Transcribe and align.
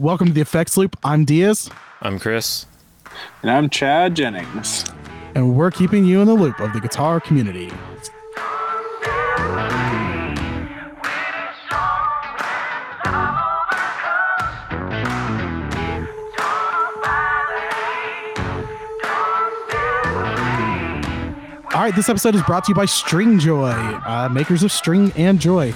Welcome 0.00 0.28
to 0.28 0.32
the 0.32 0.40
Effects 0.40 0.78
Loop. 0.78 0.96
I'm 1.04 1.26
Diaz, 1.26 1.68
I'm 2.00 2.18
Chris. 2.18 2.64
And 3.42 3.50
I'm 3.50 3.68
Chad 3.68 4.16
Jennings. 4.16 4.86
and 5.34 5.54
we're 5.54 5.70
keeping 5.70 6.06
you 6.06 6.22
in 6.22 6.26
the 6.26 6.32
loop 6.32 6.58
of 6.58 6.72
the 6.72 6.80
guitar 6.80 7.20
community. 7.20 7.70
All 21.72 21.86
right, 21.86 21.94
this 21.94 22.08
episode 22.08 22.34
is 22.34 22.42
brought 22.42 22.64
to 22.64 22.70
you 22.72 22.74
by 22.74 22.84
Stringjoy, 22.84 24.06
uh, 24.06 24.28
makers 24.30 24.62
of 24.64 24.72
String 24.72 25.12
and 25.16 25.38
Joy. 25.38 25.68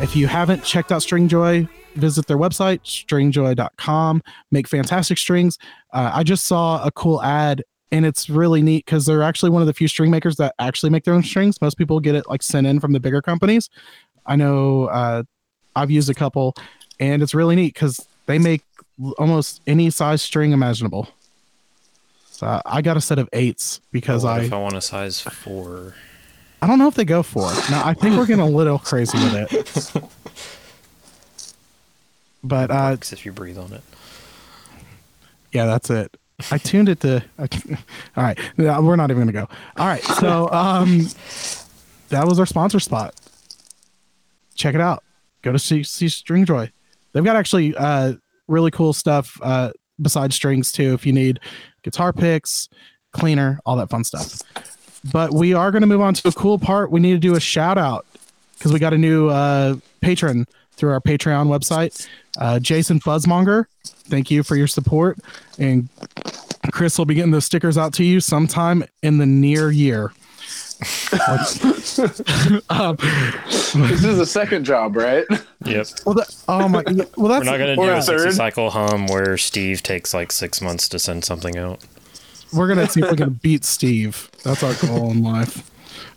If 0.00 0.16
you 0.16 0.26
haven't 0.26 0.64
checked 0.64 0.90
out 0.90 1.02
Stringjoy, 1.02 1.68
visit 1.98 2.26
their 2.26 2.38
website, 2.38 2.80
stringjoy.com. 2.82 4.22
Make 4.50 4.68
fantastic 4.68 5.18
strings. 5.18 5.58
Uh, 5.92 6.10
I 6.14 6.22
just 6.22 6.46
saw 6.46 6.84
a 6.84 6.90
cool 6.90 7.22
ad, 7.22 7.62
and 7.92 8.04
it's 8.06 8.28
really 8.28 8.62
neat 8.62 8.84
because 8.84 9.06
they're 9.06 9.22
actually 9.22 9.50
one 9.50 9.62
of 9.62 9.66
the 9.66 9.74
few 9.74 9.88
string 9.88 10.10
makers 10.10 10.36
that 10.36 10.54
actually 10.58 10.90
make 10.90 11.04
their 11.04 11.14
own 11.14 11.22
strings. 11.22 11.60
Most 11.60 11.78
people 11.78 12.00
get 12.00 12.14
it 12.14 12.28
like 12.28 12.42
sent 12.42 12.66
in 12.66 12.80
from 12.80 12.92
the 12.92 13.00
bigger 13.00 13.22
companies. 13.22 13.70
I 14.26 14.36
know 14.36 14.84
uh, 14.86 15.22
I've 15.74 15.90
used 15.90 16.10
a 16.10 16.14
couple, 16.14 16.54
and 17.00 17.22
it's 17.22 17.34
really 17.34 17.56
neat 17.56 17.74
because 17.74 18.06
they 18.26 18.38
make 18.38 18.62
almost 19.18 19.60
any 19.66 19.90
size 19.90 20.22
string 20.22 20.52
imaginable. 20.52 21.08
So 22.30 22.60
I 22.64 22.82
got 22.82 22.96
a 22.96 23.00
set 23.00 23.18
of 23.18 23.28
eights 23.32 23.80
because 23.90 24.24
I 24.24 24.42
if 24.42 24.52
I 24.52 24.58
want 24.58 24.76
a 24.76 24.80
size 24.80 25.20
four? 25.20 25.94
I 26.60 26.66
don't 26.66 26.78
know 26.78 26.88
if 26.88 26.94
they 26.94 27.04
go 27.04 27.22
for 27.22 27.50
it. 27.52 27.70
No, 27.70 27.82
I 27.84 27.94
think 27.94 28.16
we're 28.16 28.26
getting 28.26 28.42
a 28.42 28.48
little 28.48 28.78
crazy 28.78 29.16
with 29.18 29.52
it. 29.52 30.02
But 32.42 32.70
uh, 32.70 32.96
if 33.00 33.26
you 33.26 33.32
breathe 33.32 33.58
on 33.58 33.72
it. 33.72 33.82
yeah, 35.52 35.66
that's 35.66 35.90
it. 35.90 36.16
I 36.50 36.58
tuned 36.58 36.88
it 36.88 37.00
to. 37.00 37.22
all 38.16 38.22
right, 38.22 38.38
no, 38.56 38.80
we're 38.80 38.96
not 38.96 39.10
even 39.10 39.22
gonna 39.22 39.32
go. 39.32 39.48
All 39.76 39.86
right, 39.86 40.02
so 40.02 40.48
um, 40.50 41.08
that 42.10 42.26
was 42.26 42.38
our 42.38 42.46
sponsor 42.46 42.78
spot. 42.78 43.14
Check 44.54 44.74
it 44.74 44.80
out. 44.80 45.02
Go 45.42 45.52
to 45.52 45.58
see, 45.58 45.82
see 45.82 46.06
Stringjoy. 46.06 46.70
They've 47.12 47.24
got 47.24 47.36
actually 47.36 47.74
uh 47.76 48.14
really 48.46 48.70
cool 48.70 48.92
stuff 48.92 49.38
uh 49.42 49.72
besides 50.00 50.34
strings 50.34 50.72
too. 50.72 50.94
If 50.94 51.06
you 51.06 51.12
need 51.12 51.40
guitar 51.82 52.12
picks, 52.12 52.68
cleaner, 53.12 53.60
all 53.64 53.76
that 53.76 53.90
fun 53.90 54.04
stuff. 54.04 54.42
But 55.12 55.32
we 55.32 55.54
are 55.54 55.70
going 55.70 55.82
to 55.82 55.86
move 55.86 56.00
on 56.00 56.14
to 56.14 56.28
a 56.28 56.32
cool 56.32 56.58
part. 56.58 56.90
We 56.90 57.00
need 57.00 57.12
to 57.12 57.18
do 57.18 57.36
a 57.36 57.40
shout 57.40 57.78
out 57.78 58.04
because 58.54 58.72
we 58.72 58.78
got 58.78 58.92
a 58.92 58.98
new 58.98 59.28
uh, 59.28 59.76
patron 60.00 60.46
through 60.78 60.92
our 60.92 61.00
Patreon 61.00 61.46
website, 61.48 62.08
uh, 62.38 62.58
Jason 62.58 63.00
Fuzzmonger. 63.00 63.66
Thank 63.84 64.30
you 64.30 64.42
for 64.42 64.56
your 64.56 64.66
support, 64.68 65.18
and 65.58 65.88
Chris 66.72 66.96
will 66.96 67.04
be 67.04 67.14
getting 67.14 67.32
those 67.32 67.44
stickers 67.44 67.76
out 67.76 67.92
to 67.94 68.04
you 68.04 68.20
sometime 68.20 68.84
in 69.02 69.18
the 69.18 69.26
near 69.26 69.70
year. 69.70 70.12
um, 72.70 72.96
This 72.96 74.04
is 74.04 74.16
the 74.18 74.26
second 74.26 74.64
job, 74.64 74.96
right? 74.96 75.24
Yep. 75.64 75.86
well, 76.06 76.14
that, 76.14 76.34
oh 76.48 76.68
my, 76.68 76.82
well 77.16 77.28
that's 77.28 77.44
We're 77.44 77.50
not 77.50 77.58
gonna 77.58 77.74
do 77.76 77.82
a 77.82 77.96
a 77.98 78.02
60 78.02 78.24
third. 78.28 78.34
cycle 78.34 78.70
hum 78.70 79.06
where 79.08 79.36
Steve 79.36 79.82
takes 79.82 80.14
like 80.14 80.30
six 80.32 80.60
months 80.60 80.88
to 80.90 80.98
send 81.00 81.24
something 81.24 81.58
out. 81.58 81.84
we're 82.52 82.68
gonna 82.68 82.88
see 82.88 83.00
if 83.02 83.10
we 83.10 83.16
can 83.16 83.30
beat 83.42 83.64
Steve. 83.64 84.30
That's 84.44 84.62
our 84.62 84.74
goal 84.86 85.10
in 85.10 85.22
life. 85.22 85.68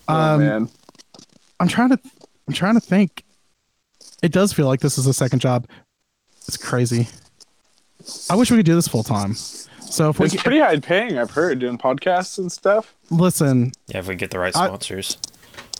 oh 0.07 0.15
Um, 0.15 0.39
man. 0.39 0.69
I'm 1.59 1.67
trying 1.67 1.89
to 1.89 1.99
I'm 2.47 2.53
trying 2.53 2.75
to 2.75 2.81
think. 2.81 3.23
It 4.21 4.31
does 4.31 4.53
feel 4.53 4.67
like 4.67 4.79
this 4.81 4.97
is 4.97 5.07
a 5.07 5.13
second 5.13 5.39
job. 5.39 5.67
It's 6.47 6.57
crazy. 6.57 7.07
I 8.29 8.35
wish 8.35 8.51
we 8.51 8.57
could 8.57 8.65
do 8.65 8.75
this 8.75 8.87
full 8.87 9.03
time. 9.03 9.33
So 9.35 10.09
if 10.09 10.19
It's 10.21 10.33
get, 10.33 10.43
pretty 10.43 10.59
high 10.59 10.79
paying, 10.79 11.17
I've 11.17 11.31
heard, 11.31 11.59
doing 11.59 11.77
podcasts 11.77 12.37
and 12.37 12.51
stuff. 12.51 12.95
listen, 13.09 13.71
Yeah, 13.87 13.99
if 13.99 14.07
we 14.07 14.15
get 14.15 14.31
the 14.31 14.39
right 14.39 14.55
I- 14.55 14.65
sponsors. 14.67 15.17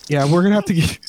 yeah, 0.07 0.25
we're 0.31 0.43
gonna 0.43 0.55
have 0.55 0.65
to 0.65 0.73
get 0.73 0.99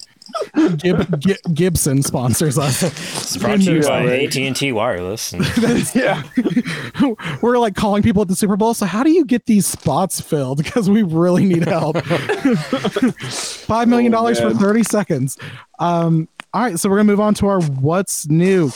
Gib, 0.79 1.21
Gi- 1.21 1.37
Gibson 1.53 2.03
sponsors 2.03 2.57
us. 2.57 2.83
It's 2.83 3.37
brought 3.37 3.61
to 3.61 3.73
you 3.75 3.83
by. 3.83 4.05
AT&T 4.25 4.73
Wireless. 4.73 5.35
And 5.35 5.45
Yeah. 5.95 6.23
We're 7.43 7.59
like 7.59 7.75
calling 7.75 8.03
people 8.03 8.23
at 8.23 8.29
the 8.29 8.37
Super 8.37 8.57
Bowl. 8.57 8.73
So 8.73 8.87
how 8.87 9.03
do 9.03 9.11
you 9.11 9.27
get 9.27 9.45
these 9.45 9.67
spots 9.67 10.21
filled? 10.23 10.63
Because 10.63 10.89
we 10.89 11.03
really 11.03 11.45
need 11.45 11.65
help. 11.65 11.99
Five 12.07 13.89
million 13.89 14.13
dollars 14.13 14.41
for 14.41 14.55
thirty 14.55 14.85
seconds. 14.85 15.37
Um, 15.79 16.29
all 16.55 16.63
right, 16.63 16.79
so 16.79 16.89
we're 16.89 16.97
gonna 16.97 17.07
move 17.11 17.21
on 17.21 17.35
to 17.35 17.47
our 17.49 17.61
what's 17.63 18.29
new. 18.29 18.71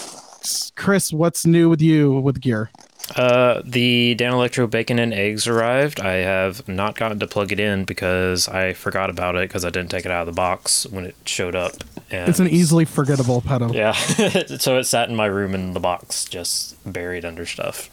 Chris, 0.76 1.12
what's 1.12 1.44
new 1.44 1.68
with 1.68 1.82
you 1.82 2.12
with 2.20 2.40
gear? 2.40 2.70
uh, 3.14 3.62
the 3.64 4.16
Danelectro 4.18 4.68
bacon 4.68 4.98
and 4.98 5.14
eggs 5.14 5.46
arrived. 5.46 6.00
I 6.00 6.14
have 6.14 6.66
not 6.66 6.96
gotten 6.96 7.20
to 7.20 7.26
plug 7.28 7.52
it 7.52 7.60
in 7.60 7.84
because 7.84 8.48
I 8.48 8.72
forgot 8.72 9.10
about 9.10 9.36
it 9.36 9.48
because 9.48 9.64
I 9.64 9.70
didn't 9.70 9.90
take 9.92 10.04
it 10.04 10.10
out 10.10 10.22
of 10.22 10.26
the 10.26 10.36
box 10.36 10.86
when 10.86 11.04
it 11.06 11.14
showed 11.24 11.54
up. 11.54 11.72
And 12.10 12.28
It's 12.28 12.40
an 12.40 12.48
easily 12.48 12.84
forgettable 12.84 13.40
pedal. 13.42 13.72
Yeah, 13.74 13.92
so 14.58 14.76
it 14.78 14.84
sat 14.84 15.08
in 15.08 15.14
my 15.14 15.26
room 15.26 15.54
in 15.54 15.72
the 15.72 15.78
box, 15.80 16.24
just 16.24 16.76
buried 16.90 17.24
under 17.24 17.46
stuff. 17.46 17.88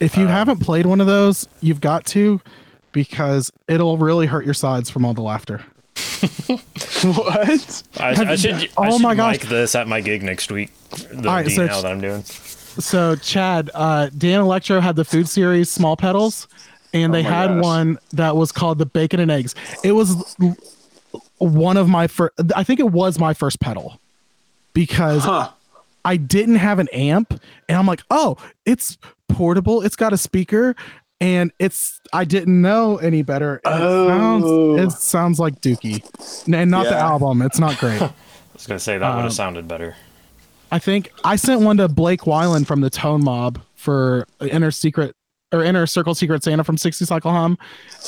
If 0.00 0.16
Um, 0.16 0.22
you 0.22 0.28
haven't 0.28 0.60
played 0.60 0.86
one 0.86 1.02
of 1.02 1.06
those, 1.06 1.46
you've 1.60 1.82
got 1.82 2.06
to 2.06 2.40
because 2.92 3.52
it'll 3.68 3.98
really 3.98 4.26
hurt 4.26 4.46
your 4.46 4.54
sides 4.54 4.88
from 4.88 5.04
all 5.04 5.12
the 5.12 5.20
laughter. 5.22 5.62
what? 7.02 7.82
I, 7.98 8.14
Have 8.14 8.28
I 8.28 8.30
you- 8.32 8.36
should. 8.36 8.54
I 8.54 8.68
oh 8.88 8.92
should 8.92 9.02
my 9.02 9.14
gosh. 9.14 9.40
mic 9.40 9.48
this 9.48 9.74
at 9.74 9.88
my 9.88 10.00
gig 10.00 10.22
next 10.22 10.50
week. 10.50 10.70
The 11.10 11.28
All 11.28 11.34
right, 11.34 11.48
so 11.50 11.66
now 11.66 11.80
that 11.80 11.90
I'm 11.92 12.00
doing. 12.00 12.22
So, 12.22 13.16
Chad, 13.16 13.70
uh, 13.74 14.10
Danelectro 14.14 14.80
had 14.82 14.96
the 14.96 15.04
food 15.04 15.28
series 15.28 15.70
small 15.70 15.96
pedals, 15.96 16.46
and 16.92 17.12
they 17.14 17.20
Oh 17.20 17.22
my 17.24 17.28
had 17.30 17.46
gosh. 17.48 17.62
one 17.64 17.98
that 18.12 18.36
was 18.36 18.52
called 18.52 18.78
the 18.78 18.86
bacon 18.86 19.18
and 19.20 19.30
eggs. 19.30 19.54
It 19.82 19.92
was 19.92 20.36
one 21.38 21.76
of 21.76 21.88
my 21.88 22.06
first, 22.06 22.34
I 22.54 22.64
think 22.64 22.80
it 22.80 22.90
was 22.92 23.18
my 23.18 23.32
first 23.34 23.60
pedal 23.60 23.98
because 24.74 25.24
Huh. 25.24 25.50
I 26.04 26.16
didn't 26.18 26.56
have 26.56 26.78
an 26.78 26.88
amp, 26.92 27.40
and 27.68 27.76
I'm 27.78 27.86
like, 27.86 28.02
oh, 28.10 28.36
it's 28.64 28.96
portable, 29.28 29.82
it's 29.82 29.96
got 29.96 30.12
a 30.12 30.18
speaker. 30.18 30.76
And 31.20 31.50
it's 31.58 32.00
I 32.12 32.24
didn't 32.24 32.60
know 32.60 32.98
any 32.98 33.22
better. 33.22 33.60
and 33.64 33.82
Oh. 33.82 34.74
It 34.76 34.80
sounds 34.80 34.94
it 34.94 34.98
sounds 34.98 35.38
like 35.40 35.60
Dookie. 35.60 36.02
And 36.52 36.70
not 36.70 36.84
the 36.84 36.96
album. 36.96 37.40
It's 37.42 37.58
not 37.58 37.78
great. 37.78 38.02
I 38.02 38.12
was 38.52 38.66
gonna 38.66 38.78
say 38.80 38.98
that 38.98 39.08
would 39.10 39.18
Um, 39.18 39.22
have 39.24 39.32
sounded 39.32 39.66
better. 39.66 39.96
I 40.70 40.78
think 40.78 41.12
I 41.24 41.36
sent 41.36 41.60
one 41.62 41.76
to 41.78 41.88
Blake 41.88 42.22
Weiland 42.22 42.66
from 42.66 42.80
the 42.80 42.90
Tone 42.90 43.22
Mob 43.24 43.60
for 43.76 44.26
Inner 44.40 44.70
Secret 44.70 45.14
or 45.52 45.62
Inner 45.62 45.86
Circle 45.86 46.14
Secret 46.14 46.42
Santa 46.42 46.64
from 46.64 46.76
60 46.76 47.04
Cycle 47.04 47.30
Hum. 47.30 47.56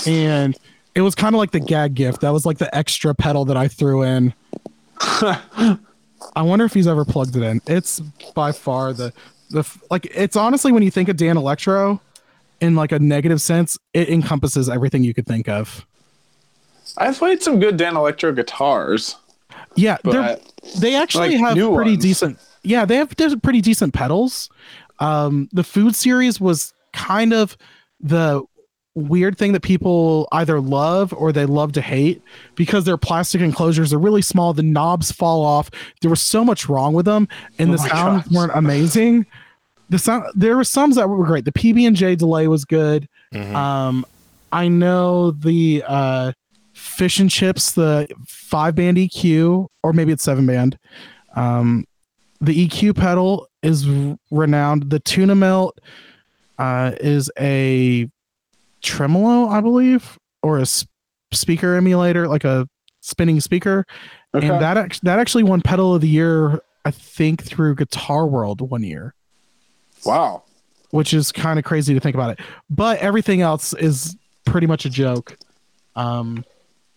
And 0.07 0.57
it 0.95 1.03
was 1.03 1.15
kind 1.15 1.35
of 1.35 1.39
like 1.39 1.53
the 1.53 1.61
gag 1.61 1.95
gift. 1.95 2.21
That 2.23 2.31
was 2.33 2.45
like 2.45 2.59
the 2.59 2.75
extra 2.77 3.15
pedal 3.15 3.45
that 3.47 3.57
I 3.57 3.69
threw 3.69 4.03
in. 4.03 4.35
I 5.01 6.43
wonder 6.43 6.65
if 6.65 6.75
he's 6.75 6.87
ever 6.89 7.05
plugged 7.05 7.37
it 7.37 7.43
in. 7.43 7.61
It's 7.67 8.01
by 8.35 8.53
far 8.53 8.93
the 8.93 9.13
the 9.51 9.65
like 9.91 10.07
it's 10.15 10.37
honestly 10.37 10.73
when 10.73 10.83
you 10.83 10.91
think 10.91 11.09
of 11.09 11.17
Danelectro 11.17 12.01
in 12.61 12.75
like 12.75 12.93
a 12.93 12.99
negative 12.99 13.41
sense, 13.41 13.79
it 13.95 14.09
encompasses 14.09 14.69
everything 14.69 15.05
you 15.05 15.15
could 15.15 15.27
think 15.27 15.49
of. 15.49 15.87
I've 16.97 17.19
played 17.19 17.43
some 17.43 17.61
good 17.61 17.77
Danelectro 17.79 18.35
guitars, 18.35 19.17
Yeah, 19.77 19.99
they 20.81 20.95
actually 20.97 21.37
like, 21.39 21.57
have 21.57 21.75
pretty 21.75 21.93
ones. 21.93 22.03
decent 22.03 22.39
yeah 22.65 22.85
they 22.85 22.97
have 22.97 23.15
pretty 23.43 23.61
decent 23.61 23.95
pedals 23.95 24.51
um 24.99 25.49
the 25.53 25.63
food 25.63 25.95
series 25.95 26.41
was 26.41 26.75
kind 26.93 27.33
of 27.33 27.57
the 28.01 28.43
weird 28.97 29.39
thing 29.39 29.53
that 29.53 29.63
people 29.63 30.27
either 30.33 30.61
love 30.61 31.13
or 31.13 31.31
they 31.31 31.47
love 31.47 31.71
to 31.73 31.81
hate 31.81 32.21
because 32.57 32.85
their 32.85 32.97
plastic 32.97 33.41
enclosures 33.41 33.93
are 33.95 33.99
really 33.99 34.21
small 34.21 34.53
the 34.53 34.63
knobs 34.63 35.13
fall 35.13 35.45
off 35.45 35.71
there 36.03 36.11
was 36.11 36.21
so 36.21 36.45
much 36.45 36.69
wrong 36.69 36.93
with 36.95 37.07
them 37.07 37.29
and 37.61 37.69
Oh 37.71 37.73
the 37.73 37.79
sounds 37.79 38.25
gosh. 38.25 38.33
weren't 38.35 38.53
amazing 38.57 39.25
the 39.91 39.99
sound 39.99 40.25
there 40.35 40.57
were 40.57 40.65
some 40.65 40.91
that 40.93 41.09
were 41.09 41.25
great. 41.25 41.45
The 41.45 41.53
pb&j 41.53 42.17
delay 42.17 42.49
was 42.49 42.65
good. 42.65 43.09
Mhm. 43.35 43.55
um 43.55 44.07
i 44.53 44.69
know 44.69 45.31
the 45.33 45.83
uh 45.87 46.33
fish 46.73 47.19
and 47.21 47.31
chips 47.31 47.73
the 47.73 48.09
five 48.27 48.75
band 48.75 48.97
eq 48.97 49.67
or 49.83 49.93
maybe 49.93 50.13
it's 50.13 50.23
seven 50.23 50.47
band. 50.47 50.79
Um 51.37 51.85
the 52.41 52.67
eq 52.69 52.95
pedal 52.97 53.49
is 53.63 53.87
renowned. 54.31 54.89
The 54.91 55.01
tuna 55.01 55.35
melt 55.35 55.79
uh 56.59 56.93
is 57.01 57.31
a 57.39 58.09
tremolo 58.81 59.49
i 59.49 59.61
believe 59.61 60.19
or 60.43 60.59
a 60.59 60.63
s- 60.63 60.87
speaker 61.33 61.75
emulator 61.75 62.29
like 62.29 62.45
a 62.45 62.69
spinning 63.01 63.41
speaker. 63.41 63.85
Okay. 64.35 64.47
and 64.49 64.61
that 64.63 64.77
act- 64.77 65.03
that 65.05 65.19
actually 65.19 65.43
won 65.43 65.61
pedal 65.61 65.95
of 65.95 66.01
the 66.01 66.09
year 66.09 66.61
i 66.85 66.91
think 66.91 67.43
through 67.43 67.75
guitar 67.75 68.27
world 68.27 68.61
one 68.61 68.83
year 68.83 69.15
wow. 70.05 70.43
which 70.91 71.15
is 71.15 71.33
kind 71.33 71.59
of 71.59 71.65
crazy 71.65 71.95
to 71.95 72.01
think 72.01 72.15
about 72.15 72.31
it. 72.31 72.41
But 72.71 72.99
everything 72.99 73.41
else 73.41 73.73
is 73.75 74.17
pretty 74.45 74.67
much 74.67 74.85
a 74.85 74.91
joke. 74.91 75.37
Um, 75.97 76.45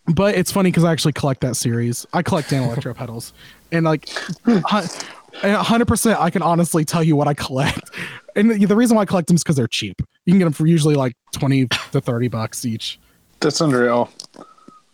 but 0.07 0.35
it's 0.35 0.51
funny 0.51 0.69
because 0.71 0.83
I 0.83 0.91
actually 0.91 1.13
collect 1.13 1.41
that 1.41 1.55
series. 1.55 2.05
I 2.13 2.21
collect 2.21 2.49
Dan 2.49 2.63
Electro 2.67 2.93
pedals, 2.93 3.33
and 3.71 3.85
like, 3.85 4.09
hu- 4.45 4.61
100%, 5.33 6.19
I 6.19 6.29
can 6.29 6.41
honestly 6.41 6.85
tell 6.85 7.03
you 7.03 7.15
what 7.15 7.27
I 7.27 7.33
collect. 7.33 7.89
And 8.33 8.49
the, 8.49 8.65
the 8.65 8.77
reason 8.77 8.95
why 8.95 9.01
I 9.01 9.05
collect 9.05 9.27
them 9.27 9.35
is 9.35 9.43
because 9.43 9.57
they're 9.57 9.67
cheap. 9.67 10.01
You 10.23 10.31
can 10.31 10.39
get 10.39 10.45
them 10.45 10.53
for 10.53 10.65
usually 10.65 10.95
like 10.95 11.17
20 11.33 11.67
to 11.67 11.99
30 11.99 12.29
bucks 12.29 12.63
each. 12.63 12.97
That's 13.41 13.59
unreal. 13.59 14.09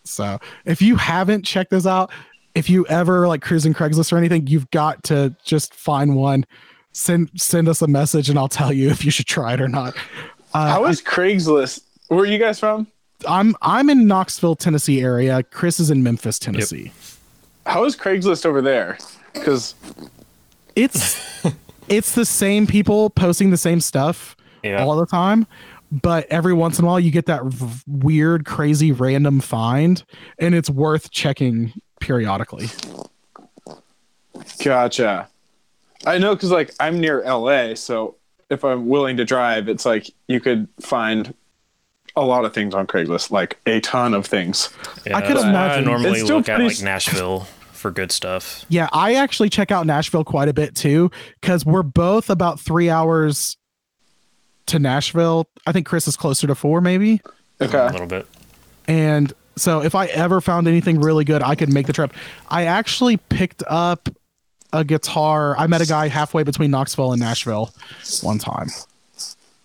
So 0.02 0.40
if 0.64 0.82
you 0.82 0.96
haven't 0.96 1.44
checked 1.44 1.70
this 1.70 1.86
out, 1.86 2.10
if 2.56 2.68
you 2.68 2.84
ever 2.86 3.28
like 3.28 3.40
cruising 3.40 3.74
Craigslist 3.74 4.12
or 4.12 4.18
anything, 4.18 4.48
you've 4.48 4.68
got 4.72 5.04
to 5.04 5.36
just 5.44 5.72
find 5.72 6.16
one. 6.16 6.46
Send 6.92 7.30
send 7.40 7.68
us 7.68 7.80
a 7.82 7.86
message 7.86 8.28
and 8.28 8.38
I'll 8.38 8.48
tell 8.48 8.72
you 8.72 8.88
if 8.90 9.04
you 9.04 9.10
should 9.10 9.26
try 9.26 9.54
it 9.54 9.60
or 9.60 9.68
not. 9.68 9.94
Uh, 10.54 10.68
How 10.70 10.86
is 10.86 11.00
Craigslist? 11.02 11.82
Where 12.08 12.20
are 12.20 12.26
you 12.26 12.38
guys 12.38 12.58
from? 12.58 12.86
I'm 13.28 13.54
I'm 13.62 13.90
in 13.90 14.06
Knoxville, 14.06 14.56
Tennessee 14.56 15.00
area. 15.00 15.42
Chris 15.42 15.78
is 15.80 15.90
in 15.90 16.02
Memphis, 16.02 16.38
Tennessee. 16.38 16.92
How 17.66 17.84
is 17.84 17.96
Craigslist 17.96 18.46
over 18.46 18.62
there? 18.62 18.98
Because 19.34 19.74
It's 20.74 21.20
it's 21.88 22.14
the 22.14 22.24
same 22.24 22.66
people 22.66 23.10
posting 23.10 23.50
the 23.50 23.56
same 23.56 23.80
stuff 23.80 24.34
Yeah. 24.62 24.82
all 24.82 24.96
the 24.96 25.06
time, 25.06 25.46
but 25.92 26.26
every 26.30 26.54
once 26.54 26.78
in 26.78 26.84
a 26.84 26.88
while 26.88 26.98
you 27.00 27.10
get 27.10 27.26
that 27.26 27.44
v- 27.44 27.82
weird, 27.86 28.44
crazy, 28.46 28.90
random 28.92 29.40
find, 29.40 30.02
and 30.38 30.54
it's 30.54 30.70
worth 30.70 31.10
checking 31.10 31.72
periodically. 32.00 32.68
Gotcha. 34.62 35.28
I 36.06 36.18
know 36.18 36.34
because 36.34 36.50
like 36.50 36.74
I'm 36.80 37.00
near 37.00 37.22
LA, 37.24 37.74
so 37.74 38.16
if 38.50 38.64
I'm 38.64 38.88
willing 38.88 39.16
to 39.18 39.24
drive, 39.24 39.68
it's 39.68 39.84
like 39.84 40.10
you 40.26 40.40
could 40.40 40.68
find 40.80 41.34
a 42.16 42.24
lot 42.24 42.44
of 42.44 42.52
things 42.52 42.74
on 42.74 42.86
Craigslist, 42.86 43.30
like 43.30 43.58
a 43.66 43.80
ton 43.80 44.14
of 44.14 44.26
things. 44.26 44.70
Yeah, 45.06 45.16
I 45.16 45.22
could 45.22 45.36
imagine. 45.36 45.84
I 45.84 45.90
normally 45.90 46.10
It's 46.10 46.24
still 46.24 46.38
look 46.38 46.48
at 46.48 46.60
like 46.60 46.82
Nashville 46.82 47.46
for 47.72 47.90
good 47.90 48.10
stuff. 48.10 48.64
Yeah, 48.68 48.88
I 48.92 49.14
actually 49.14 49.50
check 49.50 49.70
out 49.70 49.86
Nashville 49.86 50.24
quite 50.24 50.48
a 50.48 50.52
bit 50.52 50.74
too 50.74 51.10
because 51.40 51.64
we're 51.64 51.82
both 51.82 52.30
about 52.30 52.58
three 52.60 52.90
hours 52.90 53.56
to 54.66 54.78
Nashville. 54.78 55.48
I 55.66 55.72
think 55.72 55.86
Chris 55.86 56.08
is 56.08 56.16
closer 56.16 56.46
to 56.46 56.54
four, 56.54 56.80
maybe. 56.80 57.20
Okay, 57.60 57.78
a 57.78 57.90
little 57.90 58.06
bit. 58.06 58.26
And 58.86 59.32
so 59.56 59.82
if 59.82 59.94
I 59.94 60.06
ever 60.06 60.40
found 60.40 60.68
anything 60.68 61.00
really 61.00 61.24
good, 61.24 61.42
I 61.42 61.54
could 61.54 61.72
make 61.72 61.86
the 61.86 61.92
trip. 61.92 62.12
I 62.48 62.64
actually 62.64 63.16
picked 63.16 63.62
up 63.66 64.08
a 64.72 64.84
guitar. 64.84 65.56
I 65.56 65.66
met 65.66 65.80
a 65.80 65.86
guy 65.86 66.08
halfway 66.08 66.42
between 66.42 66.70
Knoxville 66.70 67.12
and 67.12 67.20
Nashville 67.20 67.72
one 68.22 68.38
time. 68.38 68.68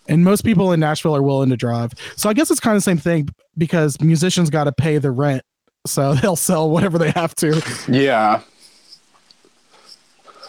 And 0.08 0.22
most 0.22 0.44
people 0.44 0.72
in 0.72 0.80
Nashville 0.80 1.16
are 1.16 1.22
willing 1.22 1.50
to 1.50 1.56
drive. 1.56 1.92
So 2.16 2.28
I 2.28 2.34
guess 2.34 2.50
it's 2.50 2.60
kind 2.60 2.76
of 2.76 2.78
the 2.78 2.84
same 2.84 2.98
thing 2.98 3.28
because 3.56 4.00
musicians 4.00 4.50
got 4.50 4.64
to 4.64 4.72
pay 4.72 4.98
the 4.98 5.10
rent. 5.10 5.42
So 5.86 6.14
they'll 6.22 6.36
sell 6.36 6.70
whatever 6.70 6.98
they 6.98 7.10
have 7.12 7.34
to. 7.36 7.62
Yeah. 7.88 8.42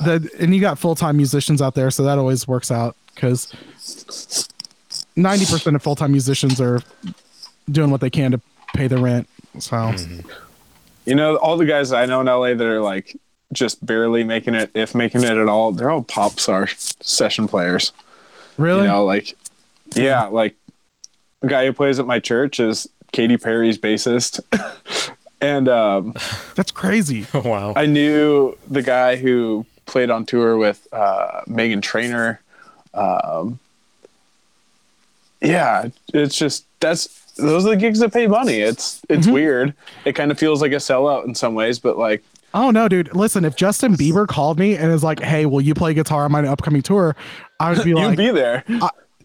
The, 0.03 0.29
and 0.39 0.53
you 0.53 0.59
got 0.59 0.77
full 0.77 0.95
time 0.95 1.17
musicians 1.17 1.61
out 1.61 1.75
there. 1.75 1.89
So 1.91 2.03
that 2.03 2.17
always 2.17 2.47
works 2.47 2.69
out 2.69 2.97
because 3.13 3.47
90% 5.15 5.75
of 5.75 5.81
full 5.81 5.95
time 5.95 6.11
musicians 6.11 6.59
are 6.59 6.81
doing 7.71 7.91
what 7.91 8.01
they 8.01 8.09
can 8.09 8.31
to 8.31 8.41
pay 8.73 8.87
the 8.87 8.97
rent. 8.97 9.29
So. 9.59 9.77
Mm-hmm. 9.77 10.29
You 11.05 11.13
know, 11.13 11.35
all 11.37 11.55
the 11.55 11.65
guys 11.65 11.93
I 11.93 12.07
know 12.07 12.21
in 12.21 12.27
LA 12.27 12.55
that 12.55 12.61
are 12.61 12.81
like 12.81 13.15
just 13.51 13.86
barely 13.86 14.24
making 14.24 14.56
it, 14.56 14.71
if 14.74 14.95
making 14.95 15.24
it 15.24 15.38
at 15.38 15.47
all, 15.47 15.71
they're 15.71 15.89
all 15.89 16.03
pop 16.03 16.39
star 16.39 16.68
session 16.68 17.47
players. 17.47 17.92
Really? 18.57 18.83
You 18.83 18.88
know, 18.88 19.06
like, 19.06 19.36
yeah, 19.95 20.25
like 20.25 20.56
the 21.42 21.47
guy 21.47 21.65
who 21.65 21.74
plays 21.74 22.00
at 22.00 22.07
my 22.07 22.19
church 22.19 22.59
is 22.59 22.88
Katy 23.12 23.38
Perry's 23.38 23.77
bassist. 23.77 24.39
and 25.42 25.69
um, 25.69 26.13
That's 26.56 26.71
crazy. 26.71 27.25
wow. 27.33 27.74
I 27.75 27.86
knew 27.86 28.57
the 28.68 28.81
guy 28.81 29.15
who 29.15 29.65
played 29.86 30.09
on 30.09 30.25
tour 30.25 30.57
with 30.57 30.88
uh, 30.91 31.41
Meghan 31.48 31.81
Trainor. 31.81 32.41
Um, 32.94 33.59
yeah, 35.41 35.89
it's 36.13 36.36
just 36.36 36.65
that's 36.80 37.07
those 37.36 37.65
are 37.65 37.69
the 37.69 37.77
gigs 37.77 38.00
that 38.00 38.13
pay 38.13 38.27
money. 38.27 38.59
It's 38.59 39.01
it's 39.09 39.27
weird. 39.27 39.74
It 40.06 40.13
kind 40.13 40.31
of 40.31 40.39
feels 40.39 40.62
like 40.62 40.71
a 40.71 40.75
sellout 40.75 41.25
in 41.25 41.36
some 41.36 41.53
ways, 41.53 41.77
but 41.77 41.98
like 41.98 42.24
Oh 42.55 42.71
no, 42.71 42.87
dude! 42.87 43.13
Listen, 43.13 43.43
if 43.43 43.57
Justin 43.57 43.95
Bieber 43.95 44.25
called 44.25 44.57
me 44.57 44.77
and 44.77 44.89
is 44.91 45.03
like, 45.03 45.19
"Hey, 45.19 45.45
will 45.45 45.59
you 45.59 45.73
play 45.73 45.93
guitar 45.93 46.23
on 46.23 46.31
my 46.31 46.47
upcoming 46.47 46.81
tour?" 46.81 47.13
I 47.59 47.73
would 47.73 47.83
be 47.83 47.93
like, 47.95 48.11
you'd 48.11 48.17
be 48.17 48.31
there. 48.31 48.63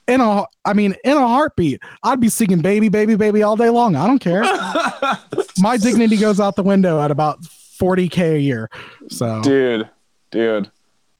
"In 0.08 0.20
a, 0.20 0.44
I 0.64 0.72
mean, 0.74 0.96
in 1.04 1.16
a 1.16 1.26
heartbeat, 1.26 1.80
I'd 2.02 2.18
be 2.18 2.28
singing 2.28 2.60
"Baby, 2.60 2.88
Baby, 2.88 3.14
Baby" 3.14 3.44
all 3.44 3.54
day 3.56 3.70
long. 3.70 3.94
I 3.94 4.08
don't 4.08 4.18
care. 4.18 4.42
my 5.58 5.76
dignity 5.76 6.16
goes 6.16 6.40
out 6.40 6.56
the 6.56 6.64
window 6.64 7.00
at 7.00 7.12
about 7.12 7.44
forty 7.44 8.08
k 8.08 8.34
a 8.34 8.38
year. 8.38 8.68
So 9.08 9.40
dude, 9.42 9.88
dude. 10.32 10.70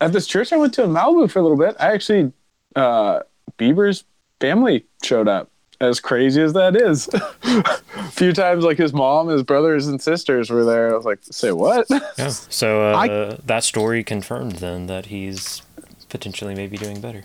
At 0.00 0.12
this 0.12 0.26
church 0.26 0.52
I 0.52 0.56
went 0.56 0.74
to 0.74 0.82
in 0.82 0.90
Malibu 0.90 1.30
for 1.30 1.38
a 1.38 1.42
little 1.42 1.56
bit, 1.56 1.76
I 1.78 1.92
actually 1.92 2.32
uh 2.74 3.20
Bieber's 3.56 4.04
family 4.40 4.86
showed 5.02 5.28
up. 5.28 5.51
As 5.82 5.98
crazy 6.00 6.40
as 6.40 6.52
that 6.52 6.76
is. 6.76 7.08
a 7.42 8.10
few 8.10 8.32
times 8.32 8.62
like 8.64 8.78
his 8.78 8.92
mom, 8.92 9.26
his 9.28 9.42
brothers 9.42 9.88
and 9.88 10.00
sisters 10.00 10.48
were 10.48 10.64
there. 10.64 10.92
I 10.92 10.96
was 10.96 11.04
like, 11.04 11.18
say 11.22 11.50
what? 11.52 11.86
Yeah. 12.18 12.28
So 12.28 12.92
uh, 12.92 12.96
I- 12.96 13.38
that 13.44 13.64
story 13.64 14.04
confirmed 14.04 14.52
then 14.56 14.86
that 14.86 15.06
he's 15.06 15.62
potentially 16.08 16.54
maybe 16.54 16.76
doing 16.76 17.00
better. 17.00 17.24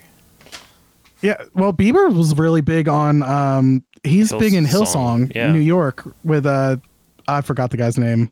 yeah, 1.21 1.41
well, 1.53 1.71
Bieber 1.73 2.11
was 2.13 2.35
really 2.35 2.61
big 2.61 2.87
on. 2.87 3.21
um 3.23 3.83
He's 4.03 4.31
big 4.31 4.53
in 4.53 4.65
Hillsong, 4.65 5.27
Hillsong, 5.27 5.35
yeah. 5.35 5.51
New 5.51 5.59
York, 5.59 6.03
with 6.23 6.45
uh, 6.45 6.77
I 7.27 7.41
forgot 7.41 7.71
the 7.71 7.77
guy's 7.77 7.97
name. 7.97 8.31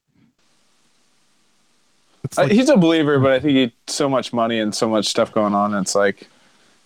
It's 2.23 2.37
Uh, 2.37 2.47
He's 2.47 2.69
a 2.69 2.77
believer, 2.77 3.19
but 3.19 3.31
I 3.33 3.39
think 3.39 3.57
he 3.57 3.73
so 3.87 4.07
much 4.09 4.31
money 4.33 4.59
and 4.59 4.73
so 4.73 4.87
much 4.89 5.07
stuff 5.07 5.31
going 5.33 5.53
on. 5.53 5.73
It's 5.73 5.93
like 5.95 6.27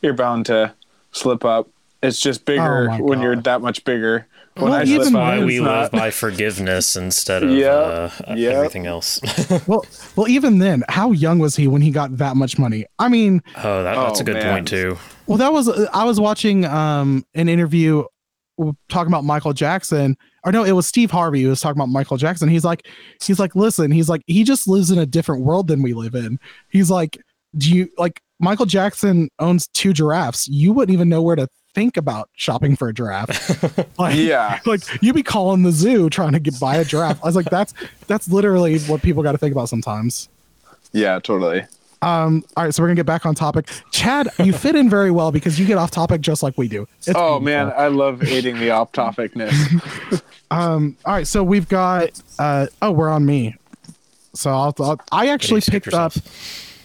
you're 0.01 0.13
bound 0.13 0.45
to 0.47 0.73
slip 1.11 1.45
up. 1.45 1.67
It's 2.01 2.19
just 2.19 2.45
bigger 2.45 2.89
Oh 2.91 2.97
when 3.03 3.21
you're 3.21 3.35
that 3.35 3.61
much 3.61 3.83
bigger. 3.83 4.25
When 4.55 4.71
Well, 4.71 4.79
I 4.79 4.83
even 4.83 5.03
slip 5.03 5.13
when 5.13 5.15
up, 5.15 5.39
Why 5.39 5.45
we 5.45 5.59
live 5.59 5.91
by 5.91 6.11
forgiveness 6.11 6.95
instead 6.95 7.43
of 7.43 7.51
Yeah, 7.51 7.67
uh, 7.69 8.11
yeah. 8.35 8.49
everything 8.51 8.85
else. 8.87 9.19
well, 9.67 9.85
well, 10.15 10.27
even 10.27 10.59
then, 10.59 10.83
how 10.89 11.11
young 11.11 11.39
was 11.39 11.55
he 11.55 11.67
when 11.67 11.81
he 11.81 11.91
got 11.91 12.17
that 12.17 12.35
much 12.35 12.57
money? 12.57 12.85
I 12.99 13.09
mean, 13.09 13.41
oh, 13.57 13.83
that, 13.83 13.95
that's 13.95 14.19
Oh, 14.19 14.21
a 14.21 14.25
good 14.25 14.35
man. 14.35 14.53
point 14.53 14.67
too. 14.67 14.97
Well, 15.27 15.37
that 15.37 15.51
was 15.53 15.69
I 15.93 16.03
was 16.05 16.19
watching 16.19 16.65
um 16.65 17.25
an 17.35 17.47
interview 17.49 18.03
talking 18.89 19.11
about 19.11 19.23
Michael 19.23 19.53
Jackson. 19.53 20.17
Or 20.45 20.51
no, 20.53 20.63
it 20.63 20.71
was 20.71 20.87
Steve 20.87 21.11
Harvey 21.11 21.43
who 21.43 21.49
was 21.49 21.59
talking 21.59 21.77
about 21.77 21.89
Michael 21.89 22.15
Jackson. 22.17 22.47
He's 22.47 22.63
like, 22.63 22.87
he's 23.21 23.39
like, 23.39 23.55
listen, 23.55 23.91
he's 23.91 24.07
like, 24.07 24.21
he 24.25 24.43
just 24.45 24.67
lives 24.69 24.89
in 24.89 24.97
a 24.97 25.05
different 25.05 25.43
world 25.43 25.67
than 25.67 25.81
we 25.81 25.93
live 25.93 26.15
in. 26.15 26.39
He's 26.69 26.89
like, 26.89 27.17
do 27.57 27.73
you 27.73 27.89
like 27.97 28.21
Michael 28.39 28.65
Jackson 28.65 29.29
owns 29.39 29.67
two 29.73 29.91
giraffes? 29.91 30.47
You 30.47 30.71
wouldn't 30.71 30.93
even 30.93 31.09
know 31.09 31.21
where 31.21 31.35
to 31.35 31.47
think 31.73 31.97
about 31.97 32.29
shopping 32.35 32.75
for 32.75 32.89
a 32.89 32.93
giraffe. 32.93 33.97
like, 33.99 34.15
Yeah. 34.15 34.59
like 34.65 34.81
you'd 35.01 35.15
be 35.15 35.23
calling 35.23 35.63
the 35.63 35.71
zoo 35.71 36.09
trying 36.09 36.33
to 36.33 36.39
get 36.39 36.59
buy 36.59 36.75
a 36.77 36.85
giraffe. 36.85 37.19
I 37.23 37.27
was 37.27 37.35
like, 37.35 37.49
that's 37.49 37.73
that's 38.07 38.27
literally 38.29 38.79
what 38.79 39.01
people 39.01 39.23
got 39.23 39.33
to 39.33 39.37
think 39.37 39.51
about 39.53 39.69
sometimes. 39.69 40.29
Yeah, 40.93 41.19
totally. 41.19 41.65
Um, 42.01 42.45
all 42.55 42.63
right, 42.63 42.73
so 42.73 42.81
we're 42.81 42.87
gonna 42.87 42.95
get 42.95 43.05
back 43.05 43.25
on 43.25 43.35
topic. 43.35 43.67
Chad, 43.91 44.29
you 44.39 44.53
fit 44.53 44.73
in 44.75 44.89
very 44.89 45.11
well 45.11 45.31
because 45.33 45.59
you 45.59 45.65
get 45.65 45.77
off 45.77 45.91
topic 45.91 46.21
just 46.21 46.41
like 46.41 46.57
we 46.57 46.69
do. 46.69 46.87
It's 46.99 47.09
oh 47.09 47.39
beautiful. 47.39 47.41
man, 47.41 47.73
I 47.75 47.87
love 47.89 48.23
aiding 48.23 48.57
the 48.57 48.71
off 48.71 48.91
topicness. 48.91 50.21
Um, 50.51 50.97
all 51.05 51.13
right, 51.13 51.27
so 51.27 51.43
we've 51.43 51.69
got 51.69 52.09
uh 52.39 52.65
oh, 52.81 52.91
we're 52.91 53.09
on 53.09 53.23
me. 53.23 53.55
So 54.33 54.49
I'll, 54.49 54.73
I'll 54.79 54.99
I 55.11 55.27
actually 55.27 55.61
Skip 55.61 55.83
picked 55.83 55.93
up 55.93 56.15
yourself. 56.15 56.75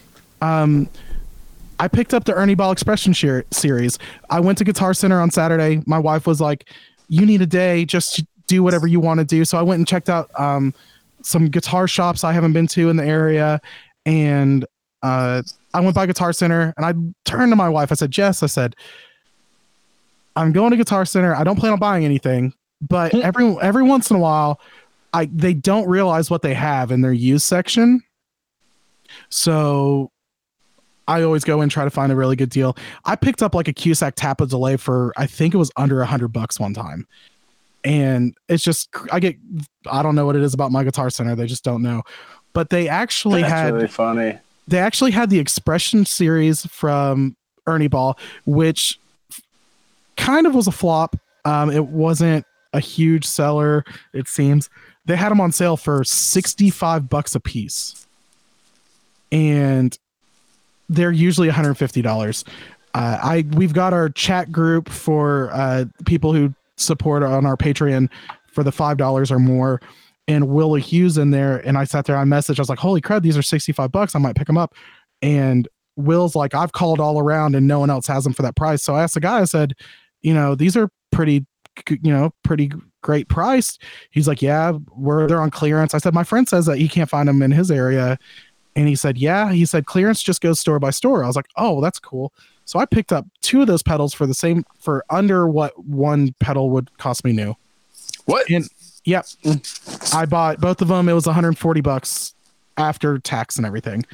I 1.78 1.88
picked 1.88 2.14
up 2.14 2.24
the 2.24 2.34
Ernie 2.34 2.54
Ball 2.54 2.72
Expression 2.72 3.12
shir- 3.12 3.44
series. 3.50 3.98
I 4.30 4.40
went 4.40 4.58
to 4.58 4.64
Guitar 4.64 4.94
Center 4.94 5.20
on 5.20 5.30
Saturday. 5.30 5.82
My 5.86 5.98
wife 5.98 6.26
was 6.26 6.40
like, 6.40 6.68
"You 7.08 7.26
need 7.26 7.42
a 7.42 7.46
day 7.46 7.84
just 7.84 8.16
to 8.16 8.26
do 8.46 8.62
whatever 8.62 8.86
you 8.86 9.00
want 9.00 9.18
to 9.18 9.24
do." 9.24 9.44
So 9.44 9.58
I 9.58 9.62
went 9.62 9.78
and 9.78 9.86
checked 9.86 10.08
out 10.08 10.30
um, 10.38 10.72
some 11.22 11.46
guitar 11.46 11.88
shops 11.88 12.24
I 12.24 12.32
haven't 12.32 12.52
been 12.52 12.66
to 12.68 12.90
in 12.90 12.96
the 12.96 13.04
area, 13.04 13.60
and 14.06 14.64
uh, 15.02 15.42
I 15.72 15.80
went 15.80 15.94
by 15.94 16.06
Guitar 16.06 16.32
Center 16.32 16.72
and 16.76 16.86
I 16.86 16.94
turned 17.24 17.52
to 17.52 17.56
my 17.56 17.68
wife. 17.68 17.90
I 17.90 17.94
said, 17.94 18.10
"Jess," 18.10 18.42
I 18.42 18.46
said, 18.46 18.76
"I'm 20.36 20.52
going 20.52 20.70
to 20.70 20.76
Guitar 20.76 21.04
Center. 21.04 21.34
I 21.34 21.44
don't 21.44 21.58
plan 21.58 21.72
on 21.72 21.78
buying 21.78 22.04
anything, 22.04 22.54
but 22.80 23.14
every 23.14 23.56
every 23.60 23.82
once 23.82 24.10
in 24.10 24.16
a 24.16 24.20
while, 24.20 24.60
I 25.12 25.26
they 25.26 25.54
don't 25.54 25.88
realize 25.88 26.30
what 26.30 26.42
they 26.42 26.54
have 26.54 26.90
in 26.90 27.00
their 27.00 27.12
used 27.12 27.46
section." 27.46 28.02
So 29.28 30.10
I 31.06 31.22
always 31.22 31.44
go 31.44 31.60
and 31.60 31.70
try 31.70 31.84
to 31.84 31.90
find 31.90 32.10
a 32.10 32.16
really 32.16 32.36
good 32.36 32.50
deal. 32.50 32.76
I 33.04 33.14
picked 33.16 33.42
up 33.42 33.54
like 33.54 33.68
a 33.68 33.72
Cusack 33.72 34.14
Tap-A-Delay 34.16 34.76
for 34.78 35.12
I 35.16 35.26
think 35.26 35.54
it 35.54 35.58
was 35.58 35.70
under 35.76 36.00
a 36.00 36.06
hundred 36.06 36.28
bucks 36.28 36.58
one 36.58 36.72
time, 36.74 37.06
and 37.84 38.34
it's 38.48 38.64
just 38.64 38.88
I 39.12 39.20
get 39.20 39.36
I 39.90 40.02
don't 40.02 40.14
know 40.14 40.24
what 40.26 40.36
it 40.36 40.42
is 40.42 40.54
about 40.54 40.72
my 40.72 40.82
Guitar 40.84 41.10
Center. 41.10 41.36
They 41.36 41.46
just 41.46 41.64
don't 41.64 41.82
know, 41.82 42.02
but 42.52 42.70
they 42.70 42.88
actually 42.88 43.42
That's 43.42 43.52
had 43.52 43.74
really 43.74 43.88
funny. 43.88 44.38
they 44.66 44.78
actually 44.78 45.10
had 45.10 45.28
the 45.30 45.38
Expression 45.38 46.06
series 46.06 46.64
from 46.66 47.36
Ernie 47.66 47.88
Ball, 47.88 48.18
which 48.46 48.98
kind 50.16 50.46
of 50.46 50.54
was 50.54 50.66
a 50.66 50.72
flop. 50.72 51.16
Um, 51.44 51.70
it 51.70 51.86
wasn't 51.86 52.46
a 52.72 52.80
huge 52.80 53.26
seller, 53.26 53.84
it 54.14 54.26
seems. 54.28 54.70
They 55.04 55.16
had 55.16 55.28
them 55.30 55.40
on 55.40 55.52
sale 55.52 55.76
for 55.76 56.02
sixty 56.04 56.70
five 56.70 57.10
bucks 57.10 57.34
a 57.34 57.40
piece. 57.40 58.06
and 59.30 59.98
they're 60.88 61.12
usually 61.12 61.48
$150. 61.48 62.44
Uh, 62.94 63.18
I 63.22 63.44
we've 63.56 63.72
got 63.74 63.92
our 63.92 64.08
chat 64.08 64.52
group 64.52 64.88
for 64.88 65.50
uh, 65.52 65.86
people 66.06 66.32
who 66.32 66.54
support 66.76 67.22
on 67.22 67.44
our 67.44 67.56
Patreon 67.56 68.08
for 68.46 68.62
the 68.62 68.70
five 68.70 68.96
dollars 68.96 69.32
or 69.32 69.40
more, 69.40 69.80
and 70.28 70.48
Willie 70.48 70.80
Hughes 70.80 71.18
in 71.18 71.30
there. 71.32 71.58
And 71.66 71.76
I 71.76 71.84
sat 71.84 72.04
there, 72.04 72.16
I 72.16 72.22
messaged, 72.22 72.58
I 72.58 72.62
was 72.62 72.68
like, 72.68 72.78
"Holy 72.78 73.00
crap, 73.00 73.22
these 73.22 73.36
are 73.36 73.42
sixty 73.42 73.72
five 73.72 73.90
bucks! 73.90 74.14
I 74.14 74.20
might 74.20 74.36
pick 74.36 74.46
them 74.46 74.56
up." 74.56 74.74
And 75.22 75.66
Will's 75.96 76.36
like, 76.36 76.54
"I've 76.54 76.70
called 76.70 77.00
all 77.00 77.18
around, 77.18 77.56
and 77.56 77.66
no 77.66 77.80
one 77.80 77.90
else 77.90 78.06
has 78.06 78.22
them 78.22 78.32
for 78.32 78.42
that 78.42 78.54
price." 78.54 78.82
So 78.84 78.94
I 78.94 79.02
asked 79.02 79.14
the 79.14 79.20
guy, 79.20 79.40
I 79.40 79.44
said, 79.44 79.74
"You 80.22 80.32
know, 80.32 80.54
these 80.54 80.76
are 80.76 80.88
pretty, 81.10 81.44
you 81.88 82.12
know, 82.12 82.30
pretty 82.44 82.70
great 83.02 83.28
priced." 83.28 83.82
He's 84.12 84.28
like, 84.28 84.40
"Yeah, 84.40 84.72
we're 84.94 85.26
they're 85.26 85.40
on 85.40 85.50
clearance." 85.50 85.94
I 85.94 85.98
said, 85.98 86.14
"My 86.14 86.24
friend 86.24 86.48
says 86.48 86.66
that 86.66 86.78
he 86.78 86.86
can't 86.88 87.10
find 87.10 87.28
them 87.28 87.42
in 87.42 87.50
his 87.50 87.72
area." 87.72 88.18
And 88.76 88.88
he 88.88 88.94
said, 88.96 89.18
Yeah. 89.18 89.52
He 89.52 89.64
said, 89.64 89.86
clearance 89.86 90.22
just 90.22 90.40
goes 90.40 90.58
store 90.60 90.78
by 90.78 90.90
store. 90.90 91.22
I 91.24 91.26
was 91.26 91.36
like, 91.36 91.48
Oh, 91.56 91.80
that's 91.80 91.98
cool. 91.98 92.32
So 92.64 92.78
I 92.78 92.86
picked 92.86 93.12
up 93.12 93.26
two 93.42 93.60
of 93.60 93.66
those 93.66 93.82
pedals 93.82 94.14
for 94.14 94.26
the 94.26 94.34
same, 94.34 94.64
for 94.78 95.04
under 95.10 95.46
what 95.46 95.78
one 95.84 96.34
pedal 96.40 96.70
would 96.70 96.96
cost 96.98 97.24
me 97.24 97.32
new. 97.32 97.54
What? 98.24 98.48
And 98.50 98.66
yep, 99.04 99.26
I 100.14 100.24
bought 100.26 100.60
both 100.60 100.80
of 100.80 100.88
them. 100.88 101.08
It 101.08 101.12
was 101.12 101.26
140 101.26 101.80
bucks 101.82 102.34
after 102.78 103.18
tax 103.18 103.56
and 103.58 103.66
everything. 103.66 104.04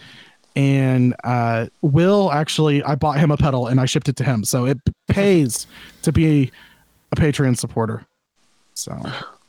And 0.57 1.15
uh, 1.23 1.67
Will 1.81 2.33
actually, 2.33 2.83
I 2.83 2.97
bought 2.97 3.19
him 3.21 3.31
a 3.31 3.37
pedal 3.37 3.69
and 3.69 3.81
I 3.81 3.85
shipped 3.85 4.09
it 4.09 4.17
to 4.17 4.25
him. 4.25 4.43
So 4.43 4.67
it 4.67 4.79
pays 5.09 5.67
to 6.03 6.11
be 6.13 6.51
a 7.13 7.17
Patreon 7.17 7.57
supporter. 7.57 8.05
So 8.75 9.01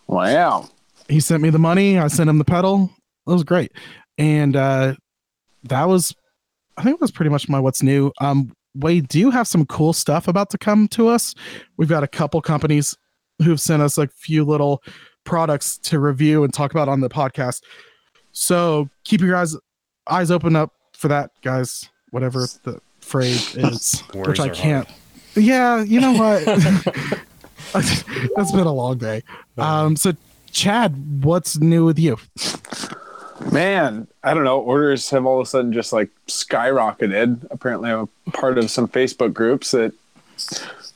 Wow. 0.07 0.69
he 1.09 1.19
sent 1.19 1.41
me 1.41 1.49
the 1.49 1.57
money. 1.59 1.97
I 1.97 2.07
sent 2.07 2.29
him 2.29 2.37
the 2.37 2.45
pedal. 2.45 2.91
It 3.27 3.31
was 3.31 3.43
great, 3.43 3.71
and 4.17 4.55
uh, 4.55 4.95
that 5.63 5.87
was, 5.87 6.15
I 6.77 6.83
think, 6.83 6.95
it 6.95 7.01
was 7.01 7.11
pretty 7.11 7.29
much 7.29 7.49
my 7.49 7.59
what's 7.59 7.83
new. 7.83 8.11
Um, 8.21 8.53
we 8.75 9.01
do 9.01 9.29
have 9.29 9.47
some 9.47 9.65
cool 9.65 9.93
stuff 9.93 10.27
about 10.27 10.49
to 10.51 10.57
come 10.57 10.87
to 10.89 11.07
us. 11.07 11.35
We've 11.77 11.89
got 11.89 12.03
a 12.03 12.07
couple 12.07 12.41
companies 12.41 12.97
who've 13.43 13.59
sent 13.59 13.81
us 13.81 13.97
a 13.97 14.07
few 14.07 14.43
little 14.45 14.81
products 15.23 15.77
to 15.77 15.99
review 15.99 16.43
and 16.43 16.53
talk 16.53 16.71
about 16.71 16.87
on 16.87 17.01
the 17.01 17.09
podcast. 17.09 17.61
So 18.31 18.89
keep 19.03 19.21
your 19.21 19.35
eyes 19.35 19.55
eyes 20.07 20.31
open 20.31 20.55
up 20.55 20.73
for 20.93 21.07
that, 21.09 21.31
guys. 21.41 21.89
Whatever 22.11 22.47
the 22.63 22.79
phrase 22.99 23.55
is, 23.55 24.01
which 24.13 24.39
I 24.39 24.49
can't. 24.49 24.87
Yeah, 25.35 25.83
you 25.83 25.99
know 25.99 26.13
what? 26.13 26.45
That's 28.35 28.51
been 28.51 28.67
a 28.67 28.73
long 28.73 28.97
day. 28.97 29.23
Um, 29.57 29.95
so 29.95 30.13
Chad, 30.51 31.23
what's 31.23 31.57
new 31.57 31.85
with 31.85 31.99
you? 31.99 32.17
Man, 33.49 34.07
I 34.23 34.33
don't 34.33 34.43
know. 34.43 34.59
Orders 34.59 35.09
have 35.09 35.25
all 35.25 35.39
of 35.39 35.47
a 35.47 35.49
sudden 35.49 35.73
just 35.73 35.93
like 35.93 36.09
skyrocketed. 36.27 37.47
Apparently, 37.49 37.91
I'm 37.91 38.09
a 38.27 38.31
part 38.31 38.57
of 38.57 38.69
some 38.69 38.87
Facebook 38.87 39.33
groups 39.33 39.71
that, 39.71 39.93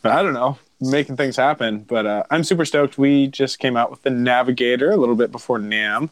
I 0.03 0.21
don't 0.21 0.33
know, 0.33 0.57
making 0.79 1.17
things 1.17 1.35
happen. 1.37 1.79
But 1.79 2.05
uh, 2.05 2.23
I'm 2.29 2.43
super 2.43 2.65
stoked. 2.65 2.97
We 2.97 3.27
just 3.27 3.59
came 3.59 3.75
out 3.75 3.89
with 3.89 4.03
the 4.03 4.09
Navigator 4.09 4.91
a 4.91 4.97
little 4.97 5.15
bit 5.15 5.31
before 5.31 5.59
NAMM. 5.59 6.09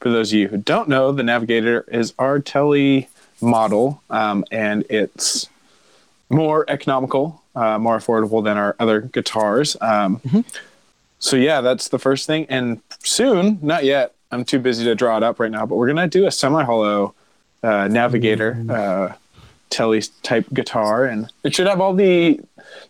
For 0.00 0.10
those 0.10 0.32
of 0.32 0.38
you 0.38 0.48
who 0.48 0.56
don't 0.58 0.88
know, 0.88 1.12
the 1.12 1.22
Navigator 1.22 1.84
is 1.88 2.12
our 2.18 2.38
tele 2.40 3.08
model, 3.40 4.02
um, 4.10 4.44
and 4.50 4.84
it's 4.88 5.48
more 6.28 6.64
economical, 6.68 7.42
uh, 7.54 7.78
more 7.78 7.98
affordable 7.98 8.42
than 8.42 8.56
our 8.56 8.76
other 8.78 9.00
guitars. 9.00 9.76
Um, 9.80 10.20
So 11.18 11.36
yeah, 11.36 11.60
that's 11.60 11.88
the 11.88 12.00
first 12.00 12.26
thing. 12.26 12.46
And 12.48 12.80
soon, 13.04 13.60
not 13.62 13.84
yet. 13.84 14.12
I'm 14.32 14.44
too 14.44 14.58
busy 14.58 14.84
to 14.84 14.94
draw 14.94 15.18
it 15.18 15.22
up 15.22 15.38
right 15.38 15.50
now, 15.50 15.66
but 15.66 15.76
we're 15.76 15.86
gonna 15.86 16.08
do 16.08 16.26
a 16.26 16.30
semi-hollow 16.30 17.14
uh, 17.62 17.88
Navigator 17.88 18.64
uh, 18.68 19.12
Tele 19.68 20.00
type 20.22 20.46
guitar, 20.52 21.04
and 21.04 21.30
it 21.44 21.54
should 21.54 21.66
have 21.66 21.80
all 21.80 21.94
the 21.94 22.40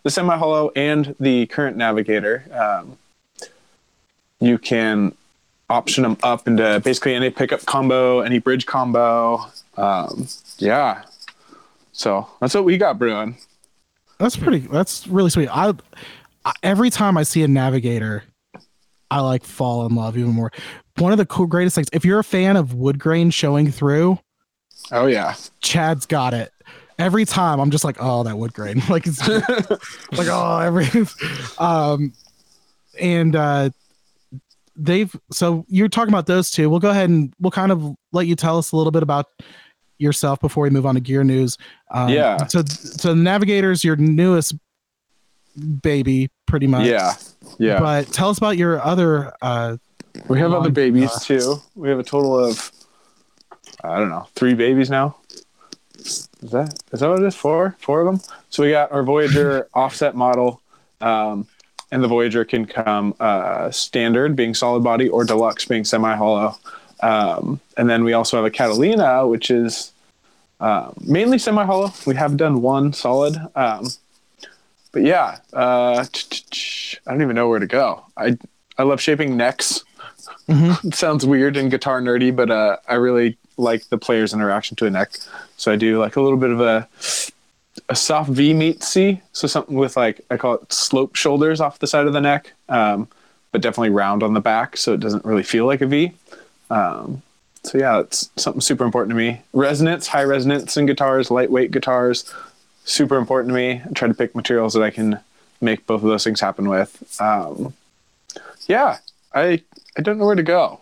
the 0.03 0.09
semi-hollow 0.09 0.71
and 0.75 1.15
the 1.19 1.45
current 1.47 1.75
Navigator. 1.75 2.45
Um, 2.51 2.97
you 4.39 4.57
can 4.57 5.15
option 5.69 6.03
them 6.03 6.17
up 6.23 6.47
into 6.47 6.81
basically 6.83 7.13
any 7.13 7.29
pickup 7.29 7.65
combo, 7.65 8.21
any 8.21 8.39
bridge 8.39 8.65
combo. 8.65 9.45
Um, 9.77 10.27
yeah, 10.57 11.03
so 11.91 12.27
that's 12.39 12.53
what 12.53 12.63
we 12.63 12.77
got 12.77 12.97
brewing. 12.97 13.37
That's 14.17 14.37
pretty. 14.37 14.59
That's 14.59 15.07
really 15.07 15.29
sweet. 15.29 15.49
I, 15.49 15.73
I 16.45 16.53
every 16.63 16.89
time 16.89 17.17
I 17.17 17.23
see 17.23 17.43
a 17.43 17.47
navigator, 17.47 18.23
I 19.11 19.19
like 19.19 19.43
fall 19.43 19.85
in 19.85 19.95
love 19.95 20.17
even 20.17 20.31
more. 20.31 20.51
One 20.97 21.11
of 21.11 21.17
the 21.17 21.25
cool 21.25 21.47
greatest 21.47 21.75
things. 21.75 21.87
If 21.91 22.05
you're 22.05 22.19
a 22.19 22.23
fan 22.23 22.55
of 22.55 22.73
wood 22.73 22.99
grain 22.99 23.29
showing 23.31 23.71
through, 23.71 24.19
Oh 24.91 25.05
yeah, 25.07 25.35
Chad's 25.61 26.05
got 26.05 26.33
it. 26.33 26.51
Every 26.99 27.25
time 27.25 27.59
I'm 27.59 27.71
just 27.71 27.83
like, 27.83 27.97
oh, 27.99 28.23
that 28.23 28.37
wood 28.37 28.53
grain. 28.53 28.81
like 28.89 29.07
it's 29.07 29.25
like 30.17 30.27
oh 30.29 30.59
every 30.59 30.87
um 31.57 32.13
and 32.99 33.35
uh 33.35 33.69
they've 34.75 35.15
so 35.31 35.65
you're 35.67 35.87
talking 35.87 36.13
about 36.13 36.27
those 36.27 36.51
two. 36.51 36.69
We'll 36.69 36.79
go 36.79 36.89
ahead 36.91 37.09
and 37.09 37.33
we'll 37.39 37.51
kind 37.51 37.71
of 37.71 37.95
let 38.11 38.27
you 38.27 38.35
tell 38.35 38.57
us 38.57 38.71
a 38.71 38.75
little 38.75 38.91
bit 38.91 39.03
about 39.03 39.27
yourself 39.97 40.39
before 40.41 40.63
we 40.63 40.69
move 40.69 40.85
on 40.85 40.95
to 40.95 41.01
gear 41.01 41.23
news. 41.23 41.57
Um, 41.91 42.09
Yeah. 42.09 42.45
So 42.47 42.63
so 42.65 43.13
Navigator's 43.15 43.83
your 43.83 43.95
newest 43.95 44.53
baby, 45.81 46.29
pretty 46.45 46.67
much. 46.67 46.85
yeah, 46.87 47.13
yeah. 47.57 47.79
But 47.79 48.07
tell 48.11 48.29
us 48.29 48.37
about 48.37 48.57
your 48.57 48.81
other 48.81 49.33
uh 49.41 49.77
We 50.27 50.39
have 50.39 50.53
other 50.53 50.69
babies 50.69 51.11
too. 51.23 51.61
We 51.75 51.89
have 51.89 51.99
a 51.99 52.03
total 52.03 52.37
of 52.37 52.71
I 53.83 53.97
don't 53.97 54.09
know, 54.09 54.27
three 54.35 54.53
babies 54.53 54.89
now. 54.89 55.17
Is 55.97 56.29
that 56.41 56.79
is 56.91 56.99
that 56.99 57.09
what 57.09 57.21
it 57.21 57.25
is? 57.25 57.35
Four? 57.35 57.75
Four 57.79 58.01
of 58.01 58.05
them? 58.05 58.35
So 58.49 58.63
we 58.63 58.71
got 58.71 58.91
our 58.91 59.03
Voyager 59.03 59.67
offset 59.73 60.15
model. 60.15 60.61
Um, 61.01 61.47
and 61.91 62.03
the 62.03 62.07
Voyager 62.07 62.43
can 62.43 62.65
come 62.65 63.13
uh, 63.19 63.69
standard 63.69 64.35
being 64.35 64.55
solid 64.55 64.83
body 64.83 65.09
or 65.09 65.23
deluxe 65.23 65.65
being 65.65 65.85
semi 65.85 66.15
hollow. 66.15 66.57
Um, 67.01 67.59
and 67.77 67.89
then 67.89 68.03
we 68.03 68.13
also 68.13 68.37
have 68.37 68.45
a 68.45 68.49
Catalina, 68.51 69.27
which 69.27 69.51
is 69.51 69.91
uh, 70.59 70.91
mainly 71.01 71.37
semi 71.37 71.63
hollow. 71.65 71.93
We 72.07 72.15
have 72.15 72.37
done 72.37 72.61
one 72.61 72.93
solid. 72.93 73.37
Um, 73.55 73.89
but 74.91 75.03
yeah, 75.03 75.37
uh, 75.53 76.05
I 77.07 77.11
don't 77.11 77.21
even 77.21 77.35
know 77.35 77.49
where 77.49 77.59
to 77.59 77.67
go. 77.67 78.05
I 78.17 78.37
I 78.77 78.83
love 78.83 79.01
shaping 79.01 79.37
necks. 79.37 79.83
It 80.47 80.95
sounds 80.95 81.25
weird 81.25 81.57
and 81.57 81.71
guitar 81.71 82.01
nerdy, 82.01 82.35
but 82.35 82.51
uh, 82.51 82.77
I 82.87 82.95
really 82.95 83.37
like 83.57 83.87
the 83.89 83.97
player's 83.97 84.33
interaction 84.33 84.75
to 84.77 84.85
a 84.85 84.89
neck. 84.89 85.11
So 85.57 85.71
I 85.71 85.75
do 85.75 85.99
like 85.99 86.15
a 86.15 86.21
little 86.21 86.37
bit 86.37 86.51
of 86.51 86.61
a 86.61 86.87
a 87.89 87.95
soft 87.95 88.29
V 88.29 88.53
meet 88.53 88.83
C, 88.83 89.21
so 89.31 89.47
something 89.47 89.75
with 89.75 89.97
like 89.97 90.21
I 90.29 90.37
call 90.37 90.55
it 90.55 90.71
slope 90.71 91.15
shoulders 91.15 91.59
off 91.59 91.79
the 91.79 91.87
side 91.87 92.07
of 92.07 92.13
the 92.13 92.21
neck, 92.21 92.53
um, 92.69 93.07
but 93.51 93.61
definitely 93.61 93.89
round 93.89 94.23
on 94.23 94.33
the 94.33 94.41
back, 94.41 94.77
so 94.77 94.93
it 94.93 94.99
doesn't 94.99 95.25
really 95.25 95.43
feel 95.43 95.65
like 95.65 95.81
a 95.81 95.87
V. 95.87 96.11
Um, 96.69 97.21
so 97.63 97.77
yeah, 97.77 97.99
it's 97.99 98.29
something 98.35 98.61
super 98.61 98.83
important 98.83 99.11
to 99.11 99.15
me. 99.15 99.41
Resonance, 99.53 100.07
high 100.07 100.23
resonance 100.23 100.77
in 100.77 100.85
guitars, 100.85 101.31
lightweight 101.31 101.71
guitars, 101.71 102.31
super 102.85 103.17
important 103.17 103.49
to 103.49 103.55
me. 103.55 103.81
I 103.83 103.91
try 103.93 104.07
to 104.07 104.13
pick 104.13 104.35
materials 104.35 104.73
that 104.73 104.83
I 104.83 104.89
can 104.89 105.19
make 105.61 105.85
both 105.87 106.03
of 106.03 106.09
those 106.09 106.23
things 106.23 106.41
happen 106.41 106.69
with. 106.69 107.21
Um, 107.21 107.73
yeah, 108.67 108.97
I 109.33 109.61
I 109.97 110.01
don't 110.01 110.17
know 110.17 110.25
where 110.25 110.35
to 110.35 110.43
go. 110.43 110.81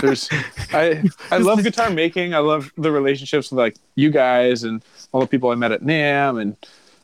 There's 0.00 0.28
I 0.72 1.04
I 1.30 1.38
love 1.38 1.62
guitar 1.62 1.90
making. 1.90 2.34
I 2.34 2.38
love 2.38 2.72
the 2.76 2.90
relationships 2.90 3.50
with 3.50 3.58
like 3.58 3.76
you 3.94 4.10
guys 4.10 4.64
and 4.64 4.82
all 5.12 5.20
the 5.20 5.26
people 5.26 5.50
I 5.50 5.54
met 5.54 5.72
at 5.72 5.82
NAMM 5.82 6.40
and 6.40 6.56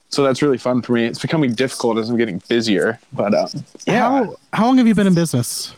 so 0.09 0.23
that's 0.23 0.43
really 0.43 0.59
fun 0.59 0.83
for 0.83 0.93
me. 0.93 1.07
It's 1.07 1.19
becoming 1.19 1.55
difficult 1.55 1.97
as 1.97 2.11
I'm 2.11 2.19
getting 2.19 2.43
busier, 2.47 2.99
but 3.15 3.35
um, 3.35 3.49
yeah. 3.87 3.99
how 4.01 4.37
how 4.53 4.67
long 4.67 4.77
have 4.79 4.87
you 4.87 4.95
been 4.95 5.07
in 5.07 5.15
business? 5.15 5.75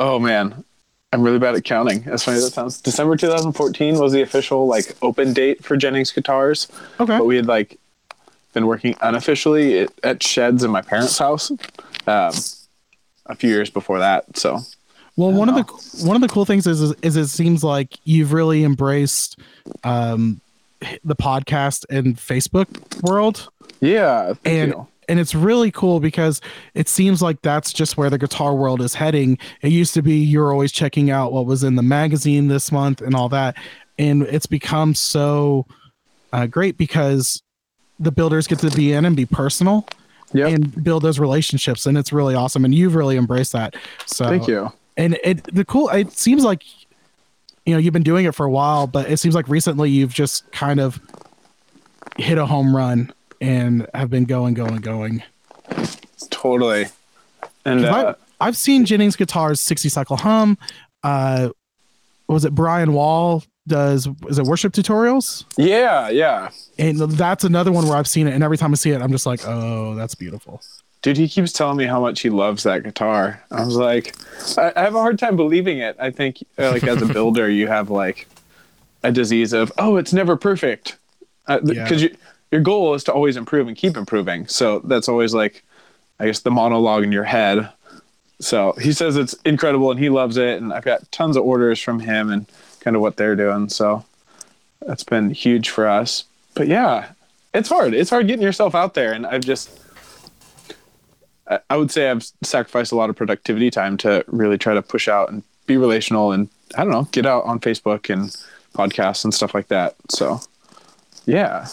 Oh 0.00 0.18
man, 0.18 0.64
I'm 1.12 1.22
really 1.22 1.38
bad 1.38 1.54
at 1.54 1.64
counting. 1.64 2.04
As 2.06 2.24
funny 2.24 2.38
as 2.38 2.44
that 2.44 2.52
sounds, 2.52 2.80
December 2.80 3.16
2014 3.16 3.98
was 3.98 4.12
the 4.12 4.22
official 4.22 4.66
like 4.66 4.96
open 5.02 5.32
date 5.32 5.64
for 5.64 5.76
Jennings 5.76 6.10
Guitars. 6.10 6.68
Okay. 6.98 7.18
but 7.18 7.26
we 7.26 7.36
had 7.36 7.46
like 7.46 7.78
been 8.54 8.66
working 8.66 8.96
unofficially 9.00 9.80
at, 9.80 9.90
at 10.02 10.22
sheds 10.22 10.64
in 10.64 10.70
my 10.70 10.82
parents' 10.82 11.16
house 11.16 11.52
um, 12.08 12.32
a 13.28 13.34
few 13.34 13.50
years 13.50 13.70
before 13.70 13.98
that. 13.98 14.36
So 14.36 14.60
Well, 15.16 15.32
one 15.32 15.48
of 15.48 15.54
the 15.54 16.06
one 16.06 16.16
of 16.16 16.22
the 16.22 16.28
cool 16.28 16.44
things 16.44 16.66
is, 16.66 16.80
is 16.80 16.94
is 17.02 17.16
it 17.16 17.28
seems 17.28 17.62
like 17.64 17.98
you've 18.04 18.32
really 18.32 18.64
embraced 18.64 19.38
um 19.84 20.40
the 21.04 21.16
podcast 21.16 21.84
and 21.90 22.16
Facebook 22.16 23.02
world. 23.02 23.48
yeah, 23.80 24.34
and 24.44 24.72
you. 24.72 24.86
and 25.08 25.18
it's 25.18 25.34
really 25.34 25.70
cool 25.70 26.00
because 26.00 26.40
it 26.74 26.88
seems 26.88 27.20
like 27.20 27.42
that's 27.42 27.72
just 27.72 27.96
where 27.96 28.10
the 28.10 28.18
guitar 28.18 28.54
world 28.54 28.80
is 28.80 28.94
heading. 28.94 29.38
It 29.62 29.72
used 29.72 29.94
to 29.94 30.02
be 30.02 30.16
you're 30.16 30.52
always 30.52 30.72
checking 30.72 31.10
out 31.10 31.32
what 31.32 31.46
was 31.46 31.64
in 31.64 31.74
the 31.74 31.82
magazine 31.82 32.48
this 32.48 32.70
month 32.70 33.00
and 33.00 33.14
all 33.14 33.28
that, 33.30 33.56
and 33.98 34.22
it's 34.22 34.46
become 34.46 34.94
so 34.94 35.66
uh, 36.32 36.46
great 36.46 36.76
because 36.78 37.42
the 37.98 38.12
builders 38.12 38.46
get 38.46 38.60
to 38.60 38.70
be 38.70 38.92
in 38.92 39.04
and 39.04 39.16
be 39.16 39.26
personal 39.26 39.86
Yep. 40.32 40.52
and 40.52 40.84
build 40.84 41.02
those 41.02 41.18
relationships, 41.18 41.86
and 41.86 41.96
it's 41.96 42.12
really 42.12 42.34
awesome. 42.34 42.64
And 42.64 42.74
you've 42.74 42.94
really 42.94 43.16
embraced 43.16 43.52
that. 43.52 43.74
So 44.06 44.26
Thank 44.26 44.46
you. 44.46 44.72
and 44.96 45.18
it 45.24 45.42
the 45.54 45.64
cool 45.64 45.88
it 45.88 46.12
seems 46.12 46.44
like 46.44 46.64
you 47.64 47.72
know 47.72 47.78
you've 47.78 47.94
been 47.94 48.02
doing 48.02 48.26
it 48.26 48.34
for 48.34 48.44
a 48.44 48.50
while, 48.50 48.86
but 48.86 49.10
it 49.10 49.18
seems 49.18 49.34
like 49.34 49.48
recently 49.48 49.90
you've 49.90 50.12
just 50.12 50.50
kind 50.52 50.80
of 50.80 51.00
hit 52.18 52.36
a 52.38 52.46
home 52.46 52.74
run 52.74 53.12
and 53.40 53.86
have 53.94 54.10
been 54.10 54.24
going, 54.24 54.54
going, 54.54 54.76
going. 54.78 55.22
Totally. 56.30 56.86
And 57.64 57.84
uh, 57.84 58.14
I, 58.40 58.46
I've 58.46 58.56
seen 58.56 58.84
Jennings 58.84 59.16
Guitars 59.16 59.60
60 59.60 59.88
cycle 59.88 60.16
hum. 60.16 60.58
Uh, 61.02 61.50
was 62.28 62.44
it 62.44 62.54
Brian 62.54 62.92
Wahl 62.92 63.44
does? 63.68 64.08
Is 64.28 64.38
it 64.38 64.44
worship 64.44 64.72
tutorials? 64.72 65.44
yeah, 65.56 66.08
yeah. 66.08 66.50
And 66.78 66.98
that's 66.98 67.44
another 67.44 67.70
one 67.72 67.86
where 67.86 67.96
I've 67.96 68.08
seen 68.08 68.26
it, 68.26 68.34
and 68.34 68.42
every 68.42 68.56
time 68.58 68.72
I 68.72 68.76
see 68.76 68.90
it, 68.90 69.00
I'm 69.02 69.12
just 69.12 69.26
like, 69.26 69.40
oh, 69.46 69.94
that's 69.94 70.14
beautiful. 70.14 70.60
Dude, 71.02 71.16
he 71.16 71.28
keeps 71.28 71.52
telling 71.52 71.76
me 71.76 71.84
how 71.84 72.00
much 72.00 72.20
he 72.20 72.30
loves 72.30 72.64
that 72.64 72.82
guitar. 72.82 73.40
I 73.52 73.64
was 73.64 73.76
like, 73.76 74.16
I, 74.56 74.72
I 74.74 74.80
have 74.82 74.94
a 74.96 74.98
hard 75.00 75.18
time 75.18 75.36
believing 75.36 75.78
it. 75.78 75.96
I 76.00 76.10
think, 76.10 76.38
uh, 76.58 76.72
like, 76.72 76.82
as 76.84 77.00
a 77.02 77.06
builder, 77.12 77.48
you 77.48 77.68
have 77.68 77.88
like 77.90 78.26
a 79.04 79.12
disease 79.12 79.52
of, 79.52 79.70
oh, 79.78 79.96
it's 79.96 80.12
never 80.12 80.36
perfect, 80.36 80.96
because 81.46 82.02
Yeah. 82.02 82.08
you 82.08 82.16
your 82.50 82.60
goal 82.62 82.94
is 82.94 83.04
to 83.04 83.12
always 83.12 83.36
improve 83.36 83.68
and 83.68 83.76
keep 83.76 83.94
improving. 83.96 84.46
So 84.48 84.78
that's 84.80 85.06
always 85.08 85.34
like, 85.34 85.62
I 86.18 86.24
guess, 86.26 86.40
the 86.40 86.50
monologue 86.50 87.04
in 87.04 87.12
your 87.12 87.24
head. 87.24 87.68
So 88.40 88.72
he 88.80 88.92
says 88.92 89.16
it's 89.16 89.34
incredible 89.44 89.90
and 89.90 90.00
he 90.00 90.08
loves 90.08 90.36
it, 90.38 90.60
and 90.62 90.72
I've 90.72 90.84
got 90.84 91.10
tons 91.12 91.36
of 91.36 91.42
orders 91.44 91.78
from 91.80 92.00
him 92.00 92.30
and 92.30 92.46
kind 92.80 92.96
of 92.96 93.02
what 93.02 93.16
they're 93.16 93.36
doing. 93.36 93.68
So 93.68 94.04
that's 94.86 95.04
been 95.04 95.30
huge 95.30 95.68
for 95.70 95.86
us. 95.88 96.24
But 96.54 96.68
yeah, 96.68 97.10
it's 97.54 97.68
hard. 97.68 97.94
It's 97.94 98.10
hard 98.10 98.26
getting 98.26 98.42
yourself 98.42 98.74
out 98.74 98.94
there, 98.94 99.12
and 99.12 99.26
I've 99.26 99.42
just 99.42 99.70
I- 101.48 101.60
I 101.70 101.76
would 101.76 101.90
say 101.90 102.10
I've 102.10 102.26
sacrificed 102.42 102.92
a 102.92 102.96
lot 102.96 103.08
of 103.10 103.16
productivity 103.16 103.70
time 103.70 103.96
to 103.98 104.24
really 104.26 104.58
try 104.58 104.74
to 104.74 104.82
push 104.82 105.08
out 105.08 105.30
and 105.30 105.42
be 105.66 105.76
relational 105.76 106.32
and 106.32 106.48
I 106.76 106.82
don't 106.84 106.92
know, 106.92 107.04
get 107.12 107.24
out 107.24 107.44
on 107.44 107.60
Facebook 107.60 108.12
and 108.12 108.28
podcasts 108.74 109.24
and 109.24 109.32
stuff 109.32 109.54
like 109.54 109.68
that. 109.68 109.94
So, 110.10 110.40
yeah. 111.24 111.66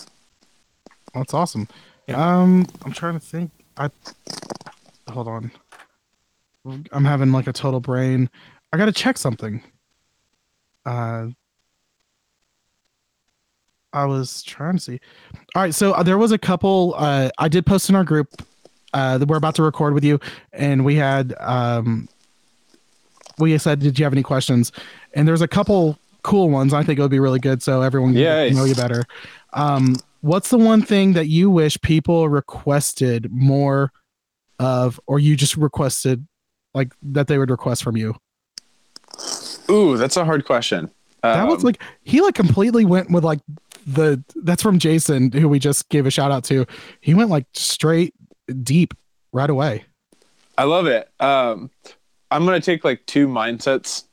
That's 1.14 1.34
awesome. 1.34 1.68
Um, 2.14 2.68
I'm 2.86 2.94
trying 2.94 3.16
to 3.16 3.20
think. 3.20 3.52
I 3.78 3.90
hold 5.10 5.28
on. 5.28 5.52
I'm 6.92 7.04
having 7.06 7.32
like 7.32 7.48
a 7.48 7.54
total 7.54 7.80
brain. 7.82 8.30
I 8.72 8.78
gotta 8.78 8.92
check 8.94 9.18
something. 9.18 9.62
Uh, 10.86 11.28
I 13.94 14.06
was 14.06 14.44
trying 14.44 14.76
to 14.76 14.82
see. 14.82 15.00
All 15.56 15.62
right, 15.62 15.74
so 15.74 15.94
uh, 15.94 16.04
there 16.04 16.18
was 16.18 16.32
a 16.32 16.38
couple. 16.38 16.96
Uh, 16.98 17.30
I 17.38 17.48
did 17.48 17.66
post 17.66 17.90
in 17.90 17.96
our 17.96 18.04
group 18.04 18.28
uh, 18.94 19.18
that 19.18 19.28
we're 19.28 19.38
about 19.38 19.56
to 19.56 19.64
record 19.64 19.94
with 19.94 20.04
you, 20.04 20.20
and 20.52 20.84
we 20.84 20.96
had 20.96 21.34
um, 21.40 22.10
we 23.40 23.58
said, 23.58 23.80
"Did 23.80 23.98
you 23.98 24.06
have 24.06 24.14
any 24.14 24.24
questions?" 24.24 24.72
And 25.14 25.28
there's 25.28 25.42
a 25.42 25.48
couple 25.48 25.98
cool 26.24 26.50
ones. 26.50 26.74
I 26.74 26.84
think 26.84 27.00
it 27.00 27.02
would 27.02 27.12
be 27.12 27.20
really 27.20 27.40
good, 27.40 27.64
so 27.64 27.82
everyone 27.82 28.14
can 28.14 28.22
to 28.50 28.56
know 28.56 28.66
you 28.66 28.76
better. 28.76 29.04
Um, 29.54 29.96
what's 30.22 30.50
the 30.50 30.58
one 30.58 30.82
thing 30.82 31.14
that 31.14 31.28
you 31.28 31.50
wish 31.50 31.80
people 31.82 32.28
requested 32.28 33.32
more 33.32 33.92
of, 34.60 35.00
or 35.08 35.20
you 35.20 35.38
just 35.38 35.56
requested, 35.56 36.28
like 36.74 36.94
that 37.02 37.28
they 37.28 37.38
would 37.38 37.50
request 37.50 37.82
from 37.82 37.96
you? 37.96 38.16
Ooh, 39.70 39.98
that's 39.98 40.18
a 40.18 40.26
hard 40.26 40.46
question. 40.46 40.92
That 41.22 41.48
was 41.48 41.64
Um, 41.64 41.68
like 41.68 41.82
he 42.04 42.22
like 42.22 42.36
completely 42.36 42.86
went 42.86 43.10
with 43.10 43.24
like 43.24 43.40
the 43.88 44.24
that's 44.36 44.62
from 44.62 44.78
Jason 44.80 45.32
who 45.32 45.50
we 45.50 45.58
just 45.60 45.90
gave 45.90 46.06
a 46.06 46.12
shout 46.12 46.32
out 46.32 46.44
to. 46.46 46.66
He 47.02 47.14
went 47.16 47.30
like 47.30 47.46
straight 47.54 48.14
deep 48.64 48.94
right 49.32 49.50
away. 49.50 49.86
I 50.58 50.64
love 50.66 50.86
it. 50.86 51.10
Um, 51.20 51.72
I'm 52.30 52.46
gonna 52.46 52.62
take 52.62 52.84
like 52.84 53.06
two 53.08 53.28
mindsets 53.28 54.04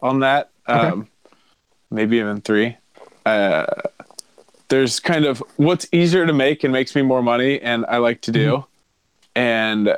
on 0.00 0.20
that. 0.20 0.50
Okay. 0.68 0.88
Um, 0.88 1.08
maybe 1.90 2.18
even 2.18 2.40
three. 2.40 2.76
Uh, 3.26 3.66
there's 4.68 5.00
kind 5.00 5.24
of 5.24 5.42
what's 5.56 5.88
easier 5.90 6.24
to 6.26 6.32
make 6.32 6.62
and 6.62 6.72
makes 6.72 6.94
me 6.94 7.02
more 7.02 7.22
money, 7.22 7.60
and 7.60 7.84
I 7.86 7.96
like 7.96 8.20
to 8.22 8.30
do, 8.32 8.64
and 9.34 9.92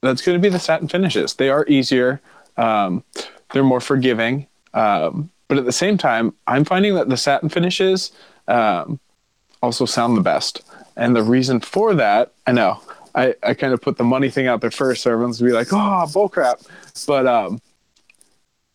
that's 0.00 0.22
going 0.22 0.36
to 0.38 0.42
be 0.42 0.48
the 0.48 0.58
satin 0.58 0.88
finishes. 0.88 1.34
They 1.34 1.50
are 1.50 1.66
easier. 1.66 2.22
Um, 2.56 3.04
they're 3.54 3.64
more 3.64 3.80
forgiving. 3.80 4.46
Um, 4.74 5.30
but 5.48 5.56
at 5.56 5.64
the 5.64 5.72
same 5.72 5.96
time, 5.96 6.34
I'm 6.46 6.64
finding 6.64 6.94
that 6.96 7.08
the 7.08 7.16
satin 7.16 7.48
finishes 7.48 8.12
um, 8.48 9.00
also 9.62 9.86
sound 9.86 10.16
the 10.16 10.20
best. 10.20 10.60
And 10.96 11.16
the 11.16 11.22
reason 11.22 11.60
for 11.60 11.94
that, 11.94 12.32
I 12.46 12.52
know 12.52 12.80
I, 13.14 13.34
I 13.42 13.54
kind 13.54 13.72
of 13.72 13.80
put 13.80 13.96
the 13.96 14.04
money 14.04 14.28
thing 14.28 14.46
out 14.46 14.60
there 14.60 14.70
first, 14.70 15.02
so 15.02 15.12
everyone's 15.12 15.38
gonna 15.38 15.50
be 15.50 15.54
like, 15.54 15.72
"Oh, 15.72 16.04
bullcrap!" 16.08 16.66
But 17.06 17.26
um, 17.26 17.60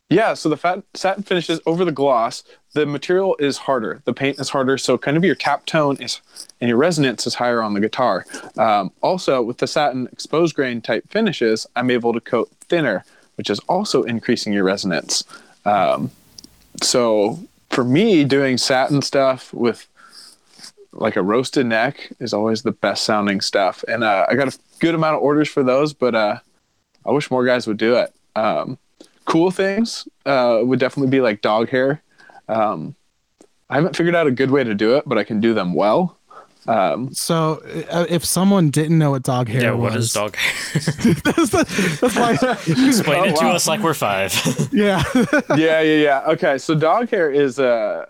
yeah. 0.09 0.33
So 0.33 0.49
the 0.49 0.57
fat, 0.57 0.83
satin 0.93 1.23
finishes 1.23 1.59
over 1.65 1.83
the 1.85 1.91
gloss. 1.91 2.43
The 2.73 2.85
material 2.85 3.35
is 3.39 3.57
harder. 3.57 4.01
The 4.05 4.13
paint 4.13 4.39
is 4.39 4.49
harder. 4.49 4.77
So 4.77 4.97
kind 4.97 5.17
of 5.17 5.25
your 5.25 5.35
tap 5.35 5.65
tone 5.65 5.97
is 5.97 6.21
and 6.61 6.69
your 6.69 6.77
resonance 6.77 7.27
is 7.27 7.35
higher 7.35 7.61
on 7.61 7.73
the 7.73 7.79
guitar. 7.79 8.25
Um, 8.57 8.91
also, 9.01 9.41
with 9.41 9.57
the 9.57 9.67
satin 9.67 10.07
exposed 10.11 10.55
grain 10.55 10.81
type 10.81 11.09
finishes, 11.09 11.67
I'm 11.75 11.91
able 11.91 12.13
to 12.13 12.21
coat 12.21 12.49
thinner, 12.61 13.03
which 13.39 13.49
is 13.49 13.59
also 13.69 14.03
increasing 14.03 14.51
your 14.51 14.65
resonance. 14.65 15.23
Um, 15.63 16.11
so 16.83 17.39
for 17.69 17.85
me, 17.85 18.25
doing 18.25 18.57
satin 18.57 19.01
stuff 19.01 19.53
with 19.53 19.87
like 20.91 21.15
a 21.15 21.23
roasted 21.23 21.65
neck 21.65 22.11
is 22.19 22.33
always 22.33 22.63
the 22.63 22.73
best 22.73 23.05
sounding 23.05 23.39
stuff. 23.39 23.81
And 23.87 24.03
uh, 24.03 24.25
I 24.27 24.35
got 24.35 24.53
a 24.53 24.59
good 24.79 24.93
amount 24.93 25.15
of 25.15 25.21
orders 25.21 25.47
for 25.47 25.63
those, 25.63 25.93
but 25.93 26.15
uh, 26.15 26.39
I 27.05 27.11
wish 27.11 27.31
more 27.31 27.45
guys 27.45 27.65
would 27.65 27.77
do 27.77 27.95
it. 27.95 28.13
Um, 28.35 28.77
cool 29.23 29.51
things 29.51 30.05
uh, 30.25 30.59
would 30.61 30.81
definitely 30.81 31.09
be 31.09 31.21
like 31.21 31.39
dog 31.39 31.69
hair. 31.69 32.03
Um, 32.49 32.93
I 33.69 33.75
haven't 33.75 33.95
figured 33.95 34.15
out 34.15 34.27
a 34.27 34.31
good 34.31 34.51
way 34.51 34.65
to 34.65 34.75
do 34.75 34.97
it, 34.97 35.05
but 35.07 35.17
I 35.17 35.23
can 35.23 35.39
do 35.39 35.53
them 35.53 35.73
well. 35.73 36.17
Um, 36.67 37.11
So 37.13 37.61
uh, 37.89 38.05
if 38.09 38.23
someone 38.25 38.69
didn't 38.69 38.97
know 38.99 39.11
what 39.11 39.23
dog 39.23 39.47
hair 39.47 39.61
Yeah, 39.61 39.71
was, 39.71 39.91
what 39.91 39.95
is 39.99 40.13
dog 40.13 40.35
hair? 40.35 40.53
that's, 41.23 41.49
the- 41.49 41.97
that's 42.01 42.15
why, 42.15 42.33
Explain 42.87 43.19
Oh, 43.21 43.23
it 43.25 43.35
to 43.37 43.45
wow. 43.45 43.51
us 43.55 43.67
like 43.67 43.79
we're 43.81 43.93
five. 43.93 44.33
yeah. 44.71 45.03
yeah, 45.55 45.81
yeah, 45.81 45.81
yeah. 45.81 46.21
Okay, 46.27 46.57
so 46.57 46.75
dog 46.75 47.09
hair 47.09 47.31
is 47.31 47.59
uh, 47.59 48.05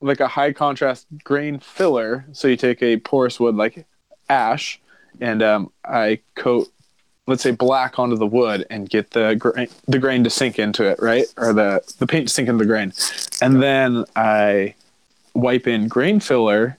like 0.00 0.20
a 0.20 0.28
high 0.28 0.52
contrast 0.52 1.06
grain 1.24 1.58
filler. 1.58 2.24
So 2.32 2.48
you 2.48 2.56
take 2.56 2.82
a 2.82 2.96
porous 2.98 3.38
wood 3.40 3.56
like 3.56 3.84
ash, 4.28 4.80
and 5.20 5.42
um, 5.42 5.70
I 5.84 6.20
coat, 6.36 6.68
let's 7.26 7.42
say, 7.42 7.50
black 7.50 7.98
onto 7.98 8.16
the 8.16 8.26
wood 8.26 8.64
and 8.70 8.88
get 8.88 9.10
the 9.10 9.34
grain 9.34 9.68
the 9.86 9.98
grain 9.98 10.24
to 10.24 10.30
sink 10.30 10.58
into 10.58 10.84
it, 10.84 10.98
right, 11.02 11.26
or 11.36 11.52
the 11.52 11.82
the 11.98 12.06
paint 12.06 12.28
to 12.28 12.32
sink 12.34 12.48
into 12.48 12.64
the 12.64 12.68
grain, 12.68 12.92
and 13.42 13.62
then 13.62 14.04
I 14.16 14.74
wipe 15.34 15.66
in 15.66 15.88
grain 15.88 16.20
filler 16.20 16.78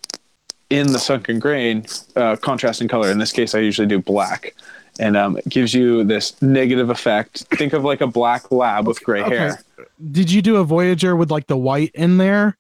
in 0.70 0.92
the 0.92 1.00
sunken 1.00 1.40
grain, 1.40 1.86
uh, 2.16 2.36
contrasting 2.38 2.88
color. 2.88 3.10
In 3.12 3.18
this 3.20 3.32
case, 3.32 3.54
I 3.56 3.60
usually 3.60 3.88
do 3.88 4.00
black. 4.00 4.56
And 5.00 5.18
um, 5.18 5.38
it 5.38 5.50
gives 5.50 5.74
you 5.74 6.04
this 6.04 6.40
negative 6.42 6.90
effect. 6.90 7.46
Think 7.58 7.74
of 7.74 7.84
like 7.84 8.02
a 8.02 8.08
black 8.08 8.52
lab 8.52 8.88
with 8.88 9.04
gray 9.04 9.24
Okay. 9.24 9.36
hair. 9.38 9.64
Did 10.12 10.32
you 10.32 10.42
do 10.42 10.58
a 10.58 10.64
Voyager 10.64 11.16
with 11.16 11.32
like 11.32 11.48
the 11.48 11.58
white 11.58 11.92
in 11.96 12.18
there? 12.18 12.58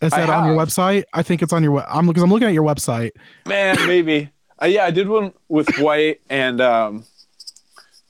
Is 0.00 0.12
I 0.12 0.20
that 0.20 0.30
on 0.30 0.46
your 0.46 0.56
website? 0.56 1.04
I 1.12 1.22
think 1.22 1.42
it's 1.42 1.52
on 1.52 1.64
your. 1.64 1.84
I'm 1.88 2.06
because 2.06 2.22
I'm 2.22 2.30
looking 2.30 2.46
at 2.48 2.54
your 2.54 2.62
website. 2.64 3.10
Man, 3.46 3.76
maybe. 3.86 4.30
Uh, 4.62 4.66
yeah, 4.66 4.84
I 4.84 4.90
did 4.90 5.08
one 5.08 5.32
with 5.48 5.68
white 5.78 6.20
and 6.30 6.60
um, 6.60 7.04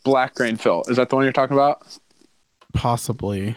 black 0.04 0.34
grain 0.34 0.56
fill. 0.56 0.82
Is 0.88 0.96
that 0.96 1.08
the 1.08 1.14
one 1.16 1.24
you're 1.24 1.32
talking 1.32 1.56
about? 1.56 1.86
Possibly. 2.74 3.56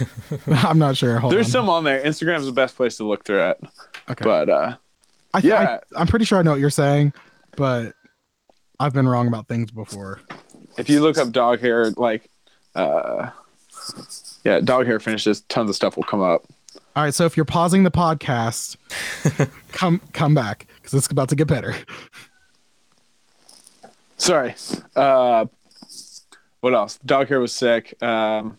I'm 0.46 0.78
not 0.78 0.96
sure. 0.96 1.18
Hold 1.18 1.32
There's 1.32 1.46
on. 1.46 1.52
some 1.52 1.68
on 1.68 1.84
there. 1.84 2.02
Instagram's 2.02 2.46
the 2.46 2.52
best 2.52 2.76
place 2.76 2.96
to 2.98 3.04
look 3.04 3.24
through 3.24 3.50
it. 3.50 3.64
Okay. 4.10 4.24
But 4.24 4.48
uh, 4.48 4.76
I, 5.32 5.40
th- 5.40 5.50
yeah. 5.50 5.78
I, 5.96 6.00
I'm 6.00 6.06
pretty 6.06 6.24
sure 6.24 6.38
I 6.38 6.42
know 6.42 6.50
what 6.52 6.60
you're 6.60 6.70
saying, 6.70 7.12
but 7.56 7.94
I've 8.78 8.92
been 8.92 9.08
wrong 9.08 9.28
about 9.28 9.48
things 9.48 9.70
before. 9.70 10.20
if 10.76 10.88
you 10.88 11.00
look 11.00 11.18
up 11.18 11.30
dog 11.32 11.60
hair, 11.60 11.90
like, 11.92 12.28
uh, 12.74 13.30
yeah, 14.44 14.60
dog 14.60 14.86
hair 14.86 15.00
finishes, 15.00 15.40
tons 15.42 15.70
of 15.70 15.76
stuff 15.76 15.96
will 15.96 16.04
come 16.04 16.20
up. 16.20 16.44
All 16.96 17.02
right. 17.02 17.14
So 17.14 17.24
if 17.24 17.36
you're 17.36 17.44
pausing 17.44 17.82
the 17.82 17.90
podcast, 17.90 18.76
come 19.72 20.00
come 20.12 20.34
back 20.34 20.66
because 20.76 20.94
it's 20.94 21.06
about 21.08 21.28
to 21.30 21.36
get 21.36 21.48
better. 21.48 21.74
Sorry. 24.16 24.54
Uh, 24.94 25.46
what 26.60 26.72
else? 26.72 26.98
Dog 27.04 27.28
hair 27.28 27.40
was 27.40 27.52
sick. 27.52 28.00
Um, 28.02 28.58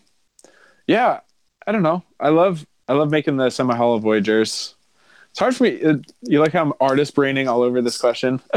yeah, 0.86 1.20
I 1.66 1.72
don't 1.72 1.82
know. 1.82 2.04
I 2.20 2.28
love 2.28 2.66
I 2.88 2.92
love 2.92 3.10
making 3.10 3.36
the 3.36 3.50
semi 3.50 3.74
hollow 3.74 3.98
Voyagers. 3.98 4.75
It's 5.36 5.40
hard 5.42 5.54
for 5.54 5.64
me. 5.64 5.82
uh, 5.84 5.96
You 6.22 6.40
like 6.40 6.54
how 6.54 6.62
I'm 6.62 6.72
artist 6.80 7.14
braining 7.14 7.46
all 7.46 7.60
over 7.60 7.82
this 7.82 7.98
question? 7.98 8.40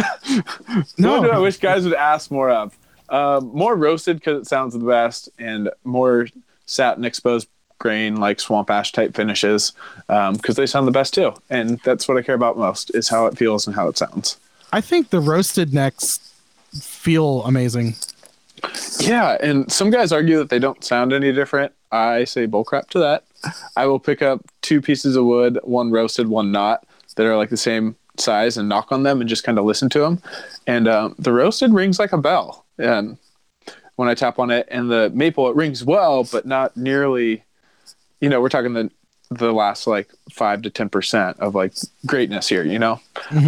No. 0.98 1.20
What 1.20 1.24
do 1.24 1.30
I 1.32 1.38
wish 1.38 1.58
guys 1.58 1.84
would 1.84 1.94
ask 1.94 2.32
more 2.32 2.50
of? 2.50 2.78
Um, 3.10 3.52
more 3.54 3.76
roasted 3.76 4.15
because 4.18 4.39
it 4.42 4.48
sounds 4.48 4.74
the 4.76 4.80
best, 4.86 5.28
and 5.38 5.70
more 5.84 6.28
satin 6.65 7.04
exposed 7.04 7.50
grain 7.80 8.15
like 8.15 8.39
swamp 8.39 8.70
ash 8.70 8.94
type 8.94 9.13
finishes 9.13 9.74
because 10.08 10.56
they 10.56 10.65
sound 10.65 10.88
the 10.88 10.92
best 10.92 11.13
too. 11.13 11.34
And 11.50 11.82
that's 11.84 12.08
what 12.08 12.15
I 12.18 12.22
care 12.22 12.36
about 12.36 12.58
most 12.58 12.96
is 12.96 13.10
how 13.10 13.26
it 13.26 13.38
feels 13.38 13.68
and 13.68 13.76
how 13.76 13.89
it 13.89 13.98
sounds. 13.98 14.38
I 14.72 14.80
think 14.80 15.10
the 15.10 15.20
roasted 15.20 15.74
necks 15.74 16.20
feel 16.80 17.44
amazing. 17.44 17.96
Yeah, 19.02 19.38
and 19.42 19.70
some 19.70 19.89
guys 19.89 20.13
argue 20.13 20.38
that 20.38 20.50
they 20.50 20.60
don't 20.60 20.82
sound 20.84 21.12
any 21.12 21.34
different. 21.34 21.74
I 21.92 22.24
say 22.24 22.48
bullcrap 22.48 22.88
to 22.92 23.00
that. 23.00 23.24
I 23.75 23.86
will 23.86 23.99
pick 23.99 24.21
up 24.21 24.41
two 24.62 24.82
pieces 24.82 25.15
of 25.15 25.25
wood, 25.25 25.60
one 25.63 25.91
roasted, 25.91 26.28
one 26.28 26.52
not, 26.52 26.86
that 27.15 27.25
are 27.25 27.38
like 27.38 27.49
the 27.49 27.58
same 27.58 27.95
size, 28.17 28.58
and 28.58 28.69
knock 28.69 28.91
on 28.91 29.04
them 29.04 29.21
and 29.21 29.30
just 29.30 29.43
kind 29.43 29.58
of 29.58 29.65
listen 29.65 29.89
to 29.89 29.99
them. 29.99 30.21
And 30.67 30.88
um, 30.88 31.15
the 31.17 31.34
roasted 31.34 31.73
rings 31.73 31.99
like 31.99 32.13
a 32.13 32.17
bell, 32.17 32.65
and 32.78 33.17
when 33.95 34.10
I 34.10 34.13
tap 34.13 34.39
on 34.39 34.52
it, 34.52 34.67
and 34.71 34.89
the 34.89 35.10
maple 35.13 35.49
it 35.49 35.56
rings 35.56 35.84
well, 35.84 36.23
but 36.23 36.45
not 36.45 36.75
nearly. 36.78 37.43
You 38.21 38.30
know, 38.30 38.41
we're 38.41 38.49
talking 38.49 38.73
the 38.73 38.91
the 39.32 39.52
last 39.52 39.86
like 39.86 40.10
five 40.32 40.62
to 40.63 40.69
ten 40.69 40.89
percent 40.89 41.39
of 41.39 41.56
like 41.56 41.73
greatness 42.06 42.49
here. 42.49 42.63
You 42.63 42.80
know, 42.80 42.99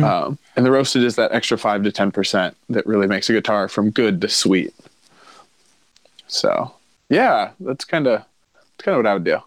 um, 0.04 0.38
and 0.56 0.65
the 0.65 0.71
roasted 0.71 1.04
is 1.04 1.15
that 1.15 1.32
extra 1.32 1.58
five 1.58 1.84
to 1.84 1.91
ten 1.91 2.12
percent 2.12 2.56
that 2.69 2.86
really 2.86 3.08
makes 3.08 3.30
a 3.30 3.34
guitar 3.34 3.67
from 3.67 3.89
good 3.89 4.21
to 4.21 4.30
sweet. 4.30 4.73
So 6.27 6.73
yeah, 7.10 7.51
that's 7.60 7.84
kind 7.86 8.08
of 8.08 8.23
that's 8.54 8.86
kind 8.86 8.95
of 8.95 8.99
what 8.99 9.10
I 9.10 9.13
would 9.13 9.25
do. 9.25 9.39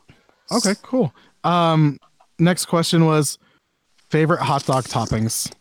Okay, 0.53 0.75
cool. 0.83 1.13
Um, 1.43 1.99
next 2.39 2.67
question 2.67 3.07
was 3.07 3.39
favorite 4.11 4.43
hot 4.43 4.65
dog 4.65 4.85
toppings. 4.85 5.53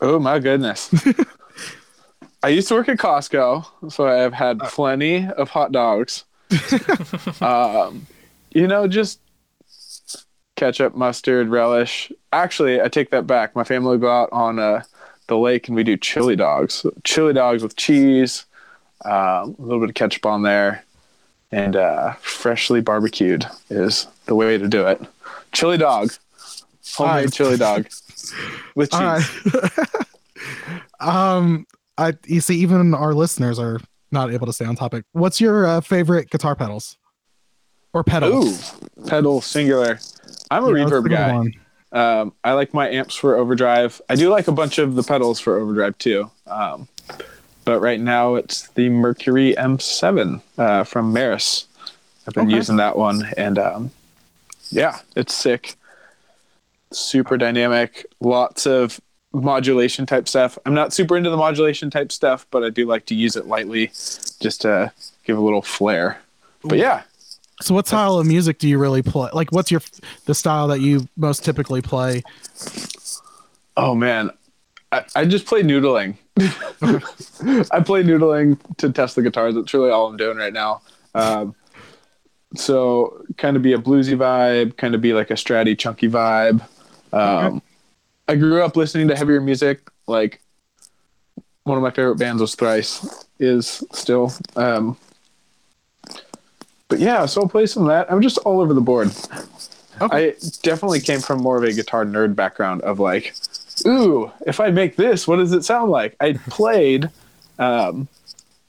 Oh 0.00 0.18
my 0.18 0.38
goodness. 0.38 0.92
I 2.42 2.48
used 2.48 2.68
to 2.68 2.74
work 2.74 2.88
at 2.88 2.98
Costco, 2.98 3.92
so 3.92 4.06
I 4.06 4.14
have 4.14 4.32
had 4.32 4.58
plenty 4.60 5.26
of 5.26 5.50
hot 5.50 5.72
dogs. 5.72 6.24
um, 7.40 8.06
you 8.52 8.66
know, 8.66 8.86
just 8.86 9.20
ketchup, 10.54 10.94
mustard, 10.94 11.48
relish. 11.48 12.10
Actually, 12.32 12.80
I 12.80 12.88
take 12.88 13.10
that 13.10 13.26
back. 13.26 13.54
My 13.54 13.64
family 13.64 13.90
will 13.90 13.98
go 13.98 14.10
out 14.10 14.28
on 14.32 14.58
uh, 14.58 14.82
the 15.28 15.36
lake 15.36 15.68
and 15.68 15.76
we 15.76 15.84
do 15.84 15.96
chili 15.96 16.36
dogs. 16.36 16.86
Chili 17.04 17.32
dogs 17.32 17.62
with 17.62 17.76
cheese, 17.76 18.46
uh, 19.04 19.44
a 19.44 19.54
little 19.58 19.80
bit 19.80 19.90
of 19.90 19.94
ketchup 19.94 20.26
on 20.26 20.42
there, 20.42 20.84
and 21.52 21.76
uh, 21.76 22.12
freshly 22.14 22.80
barbecued 22.80 23.46
is 23.70 24.06
the 24.26 24.34
way 24.34 24.58
to 24.58 24.68
do 24.68 24.86
it. 24.86 25.00
Chili 25.52 25.78
dog, 25.78 26.12
homemade 26.94 27.16
Alright. 27.16 27.32
chili 27.32 27.56
dog 27.56 27.88
with 28.74 28.90
cheese. 28.90 29.00
Right. 29.54 29.88
um, 31.00 31.66
I 31.98 32.14
you 32.26 32.40
see, 32.40 32.56
even 32.60 32.94
our 32.94 33.14
listeners 33.14 33.58
are 33.58 33.80
not 34.12 34.32
able 34.32 34.46
to 34.46 34.52
stay 34.52 34.64
on 34.64 34.76
topic. 34.76 35.04
What's 35.12 35.40
your 35.40 35.66
uh, 35.66 35.80
favorite 35.80 36.30
guitar 36.30 36.54
pedals 36.54 36.96
or 37.92 38.04
pedals? 38.04 38.74
Ooh, 38.98 39.04
pedal 39.06 39.40
singular. 39.40 39.98
I'm 40.50 40.64
a 40.64 40.68
Yeah, 40.68 40.84
reverb 40.84 41.08
guy. 41.10 41.52
Um, 41.92 42.34
I 42.44 42.52
like 42.52 42.74
my 42.74 42.90
amps 42.90 43.14
for 43.14 43.36
overdrive. 43.36 44.00
I 44.08 44.16
do 44.16 44.28
like 44.28 44.48
a 44.48 44.52
bunch 44.52 44.78
of 44.78 44.96
the 44.96 45.02
pedals 45.02 45.40
for 45.40 45.58
overdrive 45.58 45.96
too. 45.98 46.30
Um, 46.46 46.88
but 47.66 47.80
right 47.80 48.00
now 48.00 48.36
it's 48.36 48.68
the 48.68 48.88
Mercury 48.88 49.54
M7 49.58 50.40
uh, 50.56 50.84
from 50.84 51.12
Meris. 51.12 51.66
I've 52.26 52.32
been 52.34 52.46
Okay. 52.46 52.56
using 52.56 52.76
that 52.76 52.96
one, 52.96 53.28
and 53.36 53.58
um, 53.58 53.90
yeah, 54.70 55.00
it's 55.14 55.34
sick. 55.34 55.74
Super 56.92 57.36
dynamic. 57.36 58.06
Lots 58.20 58.66
of 58.66 59.00
modulation 59.32 60.06
type 60.06 60.28
stuff. 60.28 60.58
I'm 60.64 60.72
not 60.74 60.92
super 60.94 61.16
into 61.16 61.28
the 61.30 61.36
modulation 61.36 61.90
type 61.90 62.10
stuff, 62.10 62.46
but 62.50 62.64
I 62.64 62.70
do 62.70 62.86
like 62.86 63.04
to 63.06 63.14
use 63.14 63.36
it 63.36 63.46
lightly, 63.46 63.88
just 64.40 64.62
to 64.62 64.92
give 65.24 65.36
a 65.36 65.40
little 65.40 65.62
flair. 65.62 66.18
But 66.62 66.78
yeah, 66.78 67.02
So, 67.60 67.74
what 67.74 67.86
style 67.86 68.18
of 68.18 68.26
music 68.26 68.58
do 68.58 68.68
you 68.68 68.78
really 68.78 69.02
play? 69.02 69.28
Like, 69.32 69.50
what's 69.52 69.70
your 69.70 69.82
the 70.24 70.34
style 70.34 70.68
that 70.68 70.80
you 70.80 71.08
most 71.16 71.44
typically 71.44 71.82
play? 71.82 72.22
Oh 73.76 73.94
man, 73.94 74.30
I, 74.92 75.04
I 75.14 75.24
just 75.24 75.46
play 75.46 75.62
noodling. 75.62 76.16
I 76.38 77.80
play 77.80 78.02
noodling 78.02 78.58
to 78.78 78.92
test 78.92 79.16
the 79.16 79.22
guitars. 79.22 79.54
That's 79.54 79.72
really 79.74 79.90
all 79.90 80.06
I'm 80.06 80.16
doing 80.16 80.36
right 80.36 80.52
now. 80.52 80.82
Um, 81.14 81.54
so 82.54 83.24
kind 83.36 83.56
of 83.56 83.62
be 83.62 83.72
a 83.72 83.78
bluesy 83.78 84.16
vibe, 84.16 84.76
kind 84.76 84.94
of 84.94 85.00
be 85.00 85.12
like 85.12 85.30
a 85.30 85.34
stratty, 85.34 85.78
chunky 85.78 86.08
vibe. 86.08 86.62
Um, 87.12 87.62
I 88.28 88.36
grew 88.36 88.62
up 88.62 88.76
listening 88.76 89.08
to 89.08 89.16
heavier 89.16 89.40
music. 89.40 89.80
Like 90.06 90.40
one 91.64 91.76
of 91.76 91.82
my 91.82 91.90
favorite 91.90 92.16
bands 92.16 92.40
was 92.40 92.54
Thrice. 92.54 93.24
Is 93.38 93.84
still. 93.92 94.32
Um, 94.54 94.96
but 96.88 97.00
yeah, 97.00 97.26
so 97.26 97.42
I'll 97.42 97.48
play 97.48 97.66
some 97.66 97.82
of 97.82 97.88
that. 97.88 98.10
I'm 98.10 98.22
just 98.22 98.38
all 98.38 98.60
over 98.60 98.72
the 98.72 98.80
board. 98.80 99.10
Okay. 100.00 100.30
I 100.30 100.34
definitely 100.62 101.00
came 101.00 101.20
from 101.20 101.42
more 101.42 101.56
of 101.56 101.64
a 101.64 101.72
guitar 101.72 102.04
nerd 102.04 102.34
background 102.36 102.82
of 102.82 103.00
like, 103.00 103.34
ooh, 103.84 104.30
if 104.46 104.60
I 104.60 104.70
make 104.70 104.96
this, 104.96 105.26
what 105.26 105.36
does 105.36 105.52
it 105.52 105.64
sound 105.64 105.90
like? 105.90 106.16
I 106.20 106.32
played 106.50 107.10
um, 107.58 108.08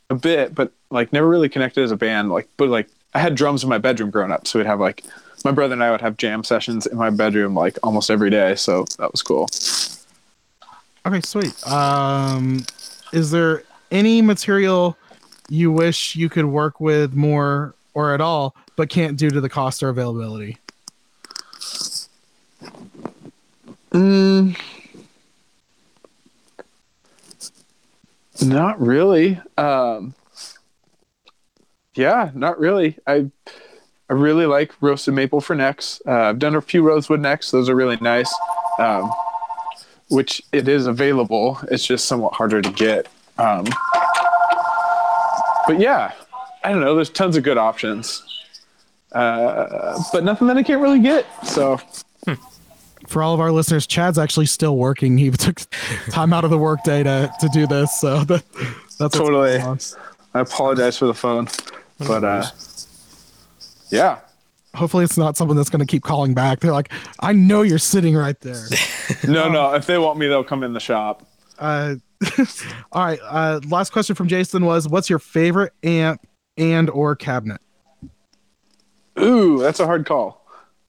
a 0.10 0.16
bit, 0.16 0.56
but 0.56 0.72
like 0.90 1.14
never 1.14 1.28
really 1.28 1.50
connected 1.50 1.84
as 1.84 1.92
a 1.92 1.98
band. 1.98 2.32
Like, 2.32 2.48
but 2.58 2.70
like 2.70 2.90
I 3.14 3.20
had 3.20 3.36
drums 3.36 3.64
in 3.64 3.70
my 3.70 3.78
bedroom 3.78 4.10
growing 4.10 4.32
up, 4.32 4.48
so 4.48 4.60
we'd 4.60 4.66
have 4.66 4.80
like 4.80 5.04
my 5.46 5.52
brother 5.52 5.74
and 5.74 5.84
I 5.84 5.92
would 5.92 6.02
have 6.02 6.18
jam 6.18 6.44
sessions 6.44 6.86
in 6.86 6.98
my 6.98 7.10
bedroom 7.10 7.54
like 7.54 7.78
almost 7.84 8.10
every 8.10 8.30
day. 8.30 8.56
So 8.56 8.86
that 8.98 9.12
was 9.12 9.22
cool. 9.22 9.48
Okay, 11.06 11.22
sweet. 11.22 11.68
Um, 11.68 12.66
is 13.14 13.32
there 13.32 13.64
any 13.92 14.22
material 14.22 14.98
you 15.50 15.72
wish 15.72 16.16
you 16.16 16.28
could 16.28 16.46
work 16.46 16.82
with 16.82 17.14
more 17.14 17.74
or 17.94 18.14
at 18.14 18.20
all, 18.20 18.56
but 18.76 18.90
can't 18.90 19.18
due 19.18 19.30
to 19.30 19.40
the 19.40 19.50
cost 19.50 19.82
or 19.82 19.90
availability? 19.90 20.58
Mm, 23.92 24.60
not 28.44 28.80
really. 28.82 29.40
Um, 29.58 30.14
yeah, 31.96 32.32
not 32.34 32.60
really. 32.60 32.98
I 33.08 33.30
I 34.10 34.14
really 34.14 34.46
like 34.46 34.74
roasted 34.82 35.14
maple 35.14 35.42
for 35.42 35.56
necks. 35.56 36.02
Uh, 36.06 36.12
I've 36.12 36.40
done 36.40 36.56
a 36.56 36.62
few 36.62 36.84
rosewood 36.84 37.20
necks; 37.20 37.52
those 37.52 37.70
are 37.70 37.76
really 37.76 37.98
nice. 37.98 38.34
Um, 38.80 39.12
which 40.10 40.42
it 40.52 40.68
is 40.68 40.88
available. 40.88 41.60
It's 41.70 41.86
just 41.86 42.06
somewhat 42.06 42.34
harder 42.34 42.62
to 42.62 42.72
get. 42.72 43.08
Um, 43.38 43.66
but 45.68 45.80
yeah, 45.80 46.14
I 46.64 46.72
don't 46.72 46.82
know. 46.82 46.96
There's 46.96 47.10
tons 47.10 47.36
of 47.38 47.44
good 47.44 47.58
options, 47.58 48.24
uh, 49.12 50.02
but 50.14 50.24
nothing 50.24 50.48
that 50.48 50.58
I 50.58 50.64
can't 50.64 50.82
really 50.82 51.00
get. 51.00 51.26
So 51.46 51.80
For 53.08 53.24
all 53.24 53.34
of 53.34 53.40
our 53.40 53.52
listeners, 53.52 53.88
Chad's 53.88 54.20
actually 54.20 54.46
still 54.46 54.78
working. 54.78 55.18
He 55.18 55.32
took 55.32 55.62
time 56.10 56.34
out 56.34 56.44
of 56.44 56.50
the 56.50 56.58
workday 56.58 57.04
to 57.04 57.32
to 57.40 57.50
do 57.50 57.66
this, 57.68 58.00
so 58.00 58.24
that, 58.26 58.44
that's 59.00 59.18
Totally. 59.18 59.58
I 60.34 60.42
apologize 60.42 60.98
for 60.98 61.08
the 61.08 61.14
phone, 61.14 61.48
but 62.00 62.24
uh, 62.24 62.46
yeah. 63.90 64.20
Hopefully, 64.76 65.04
it's 65.04 65.18
not 65.18 65.36
someone 65.36 65.58
that's 65.58 65.70
going 65.72 65.80
to 65.80 65.86
keep 65.88 66.04
calling 66.04 66.36
back. 66.36 66.60
They're 66.60 66.72
like, 66.74 66.92
"I 67.22 67.34
know 67.34 67.64
you're 67.64 67.80
sitting 67.80 68.16
right 68.16 68.40
there." 68.42 68.64
No, 69.26 69.48
no. 69.48 69.74
If 69.74 69.86
they 69.86 69.98
want 69.98 70.20
me, 70.20 70.28
they'll 70.28 70.44
come 70.44 70.64
in 70.64 70.74
the 70.74 70.82
shop. 70.82 71.26
Uh, 71.58 71.96
all 72.92 73.06
right. 73.06 73.20
Uh, 73.24 73.62
last 73.70 73.92
question 73.94 74.16
from 74.18 74.28
Jason 74.28 74.66
was, 74.66 74.88
"What's 74.88 75.10
your 75.10 75.18
favorite 75.18 75.72
amp 75.82 76.28
and 76.58 76.90
or 76.90 77.16
cabinet?" 77.16 77.62
Ooh, 79.20 79.60
that's 79.60 79.80
a 79.80 79.86
hard 79.86 80.06
call. 80.06 80.37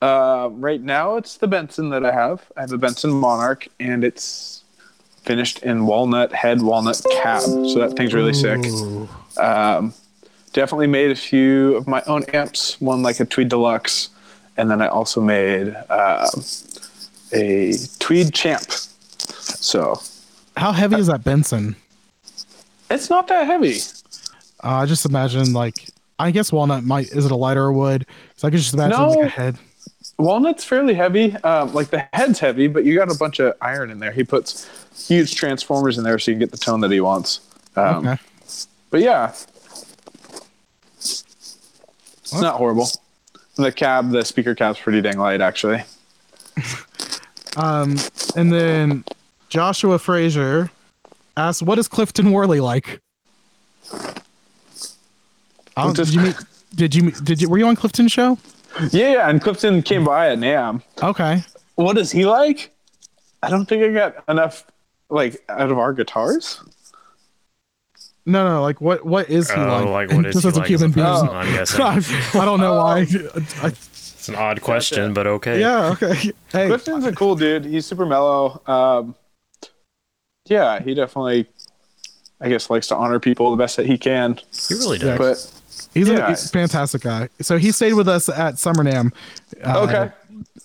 Uh, 0.01 0.49
right 0.53 0.81
now, 0.81 1.17
it's 1.17 1.39
the 1.39 1.49
Benson 1.49 1.91
that 1.91 2.05
I 2.05 2.13
have. 2.13 2.45
I 2.57 2.61
have 2.63 2.73
a 2.73 2.79
Benson 2.79 3.11
Monarch, 3.11 3.67
and 3.81 4.05
it's 4.05 4.63
finished 5.25 5.59
in 5.63 5.87
walnut 5.87 6.33
head, 6.33 6.63
walnut 6.63 7.05
cab. 7.23 7.43
So 7.43 7.75
that 7.81 7.95
thing's 7.97 8.15
really 8.15 8.33
sick. 8.33 8.65
Um, 9.39 9.93
definitely 10.53 10.87
made 10.87 11.11
a 11.11 11.17
few 11.17 11.75
of 11.75 11.87
my 11.89 12.03
own 12.07 12.23
amps. 12.33 12.81
One 12.81 13.03
like 13.03 13.19
a 13.21 13.25
Tweed 13.25 13.49
Deluxe, 13.49 14.11
and 14.57 14.71
then 14.71 14.81
I 14.81 14.87
also 14.87 15.21
made 15.21 15.75
uh, 15.91 16.29
a 17.33 17.75
Tweed 17.99 18.33
Champ. 18.33 18.71
So 18.71 20.01
How 20.57 20.71
heavy 20.73 20.97
is 20.97 21.09
that 21.09 21.25
Benson? 21.25 21.75
it's 22.91 23.11
not 23.11 23.27
that 23.29 23.47
heavy. 23.47 23.81
Uh, 24.63 24.69
I 24.83 24.87
just 24.87 25.05
imagine 25.05 25.53
like 25.53 25.89
I 26.21 26.31
guess 26.31 26.53
walnut 26.53 26.85
might 26.85 27.09
is 27.11 27.27
it 27.27 27.33
a 27.33 27.37
lighter 27.37 27.71
wood? 27.73 28.07
So 28.37 28.47
I 28.47 28.51
could 28.53 28.61
just 28.61 28.75
imagine 28.75 28.99
like 29.01 29.19
a 29.27 29.29
head. 29.29 29.59
Walnut's 30.19 30.65
fairly 30.65 30.95
heavy. 30.95 31.35
Um, 31.37 31.73
like 31.75 31.89
the 31.91 32.09
head's 32.13 32.41
heavy, 32.41 32.67
but 32.67 32.85
you 32.85 32.97
got 32.97 33.11
a 33.11 33.17
bunch 33.17 33.39
of 33.39 33.55
iron 33.61 33.91
in 33.91 33.99
there. 34.01 34.13
He 34.13 34.25
puts 34.25 34.69
huge 35.09 35.35
transformers 35.37 35.97
in 35.99 36.05
there 36.05 36.19
so 36.19 36.31
you 36.31 36.35
can 36.35 36.41
get 36.41 36.51
the 36.51 36.59
tone 36.59 36.81
that 36.81 36.91
he 36.91 37.01
wants. 37.01 37.41
Um, 37.77 38.07
Okay. 38.07 38.23
But 38.91 39.01
yeah, 39.03 39.33
it's 40.97 42.41
not 42.41 42.57
horrible. 42.57 42.89
The 43.57 43.71
cab, 43.71 44.11
the 44.11 44.25
speaker 44.25 44.55
cab's 44.55 44.79
pretty 44.79 45.01
dang 45.03 45.19
light, 45.19 45.41
actually. 45.41 45.83
Um, 47.57 47.97
and 48.37 48.53
then 48.53 49.05
Joshua 49.49 49.99
Frazier 49.99 50.71
asked, 51.37 51.61
"What 51.63 51.79
is 51.81 51.89
Clifton 51.89 52.31
Worley 52.31 52.61
like?" 52.61 53.01
I 55.77 55.93
did 55.93 56.15
you 56.15 56.21
meet? 56.21 56.37
Did 56.77 56.95
you 56.95 57.11
did 57.11 57.41
you 57.43 57.49
were 57.49 57.59
you 57.59 57.67
on 57.67 57.75
Clifton's 57.75 58.13
show? 58.13 58.39
Yeah, 58.91 59.13
yeah, 59.13 59.29
and 59.29 59.41
Clifton 59.43 59.83
came 59.83 60.05
by 60.05 60.31
at 60.31 60.39
NAMM. 60.39 60.83
Okay. 61.03 61.43
What 61.77 61.97
is 61.99 62.11
he 62.13 62.27
like? 62.27 62.71
I 63.43 63.51
don't 63.51 63.67
think 63.67 63.83
I 63.83 63.93
got 63.93 64.25
enough 64.29 64.65
like 65.11 65.43
out 65.49 65.71
of 65.71 65.79
our 65.79 65.93
guitars. 65.93 66.61
No, 68.27 68.47
no, 68.47 68.63
like 68.63 68.81
what? 68.81 69.07
What 69.07 69.31
is 69.31 69.51
he 69.51 69.59
Oh, 69.59 69.91
like? 69.91 70.11
like 70.11 70.17
what 70.17 70.27
is 70.27 70.35
Just 70.35 70.45
he 70.45 70.49
as 70.49 70.57
a 70.57 70.61
like 70.61 70.69
human 70.69 70.91
being. 70.93 71.07
Oh. 71.07 71.31
I'm 71.33 71.53
guessing. 71.55 71.81
I, 71.81 71.97
I 72.35 72.45
don't 72.45 72.61
know 72.61 72.77
why. 72.77 72.99
I, 73.63 73.69
It's 73.69 74.29
an 74.29 74.35
odd 74.35 74.61
question, 74.61 75.15
but 75.15 75.27
okay. 75.27 75.61
yeah. 75.61 75.91
Okay. 75.93 76.33
Hey. 76.53 76.67
Clifton's 76.67 77.07
a 77.07 77.13
cool 77.13 77.37
dude. 77.37 77.65
He's 77.65 77.87
super 77.87 78.05
mellow. 78.05 78.61
Um, 78.67 79.15
yeah, 80.47 80.81
he 80.83 80.95
definitely, 80.95 81.47
I 82.41 82.49
guess, 82.51 82.69
likes 82.69 82.87
to 82.89 82.97
honor 82.97 83.19
people 83.21 83.51
the 83.51 83.57
best 83.57 83.77
that 83.79 83.87
he 83.87 83.97
can. 83.97 84.39
He 84.69 84.75
really 84.75 84.99
does. 84.99 85.19
But 85.19 85.58
He's, 85.99 86.09
a, 86.11 86.29
he's 86.29 86.47
a 86.47 86.49
fantastic 86.49 87.03
guy. 87.03 87.29
So 87.41 87.59
he 87.59 87.73
stayed 87.73 87.95
with 87.95 88.09
us 88.09 88.29
at 88.29 88.59
Summer 88.59 88.85
NAMM. 88.85 89.13
Uh, 89.65 89.81
okay, 89.81 90.13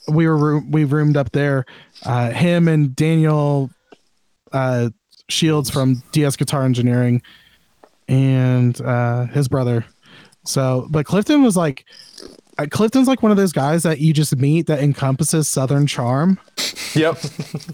we 0.08 0.28
were 0.28 0.38
room, 0.38 0.72
we 0.72 0.84
roomed 0.84 1.17
up 1.17 1.32
there. 1.32 1.65
Uh, 2.06 2.32
him 2.32 2.67
and 2.67 2.96
Daniel 2.96 3.69
uh, 4.52 4.89
Shields 5.30 5.69
from 5.69 6.04
DS 6.12 6.36
Guitar 6.36 6.63
Engineering, 6.63 7.22
and 8.08 8.80
uh, 8.82 9.26
his 9.28 9.48
brother. 9.48 9.86
So, 10.46 10.88
but 10.89 11.06
Clifton 11.06 11.41
was 11.41 11.56
like, 11.56 11.86
uh, 12.58 12.67
Clifton's 12.69 13.08
like 13.08 13.24
one 13.24 13.32
of 13.32 13.38
those 13.38 13.54
guys 13.54 13.84
that 13.84 14.00
you 14.00 14.13
just 14.13 14.36
meet 14.36 14.67
that 14.67 14.80
encompasses 14.80 15.48
Southern 15.48 15.88
charm. 15.88 16.39
yep, 16.93 17.17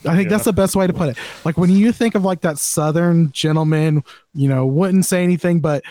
I 0.06 0.16
think 0.16 0.30
that's 0.30 0.46
the 0.46 0.54
best 0.54 0.76
way 0.76 0.88
to 0.88 0.94
put 0.94 1.10
it. 1.10 1.18
Like 1.44 1.58
when 1.58 1.72
you 1.72 1.92
think 1.92 2.16
of 2.16 2.24
like 2.24 2.42
that 2.42 2.58
Southern 2.58 3.32
gentleman, 3.32 4.04
you 4.34 4.48
know, 4.48 4.66
wouldn't 4.66 5.06
say 5.06 5.24
anything, 5.24 5.60
but 5.60 5.84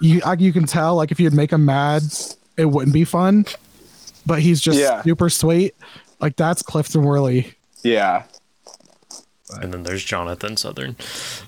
you 0.00 0.20
I, 0.24 0.34
you 0.34 0.52
can 0.52 0.64
tell 0.64 0.96
like 0.96 1.10
if 1.12 1.20
you'd 1.20 1.32
make 1.34 1.52
him 1.52 1.64
mad, 1.64 2.02
it 2.56 2.66
wouldn't 2.66 2.92
be 2.94 3.04
fun. 3.04 3.44
But 4.26 4.40
he's 4.40 4.60
just 4.60 4.78
Yeah. 4.78 5.02
super 5.02 5.28
sweet. 5.30 5.74
Like 6.20 6.36
that's 6.36 6.62
Clifton 6.62 7.02
Worley. 7.02 7.54
yeah, 7.82 8.22
And 9.60 9.72
then 9.74 9.82
there's 9.82 10.04
Jonathan 10.04 10.56
Southern. 10.56 10.96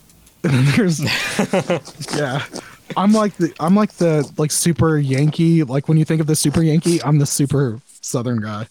There's 0.43 1.01
yeah. 2.17 2.45
I'm 2.97 3.13
like 3.13 3.35
the 3.39 3.55
I'm 3.61 3.75
like 3.75 3.93
the 3.95 4.31
like 4.37 4.51
super 4.51 4.99
Yankee. 4.99 5.63
Like 5.63 5.89
when 5.89 5.97
you 5.97 6.05
think 6.05 6.21
of 6.21 6.27
the 6.27 6.37
super 6.37 6.63
Yankee, 6.63 7.03
I'm 7.03 7.19
the 7.19 7.25
super 7.27 7.81
Southern 8.03 8.41
guy. 8.41 8.67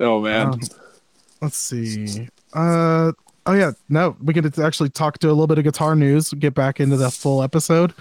oh 0.00 0.22
man, 0.22 0.46
Um, 0.54 0.60
let's 1.42 1.56
see. 1.58 2.28
Uh 2.54 3.12
oh 3.44 3.52
yeah, 3.52 3.72
no, 3.90 4.16
we 4.22 4.32
could 4.32 4.58
actually 4.58 4.88
talk 4.88 5.18
to 5.18 5.26
a 5.28 5.30
little 5.34 5.46
bit 5.46 5.58
of 5.58 5.64
guitar 5.64 5.94
news. 5.94 6.30
Get 6.32 6.54
back 6.54 6.80
into 6.80 6.96
the 6.96 7.10
full 7.10 7.42
episode. 7.42 7.92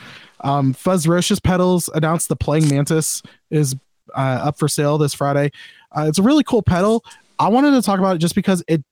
Um, 0.42 0.74
Fuzzrocious 0.74 1.42
pedals 1.42 1.90
announced 1.94 2.30
the 2.30 2.36
Playing 2.36 2.70
Mantis 2.70 3.22
is 3.50 3.76
uh, 4.16 4.42
up 4.44 4.60
for 4.60 4.68
sale 4.68 4.98
this 4.98 5.14
Friday. 5.14 5.52
Uh, 5.92 6.06
it's 6.08 6.20
a 6.20 6.24
really 6.24 6.44
cool 6.44 6.62
pedal. 6.62 7.04
I 7.40 7.50
wanted 7.50 7.72
to 7.72 7.82
talk 7.82 8.00
about 8.00 8.16
it 8.16 8.20
just 8.20 8.36
because 8.36 8.64
it 8.68 8.84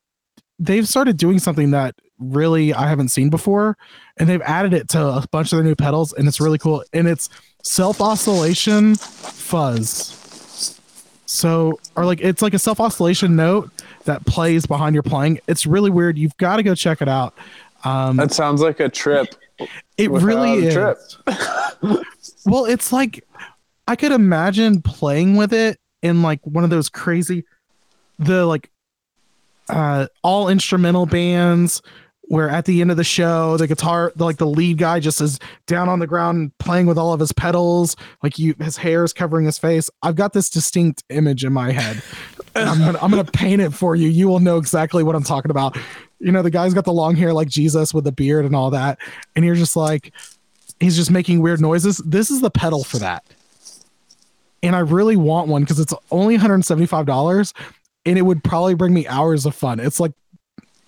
they've 0.59 0.87
started 0.87 1.17
doing 1.17 1.39
something 1.39 1.71
that 1.71 1.95
really 2.19 2.73
I 2.73 2.87
haven't 2.87 3.09
seen 3.09 3.29
before, 3.29 3.77
and 4.17 4.29
they've 4.29 4.41
added 4.41 4.73
it 4.73 4.89
to 4.89 5.01
a 5.01 5.25
bunch 5.31 5.51
of 5.53 5.57
their 5.57 5.65
new 5.65 5.75
pedals, 5.75 6.13
and 6.13 6.27
it's 6.27 6.39
really 6.39 6.57
cool. 6.57 6.83
And 6.93 7.07
it's 7.07 7.29
self 7.63 8.01
oscillation 8.01 8.95
fuzz. 8.95 10.15
So, 11.25 11.79
or 11.95 12.05
like 12.05 12.21
it's 12.21 12.41
like 12.41 12.53
a 12.53 12.59
self 12.59 12.79
oscillation 12.79 13.35
note 13.35 13.71
that 14.05 14.25
plays 14.25 14.65
behind 14.65 14.95
your 14.95 15.03
playing. 15.03 15.39
It's 15.47 15.65
really 15.65 15.91
weird. 15.91 16.17
You've 16.17 16.37
got 16.37 16.57
to 16.57 16.63
go 16.63 16.75
check 16.75 17.01
it 17.01 17.07
out. 17.07 17.35
Um, 17.83 18.17
that 18.17 18.33
sounds 18.33 18.61
like 18.61 18.79
a 18.79 18.89
trip. 18.89 19.35
It 19.97 20.11
really 20.11 20.65
is. 20.65 21.17
Well, 22.45 22.65
it's 22.65 22.91
like 22.91 23.25
I 23.87 23.95
could 23.95 24.11
imagine 24.11 24.81
playing 24.81 25.35
with 25.35 25.53
it 25.53 25.77
in 26.01 26.21
like 26.21 26.39
one 26.45 26.63
of 26.63 26.69
those 26.69 26.89
crazy, 26.89 27.43
the 28.17 28.45
like 28.45 28.69
uh 29.69 30.07
all 30.23 30.49
instrumental 30.49 31.05
bands 31.05 31.81
where 32.23 32.49
at 32.49 32.65
the 32.65 32.81
end 32.81 32.91
of 32.91 32.97
the 32.97 33.03
show 33.03 33.57
the 33.57 33.67
guitar 33.67 34.11
the, 34.15 34.23
like 34.23 34.37
the 34.37 34.47
lead 34.47 34.77
guy 34.77 34.99
just 34.99 35.19
is 35.21 35.39
down 35.67 35.89
on 35.89 35.99
the 35.99 36.07
ground 36.07 36.51
playing 36.59 36.85
with 36.85 36.97
all 36.97 37.13
of 37.13 37.19
his 37.19 37.33
pedals. 37.33 37.95
Like 38.23 38.39
you 38.39 38.55
his 38.59 38.77
hair 38.77 39.03
is 39.03 39.13
covering 39.13 39.45
his 39.45 39.57
face. 39.57 39.89
I've 40.01 40.15
got 40.15 40.33
this 40.33 40.49
distinct 40.49 41.03
image 41.09 41.43
in 41.43 41.53
my 41.53 41.71
head 41.71 42.01
i'm 42.67 42.79
gonna 42.79 42.99
i'm 43.01 43.09
gonna 43.09 43.23
paint 43.23 43.61
it 43.61 43.71
for 43.71 43.95
you. 43.95 44.07
You 44.09 44.27
will 44.27 44.39
know 44.39 44.57
exactly 44.57 45.03
what 45.03 45.15
i'm 45.15 45.23
talking 45.23 45.51
about. 45.51 45.77
You 46.19 46.31
know 46.31 46.41
the 46.41 46.49
guy's 46.49 46.73
got 46.73 46.85
the 46.85 46.93
long 46.93 47.15
hair 47.15 47.33
like 47.33 47.47
jesus 47.47 47.93
with 47.93 48.03
the 48.03 48.11
beard 48.11 48.45
and 48.45 48.55
all 48.55 48.71
that. 48.71 48.99
And 49.35 49.45
you're 49.45 49.55
just 49.55 49.75
like 49.75 50.11
he's 50.79 50.95
just 50.95 51.11
making 51.11 51.41
weird 51.41 51.61
noises. 51.61 51.97
This 52.05 52.31
is 52.31 52.41
the 52.41 52.51
pedal 52.51 52.83
for 52.83 52.97
that. 52.99 53.23
And 54.61 54.75
i 54.75 54.79
really 54.79 55.15
want 55.15 55.47
one 55.47 55.63
because 55.63 55.79
it's 55.79 55.93
only 56.11 56.37
$175 56.37 57.53
and 58.05 58.17
it 58.17 58.21
would 58.21 58.43
probably 58.43 58.73
bring 58.73 58.93
me 58.93 59.07
hours 59.07 59.45
of 59.45 59.55
fun. 59.55 59.79
It's 59.79 59.99
like 59.99 60.11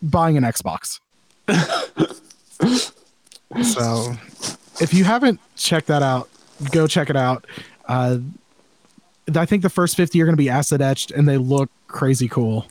buying 0.01 0.37
an 0.37 0.43
xbox. 0.43 0.99
So 3.63 4.13
if 4.79 4.93
you 4.93 5.03
haven't 5.03 5.37
checked 5.57 5.87
that 5.87 6.01
out 6.01 6.29
go 6.69 6.87
check 6.87 7.09
it 7.09 7.15
out. 7.15 7.45
Uh 7.87 8.17
i 9.37 9.45
think 9.45 9.61
the 9.63 9.69
first 9.69 9.95
50 9.95 10.21
are 10.21 10.25
going 10.25 10.33
to 10.33 10.37
be 10.41 10.49
acid 10.49 10.81
etched 10.81 11.11
and 11.11 11.27
they 11.27 11.37
look 11.37 11.69
crazy 11.87 12.27
cool. 12.27 12.65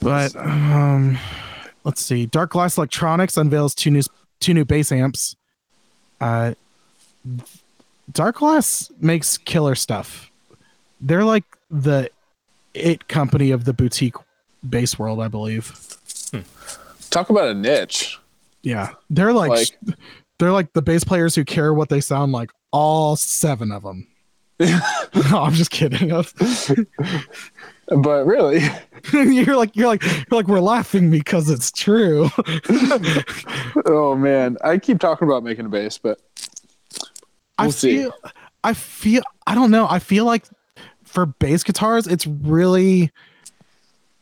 But 0.00 0.34
um 0.36 1.18
let's 1.84 2.00
see. 2.00 2.26
Darkglass 2.26 2.76
electronics 2.78 3.36
unveils 3.36 3.74
two 3.74 3.90
new 3.90 4.02
two 4.40 4.54
new 4.54 4.64
bass 4.64 4.92
amps. 4.92 5.36
Uh 6.20 6.54
Darkglass 8.12 8.90
makes 9.00 9.36
killer 9.38 9.74
stuff. 9.74 10.30
They're 11.00 11.24
like 11.24 11.44
the 11.70 12.10
it 12.74 13.08
company 13.08 13.50
of 13.50 13.64
the 13.64 13.72
boutique 13.72 14.14
bass 14.68 14.98
world 14.98 15.20
i 15.20 15.28
believe. 15.28 15.72
Talk 17.10 17.30
about 17.30 17.48
a 17.48 17.54
niche. 17.54 18.18
yeah. 18.62 18.90
They're 19.10 19.32
like, 19.32 19.50
Like- 19.50 19.96
they're 20.38 20.52
like 20.52 20.72
the 20.74 20.82
bass 20.82 21.02
players 21.04 21.34
who 21.34 21.44
care 21.44 21.72
what 21.72 21.88
they 21.88 22.00
sound 22.00 22.32
like 22.32 22.50
all 22.72 23.16
seven 23.16 23.72
of 23.72 23.82
them 23.84 24.06
no 25.30 25.42
i'm 25.42 25.52
just 25.52 25.70
kidding 25.70 26.10
But 27.88 28.26
really, 28.26 28.62
you're 29.12 29.54
like 29.56 29.76
you're 29.76 29.86
like 29.86 30.02
you're 30.02 30.24
like 30.32 30.48
we're 30.48 30.58
laughing 30.58 31.08
because 31.08 31.48
it's 31.48 31.70
true 31.70 32.28
oh 33.86 34.16
man, 34.16 34.56
I 34.64 34.78
keep 34.78 34.98
talking 34.98 35.28
about 35.28 35.44
making 35.44 35.66
a 35.66 35.68
bass, 35.68 35.96
but 35.96 36.20
I 37.58 37.64
We'll 37.66 37.72
see. 37.72 37.98
feel 37.98 38.12
I 38.64 38.74
feel 38.74 39.22
I 39.46 39.54
don't 39.54 39.70
know. 39.70 39.86
I 39.88 40.00
feel 40.00 40.24
like 40.24 40.46
for 41.04 41.26
bass 41.26 41.62
guitars, 41.62 42.08
it's 42.08 42.26
really 42.26 43.12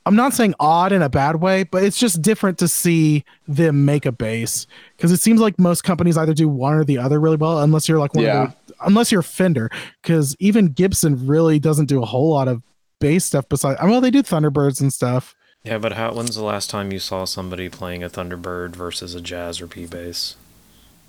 I'm 0.05 0.15
not 0.17 0.35
saying 0.35 0.55
odd 0.61 0.93
in 0.93 1.01
a 1.01 1.09
bad 1.09 1.37
way, 1.37 1.63
but 1.63 1.83
it's 1.83 1.99
just 1.99 2.21
different 2.21 2.59
to 2.59 2.69
see 2.69 3.25
them 3.49 3.87
make 3.87 4.05
a 4.05 4.13
bass 4.13 4.67
because 4.95 5.11
it 5.11 5.21
seems 5.21 5.41
like 5.41 5.59
most 5.59 5.85
companies 5.85 6.19
either 6.19 6.35
do 6.35 6.47
one 6.51 6.75
or 6.75 6.85
the 6.85 6.99
other 6.99 7.19
really 7.19 7.37
well, 7.39 7.63
unless 7.63 7.89
you're 7.89 7.99
like 7.99 8.13
one 8.15 8.25
Yeah. 8.25 8.43
of 8.43 8.55
the, 8.64 8.64
unless 8.81 9.13
you're 9.13 9.23
Fender, 9.23 9.71
because 10.03 10.37
even 10.39 10.67
Gibson 10.69 11.27
really 11.27 11.59
doesn't 11.59 11.87
do 11.87 12.03
a 12.03 12.07
whole 12.07 12.31
lot 12.31 12.49
of 12.49 12.63
bass 13.01 13.25
stuff 13.25 13.49
besides. 13.49 13.79
I 13.81 13.87
well, 13.87 14.01
they 14.01 14.11
do 14.11 14.23
Thunderbirds 14.23 14.81
and 14.81 14.93
stuff. 14.93 15.35
Yeah, 15.63 15.79
but 15.79 15.93
how? 15.93 16.13
When's 16.13 16.37
the 16.37 16.45
last 16.45 16.69
time 16.71 16.93
you 16.93 16.99
saw 16.99 17.25
somebody 17.25 17.69
playing 17.69 18.03
a 18.03 18.11
Thunderbird 18.11 18.77
versus 18.77 19.15
a 19.15 19.21
Jazz 19.21 19.61
or 19.61 19.67
P 19.67 19.87
bass, 19.87 20.37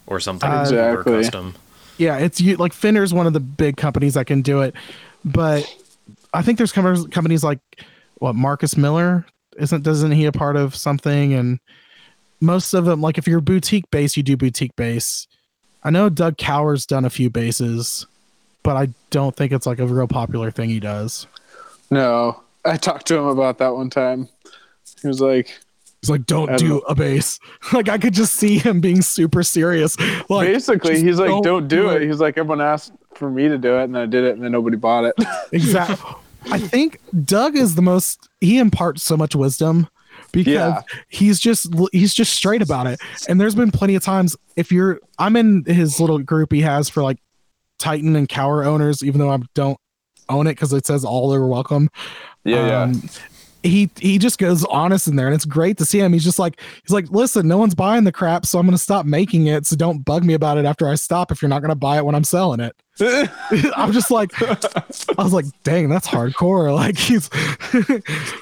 or 0.08 0.20
something 0.20 0.50
Uh, 0.50 0.66
super 0.66 0.94
Exactly. 1.02 1.24
custom? 1.24 1.56
Yeah, 1.98 2.18
it's 2.18 2.42
you 2.42 2.56
like 2.58 2.74
Fender's 2.74 3.14
one 3.14 3.28
of 3.28 3.34
the 3.34 3.40
big 3.40 3.78
companies 3.78 4.14
that 4.16 4.26
can 4.28 4.42
do 4.42 4.62
it, 4.62 4.74
but 5.24 5.66
I 6.34 6.42
think 6.42 6.58
there's 6.58 6.72
companies 6.72 7.06
companies 7.08 7.44
like 7.44 7.60
what 8.16 8.36
Marcus 8.36 8.76
Miller 8.78 9.26
isn't 9.58 9.84
doesn't 9.84 10.12
he 10.12 10.26
a 10.26 10.32
part 10.34 10.58
of 10.58 10.76
something 10.76 11.34
and 11.34 11.60
most 12.42 12.74
of 12.74 12.84
them 12.84 13.00
like 13.02 13.18
if 13.18 13.26
you're 13.28 13.40
boutique 13.40 13.90
bass 13.92 14.18
you 14.18 14.24
do 14.24 14.36
boutique 14.36 14.76
bass. 14.76 15.28
I 15.86 15.92
know 15.92 16.10
Doug 16.10 16.38
Kauer's 16.38 16.86
done 16.88 17.06
a 17.06 17.12
few 17.12 17.30
bases, 17.30 18.08
but 18.64 18.76
I 18.76 18.90
don't 19.12 19.36
think 19.36 19.52
it's 19.52 19.68
like 19.68 19.78
a 19.80 19.86
real 19.86 20.08
popular 20.08 20.50
thing 20.52 20.70
he 20.70 20.80
does. 20.82 21.28
no. 21.90 22.42
I 22.68 22.78
talked 22.78 23.06
to 23.10 23.16
him 23.16 23.28
about 23.28 23.60
that 23.60 23.76
one 23.76 23.92
time. 23.92 24.28
He 25.00 25.08
was 25.08 25.22
like, 25.22 25.56
He's 26.02 26.10
like, 26.10 26.26
don't 26.26 26.60
know. 26.62 26.80
a 26.88 26.96
bass. 26.96 27.40
like 27.74 27.90
I 27.90 28.00
could 28.00 28.16
just 28.16 28.34
see 28.34 28.58
him 28.58 28.82
being 28.82 29.04
super 29.04 29.44
serious. 29.44 29.96
Like 30.30 30.48
basically, 30.48 31.00
he's 31.00 31.20
like, 31.20 31.30
don't 31.30 31.44
don't, 31.44 31.68
do 31.68 31.84
do 31.84 31.90
it. 31.90 32.02
it. 32.02 32.08
He's 32.08 32.20
like, 32.20 32.40
everyone 32.40 32.62
asked 32.62 32.92
for 33.14 33.30
me 33.30 33.48
to 33.48 33.60
do 33.60 33.78
it, 33.78 33.84
and 33.84 33.96
I 33.96 34.08
did 34.08 34.24
it, 34.24 34.34
and 34.34 34.44
then 34.44 34.52
nobody 34.52 34.78
bought 34.78 35.06
it. 35.06 35.14
Exactly. 35.52 36.12
I 36.52 36.58
think 36.58 37.00
Doug 37.24 37.56
is 37.56 37.76
the 37.76 37.84
most. 37.84 38.30
He 38.42 38.58
imparts 38.58 39.04
so 39.04 39.16
much 39.16 39.36
wisdom 39.36 39.88
because 40.36 40.54
Yeah. 40.54 40.82
he's 41.10 41.40
just 41.40 41.74
he's 41.92 42.14
just 42.14 42.34
straight 42.34 42.62
about 42.62 42.86
it. 42.88 43.00
And 43.28 43.42
there's 43.42 43.56
been 43.56 43.72
plenty 43.72 43.96
of 43.96 44.04
times 44.04 44.38
if 44.56 44.72
you're 44.72 45.00
I'm 45.18 45.36
in 45.36 45.64
his 45.66 46.00
little 46.00 46.20
group 46.20 46.52
he 46.52 46.62
has 46.62 46.88
for 46.90 47.02
like 47.02 47.18
Titan 47.80 48.16
and 48.16 48.30
Kauer 48.30 48.64
owners, 48.66 49.02
even 49.04 49.20
though 49.20 49.32
I 49.32 49.40
don't 49.56 49.78
own 50.30 50.48
it 50.48 50.52
because 50.54 50.72
it 50.74 50.86
says 50.86 51.04
all 51.04 51.34
are 51.34 51.46
welcome. 51.48 51.90
yeah, 52.44 52.84
Um, 52.84 53.02
He 53.64 53.90
he 54.00 54.20
just 54.20 54.38
goes 54.38 54.64
honest 54.66 55.08
in 55.08 55.16
there, 55.16 55.26
and 55.26 55.34
it's 55.34 55.44
great 55.46 55.78
to 55.80 55.86
see 55.86 56.00
him. 56.00 56.14
He's 56.14 56.24
just 56.24 56.38
like 56.38 56.62
he's 56.84 56.92
like, 56.92 57.10
listen, 57.10 57.48
no 57.48 57.58
one's 57.58 57.74
buying 57.74 58.04
the 58.04 58.12
crap, 58.12 58.46
so 58.46 58.60
I'm 58.60 58.66
gonna 58.68 58.78
stop 58.78 59.08
making 59.08 59.48
it. 59.48 59.66
So 59.66 59.76
don't 59.76 60.06
bug 60.06 60.24
me 60.24 60.36
about 60.36 60.60
it 60.60 60.66
after 60.66 60.88
I 60.88 60.94
stop 60.96 61.32
if 61.32 61.42
you're 61.42 61.50
not 61.50 61.64
gonna 61.64 61.74
buy 61.76 61.98
it 61.98 62.06
when 62.06 62.14
I'm 62.14 62.24
selling 62.24 62.60
it. 62.60 62.76
I'm 63.76 63.92
just 63.92 64.12
like, 64.12 64.30
I 64.40 65.24
was 65.24 65.34
like, 65.34 65.46
dang, 65.64 65.90
that's 65.90 66.08
hardcore. 66.08 66.74
Like 66.76 66.96
he's, 66.98 67.28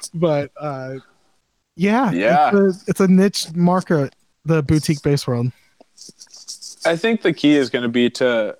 but 0.14 0.52
uh, 0.60 0.96
yeah, 1.76 2.12
Yeah. 2.12 2.52
it's 2.54 2.56
a, 2.56 2.90
it's 2.90 3.00
a 3.00 3.08
niche 3.08 3.54
market, 3.54 4.16
the 4.46 4.62
boutique 4.62 5.02
bass 5.02 5.26
world. 5.28 5.52
I 6.86 6.96
think 6.96 7.22
the 7.22 7.34
key 7.34 7.56
is 7.56 7.70
going 7.70 7.84
to 7.84 7.90
be 7.90 8.10
to 8.12 8.58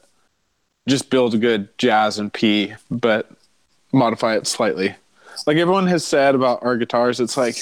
just 0.88 1.10
build 1.10 1.34
a 1.34 1.38
good 1.38 1.78
jazz 1.78 2.20
and 2.20 2.32
P, 2.32 2.74
but 2.90 3.30
modify 3.92 4.36
it 4.36 4.48
slightly. 4.48 4.96
Like 5.46 5.58
everyone 5.58 5.88
has 5.88 6.06
said 6.06 6.36
about 6.36 6.64
our 6.64 6.78
guitars, 6.78 7.20
it's 7.20 7.38
like 7.38 7.58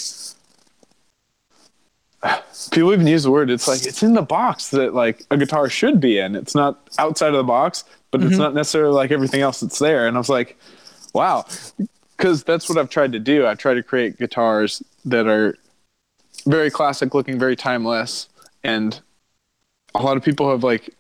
people 2.72 2.94
even 2.94 3.08
use 3.08 3.24
the 3.24 3.32
word. 3.32 3.50
It's 3.50 3.68
like 3.68 3.86
it's 3.86 4.04
in 4.04 4.14
the 4.14 4.22
box 4.22 4.70
that 4.70 4.94
like 4.94 5.26
a 5.32 5.38
guitar 5.38 5.70
should 5.70 6.00
be 6.00 6.20
in. 6.20 6.36
It's 6.36 6.56
not 6.56 6.90
outside 7.00 7.30
of 7.30 7.38
the 7.38 7.44
box, 7.44 7.84
but 8.12 8.22
it's 8.22 8.34
mm-hmm. 8.34 8.42
not 8.42 8.54
necessarily 8.54 8.94
like 8.94 9.12
everything 9.12 9.42
else 9.42 9.62
that's 9.62 9.80
there. 9.80 10.08
And 10.08 10.18
I 10.18 10.20
was 10.20 10.30
like, 10.30 10.58
wow, 11.14 11.46
because 12.22 12.44
that's 12.44 12.70
what 12.70 12.78
I've 12.78 12.90
tried 12.90 13.14
to 13.14 13.20
do. 13.20 13.48
I 13.48 13.56
try 13.56 13.74
to 13.74 13.82
create 13.82 14.20
guitars 14.20 14.84
that 15.06 15.26
are 15.28 15.58
very 16.46 16.70
classic 16.70 17.16
looking, 17.16 17.40
very 17.40 17.56
timeless, 17.56 18.30
and 18.64 19.00
a 19.96 20.04
lot 20.04 20.18
of 20.18 20.24
people 20.24 20.52
have 20.52 20.64
like 20.64 20.94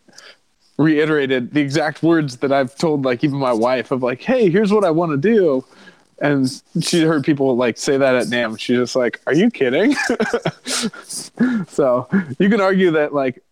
reiterated 0.80 1.54
the 1.54 1.62
exact 1.62 2.02
words 2.02 2.38
that 2.38 2.52
I've 2.52 2.76
told 2.76 3.06
like 3.06 3.24
even 3.24 3.38
my 3.38 3.54
wife 3.54 3.92
of 3.92 4.02
like, 4.02 4.20
hey, 4.24 4.50
here's 4.50 4.74
what 4.74 4.84
I 4.84 4.90
want 4.90 5.12
to 5.12 5.18
do. 5.18 5.64
And 6.20 6.50
she 6.82 7.02
heard 7.02 7.24
people 7.24 7.56
like 7.56 7.78
say 7.78 7.98
that 7.98 8.16
at 8.16 8.28
NAMM. 8.28 8.60
She's 8.60 8.78
just 8.78 8.96
like, 8.96 9.22
"Are 9.28 9.34
you 9.34 9.50
kidding?" 9.52 9.94
so 11.68 12.08
you 12.40 12.50
can 12.50 12.62
argue 12.62 12.92
that 12.92 13.14
like 13.14 13.44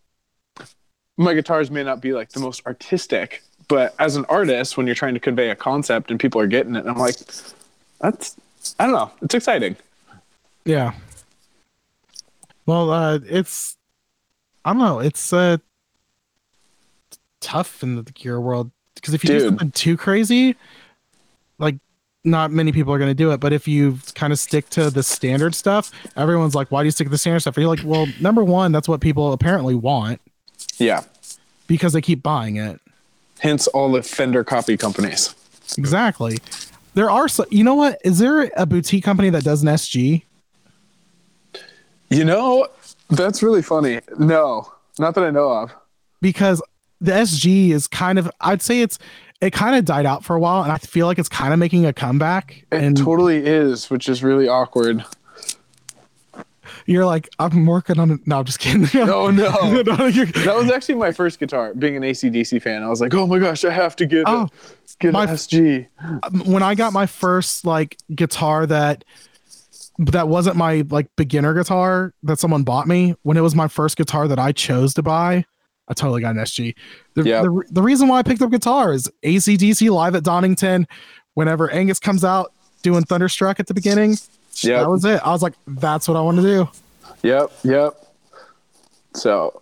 my 1.18 1.36
guitars 1.36 1.70
may 1.70 1.84
not 1.84 2.02
be 2.02 2.14
like 2.14 2.30
the 2.30 2.40
most 2.40 2.66
artistic, 2.66 3.44
but 3.68 3.94
as 4.00 4.16
an 4.16 4.26
artist, 4.30 4.76
when 4.78 4.88
you're 4.88 4.96
trying 4.96 5.14
to 5.14 5.20
convey 5.20 5.52
a 5.52 5.56
concept 5.56 6.10
and 6.10 6.20
people 6.20 6.42
are 6.42 6.48
getting 6.48 6.76
it, 6.76 6.86
I'm 6.86 6.98
like, 6.98 7.16
that's 8.00 8.36
I 8.80 8.86
don't 8.86 8.94
know, 8.94 9.12
it's 9.22 9.36
exciting. 9.36 9.76
Yeah. 10.66 10.94
Well, 12.66 12.92
uh, 12.92 13.20
it's 13.28 13.78
I 14.66 14.74
don't 14.74 14.80
know. 14.82 15.00
It's 15.00 15.34
uh 15.34 15.58
tough 17.42 17.82
in 17.84 17.96
the 17.96 18.04
gear 18.04 18.40
world 18.40 18.70
because 18.96 19.14
if 19.14 19.24
you 19.24 19.30
do 19.30 19.40
Dude. 19.40 19.48
something 19.50 19.72
too 19.72 19.98
crazy, 19.98 20.56
like 21.58 21.76
not 22.26 22.52
many 22.52 22.72
people 22.72 22.94
are 22.94 22.98
going 22.98 23.10
to 23.10 23.16
do 23.16 23.32
it. 23.32 23.40
But 23.40 23.54
if 23.54 23.68
you 23.68 23.98
kind 24.14 24.34
of 24.34 24.40
stick 24.40 24.70
to 24.72 24.90
the 24.90 25.04
standard 25.04 25.56
stuff, 25.56 25.92
everyone's 26.18 26.54
like, 26.54 26.70
"Why 26.70 26.82
do 26.84 26.86
you 26.86 26.92
stick 26.92 27.08
to 27.08 27.12
the 27.12 27.18
standard 27.18 27.40
stuff?" 27.40 27.56
And 27.58 27.62
you're 27.64 27.76
like, 27.76 27.86
"Well, 27.86 28.08
number 28.20 28.44
one, 28.44 28.72
that's 28.72 28.88
what 28.90 29.00
people 29.02 29.32
apparently 29.34 29.74
want 29.76 30.20
Yeah. 30.78 31.04
because 31.68 31.94
they 31.94 32.02
keep 32.02 32.22
buying 32.22 32.58
it." 32.58 32.80
Hence 33.40 33.68
all 33.68 33.90
the 33.92 34.04
Fender 34.04 34.44
copy 34.44 34.76
companies. 34.76 35.34
Exactly. 35.78 36.40
There 37.00 37.10
are 37.10 37.30
so 37.30 37.46
you 37.50 37.64
know 37.64 37.76
what? 37.76 37.98
Is 38.04 38.20
there 38.20 38.52
a 38.58 38.66
boutique 38.66 39.06
company 39.06 39.30
that 39.30 39.46
does 39.46 39.62
an 39.62 39.70
SG? 39.70 40.24
You 42.10 42.26
know, 42.26 42.68
that's 43.10 43.42
really 43.42 43.62
funny. 43.62 44.02
No, 44.18 44.70
not 45.00 45.16
that 45.16 45.24
I 45.24 45.30
know 45.30 45.50
of. 45.50 45.72
because 46.22 46.62
the 47.00 47.14
SG 47.14 47.70
is 47.70 47.88
kind 47.88 48.20
of 48.20 48.30
I'd 48.42 48.62
say 48.62 48.82
it's 48.82 49.00
it 49.40 49.54
kind 49.54 49.78
of 49.78 49.86
died 49.86 50.06
out 50.06 50.26
for 50.26 50.36
a 50.36 50.42
while 50.42 50.62
and 50.62 50.74
I 50.74 50.78
feel 50.78 51.08
like 51.08 51.18
it's 51.18 51.30
kind 51.30 51.54
of 51.54 51.60
making 51.60 51.86
a 51.86 51.94
comeback 51.94 52.66
It 52.70 52.84
and 52.84 52.98
totally 52.98 53.46
is, 53.46 53.90
which 53.90 54.10
is 54.10 54.22
really 54.22 54.50
awkward. 54.50 55.06
You're 56.90 57.06
like 57.06 57.30
I'm 57.40 57.66
working 57.66 58.00
on 58.00 58.12
it. 58.12 58.26
No, 58.26 58.40
I'm 58.40 58.46
just 58.46 58.60
kidding. 58.60 58.88
Oh, 59.10 59.30
no, 59.32 59.50
no. 59.52 59.82
No, 59.84 60.10
That 60.12 60.56
was 60.56 60.72
actually 60.72 60.96
my 60.96 61.12
first 61.12 61.40
guitar. 61.40 61.74
Being 61.74 61.96
an 61.96 62.04
ACDC 62.04 62.62
fan, 62.62 62.84
I 62.84 62.90
was 62.90 63.00
like, 63.02 63.14
"Oh 63.14 63.28
my 63.28 63.40
gosh, 63.40 63.64
I 63.64 63.72
have 63.72 63.96
to 63.98 64.06
get 64.06 64.24
Oh, 64.28 64.44
a, 64.44 64.50
get 65.00 65.14
my- 65.14 65.24
an 65.24 65.30
SG." 65.30 65.88
Um, 66.24 66.40
when 66.52 66.64
I 66.64 66.76
got 66.76 66.92
my 66.94 67.06
first 67.06 67.66
like 67.66 67.98
guitar 68.16 68.66
that 68.66 69.04
that 70.00 70.28
wasn't 70.30 70.56
my 70.56 70.84
like 70.90 71.08
beginner 71.18 71.54
guitar 71.54 72.14
that 72.24 72.40
someone 72.40 72.64
bought 72.64 72.88
me 72.88 73.16
when 73.24 73.36
it 73.38 73.42
was 73.42 73.54
my 73.56 73.68
first 73.68 73.98
guitar 73.98 74.28
that 74.28 74.40
I 74.40 74.52
chose 74.52 74.94
to 74.96 75.04
buy. 75.04 75.46
I 75.90 75.94
totally 75.94 76.22
got 76.22 76.36
an 76.36 76.42
SG. 76.42 76.74
The, 77.16 77.24
Yep. 77.24 77.44
the, 77.44 77.64
the 77.72 77.82
reason 77.82 78.08
why 78.08 78.20
I 78.20 78.24
picked 78.24 78.42
up 78.42 78.52
guitar 78.52 78.94
is 78.94 79.12
ACDC 79.26 79.90
live 79.92 80.16
at 80.16 80.24
Donington. 80.24 80.88
Whenever 81.34 81.70
Angus 81.72 82.00
comes 82.00 82.24
out 82.24 82.54
doing 82.84 83.04
Thunderstruck 83.04 83.60
at 83.60 83.68
the 83.68 83.74
beginning, 83.74 84.16
Yep. 84.64 84.80
that 84.82 84.90
was 84.90 85.06
it. 85.06 85.22
I 85.26 85.32
was 85.32 85.42
like, 85.42 85.54
that's 85.68 86.08
what 86.08 86.18
I 86.18 86.22
want 86.22 86.38
to 86.38 86.44
do. 86.44 86.70
Yep, 87.24 87.52
yep. 87.64 87.94
So 89.14 89.62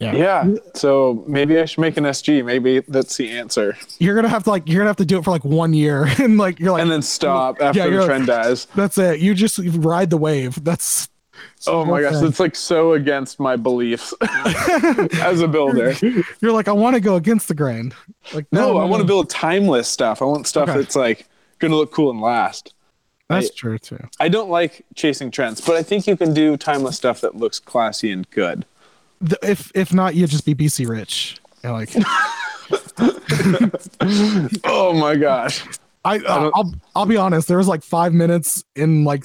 yeah, 0.00 0.14
yeah. 0.14 0.54
so 0.74 1.24
maybe 1.26 1.58
I 1.58 1.64
should 1.64 1.80
make 1.80 1.96
an 1.96 2.04
SG. 2.04 2.44
Maybe 2.44 2.80
that's 2.80 3.16
the 3.16 3.30
answer, 3.30 3.76
You're 3.98 4.14
gonna 4.14 4.28
have 4.28 4.44
to 4.44 4.50
like 4.50 4.68
you're 4.68 4.80
gonna 4.80 4.90
have 4.90 4.96
to 4.96 5.04
do 5.04 5.18
it 5.18 5.24
for 5.24 5.30
like 5.30 5.44
one 5.44 5.72
year 5.72 6.04
and 6.18 6.36
like 6.36 6.58
you're 6.58 6.72
like 6.72 6.82
and 6.82 6.90
then 6.90 7.02
stop 7.02 7.60
after 7.60 7.78
Yeah, 7.78 7.98
the 8.00 8.04
trend 8.06 8.26
dies. 8.26 8.66
that's 8.74 8.98
it. 8.98 9.20
You 9.20 9.34
just 9.34 9.58
ride 9.58 10.10
the 10.10 10.16
wave. 10.16 10.62
That's 10.64 11.08
Oh 11.66 11.84
my 11.84 12.02
gosh, 12.02 12.22
it's 12.22 12.40
like 12.40 12.54
so 12.56 12.92
against 12.92 13.40
my 13.40 13.56
beliefs 13.56 14.12
as 15.22 15.40
a 15.40 15.48
builder. 15.48 15.94
you're 16.40 16.52
like 16.52 16.68
I 16.68 16.72
want 16.72 16.94
to 16.94 17.00
go 17.00 17.16
against 17.16 17.48
the 17.48 17.54
grain. 17.54 17.92
Like 18.34 18.46
No, 18.52 18.76
I 18.78 18.84
want 18.84 19.00
to 19.00 19.06
build 19.06 19.30
timeless 19.30 19.88
stuff. 19.88 20.20
I 20.20 20.26
want 20.26 20.46
stuff 20.46 20.68
Okay. 20.68 20.78
that's 20.78 20.96
like 20.96 21.26
gonna 21.60 21.76
look 21.76 21.92
cool 21.92 22.10
and 22.10 22.20
last. 22.20 22.73
That's 23.28 23.46
I- 23.46 23.50
true 23.56 23.78
too. 23.78 23.98
I 24.20 24.28
don't 24.28 24.50
like 24.50 24.84
chasing 24.94 25.30
trends, 25.30 25.60
but 25.60 25.76
I 25.76 25.82
think 25.82 26.06
you 26.06 26.16
can 26.16 26.34
do 26.34 26.56
timeless 26.56 26.96
stuff 26.96 27.20
that 27.22 27.36
looks 27.36 27.58
classy 27.58 28.12
and 28.12 28.28
good. 28.30 28.64
The- 29.20 29.38
if 29.42 29.72
if 29.74 29.92
not, 29.94 30.14
you 30.14 30.26
just 30.26 30.44
be 30.44 30.54
BC 30.54 30.88
rich. 30.88 31.38
You're 31.62 31.72
like 31.72 31.90
Oh 34.64 34.92
my 34.92 35.16
gosh. 35.16 35.64
I 36.04 36.18
uh, 36.18 36.50
I'll 36.54 36.74
I'll 36.94 37.06
be 37.06 37.16
honest. 37.16 37.48
There 37.48 37.56
was 37.58 37.68
like 37.68 37.82
five 37.82 38.12
minutes 38.12 38.62
in 38.76 39.04
like 39.04 39.24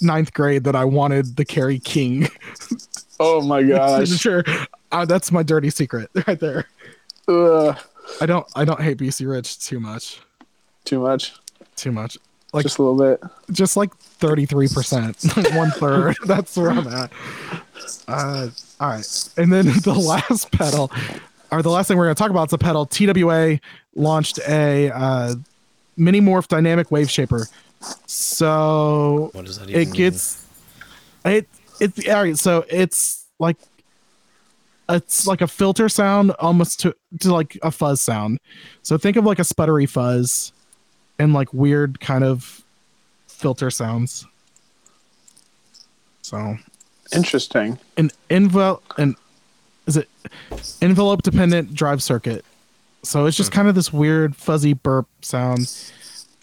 ninth 0.00 0.32
grade 0.34 0.64
that 0.64 0.76
I 0.76 0.84
wanted 0.84 1.36
the 1.36 1.44
Kerry 1.44 1.78
King 1.78 2.28
Oh 3.20 3.40
my 3.40 3.62
gosh. 3.74 4.08
sure, 4.08 4.44
Uh, 4.90 5.04
that's 5.04 5.30
my 5.32 5.42
dirty 5.42 5.70
secret 5.70 6.10
right 6.26 6.38
there. 6.40 6.66
Ugh, 7.28 7.78
I 8.20 8.26
don't 8.26 8.46
I 8.54 8.64
don't 8.64 8.80
hate 8.80 8.98
BC 8.98 9.28
Rich 9.30 9.60
too 9.60 9.80
much. 9.80 10.20
too 10.84 11.00
much. 11.00 11.34
Too 11.76 11.92
much. 11.92 12.18
Like 12.52 12.64
Just 12.64 12.78
a 12.78 12.82
little 12.82 12.98
bit. 12.98 13.22
just 13.50 13.76
like 13.78 13.90
33%, 14.20 15.56
one 15.56 15.70
third. 15.70 16.16
That's 16.26 16.54
where 16.56 16.70
I'm 16.70 16.86
at. 16.86 17.10
Uh, 18.06 18.48
all 18.78 18.88
right. 18.90 19.28
And 19.38 19.50
then 19.52 19.64
the 19.84 19.94
last 19.94 20.52
pedal, 20.52 20.92
or 21.50 21.62
the 21.62 21.70
last 21.70 21.88
thing 21.88 21.96
we're 21.96 22.04
going 22.04 22.14
to 22.14 22.18
talk 22.18 22.30
about 22.30 22.48
is 22.48 22.52
a 22.52 22.58
pedal. 22.58 22.84
TWA 22.84 23.58
launched 23.94 24.38
a 24.46 24.90
uh, 24.90 25.34
mini 25.96 26.20
morph 26.20 26.46
dynamic 26.48 26.90
wave 26.90 27.10
shaper. 27.10 27.46
So 28.06 29.30
What 29.32 29.44
does 29.46 29.58
that 29.58 29.70
even 29.70 29.82
it 29.82 29.92
gets 29.92 30.46
it 31.24 31.48
it's 31.80 32.06
all 32.08 32.22
right 32.22 32.38
so 32.38 32.64
it's 32.68 33.26
like 33.38 33.56
it's 34.88 35.26
like 35.26 35.40
a 35.40 35.48
filter 35.48 35.88
sound 35.88 36.30
almost 36.38 36.80
to 36.80 36.94
to 37.20 37.32
like 37.32 37.58
a 37.62 37.70
fuzz 37.72 38.00
sound 38.00 38.38
so 38.82 38.96
think 38.98 39.16
of 39.16 39.24
like 39.24 39.38
a 39.38 39.42
sputtery 39.42 39.88
fuzz 39.88 40.52
and 41.22 41.32
like 41.32 41.54
weird 41.54 42.00
kind 42.00 42.24
of 42.24 42.62
filter 43.28 43.70
sounds. 43.70 44.26
So 46.22 46.56
Interesting. 47.14 47.78
an 47.96 48.10
envelope 48.28 48.82
and 48.98 49.14
is 49.86 49.96
it 49.96 50.08
envelope 50.80 51.22
dependent 51.22 51.74
drive 51.74 52.02
circuit. 52.02 52.44
So 53.04 53.26
it's 53.26 53.36
just 53.36 53.52
kind 53.52 53.68
of 53.68 53.74
this 53.76 53.92
weird 53.92 54.34
fuzzy 54.34 54.72
burp 54.72 55.06
sound. 55.20 55.72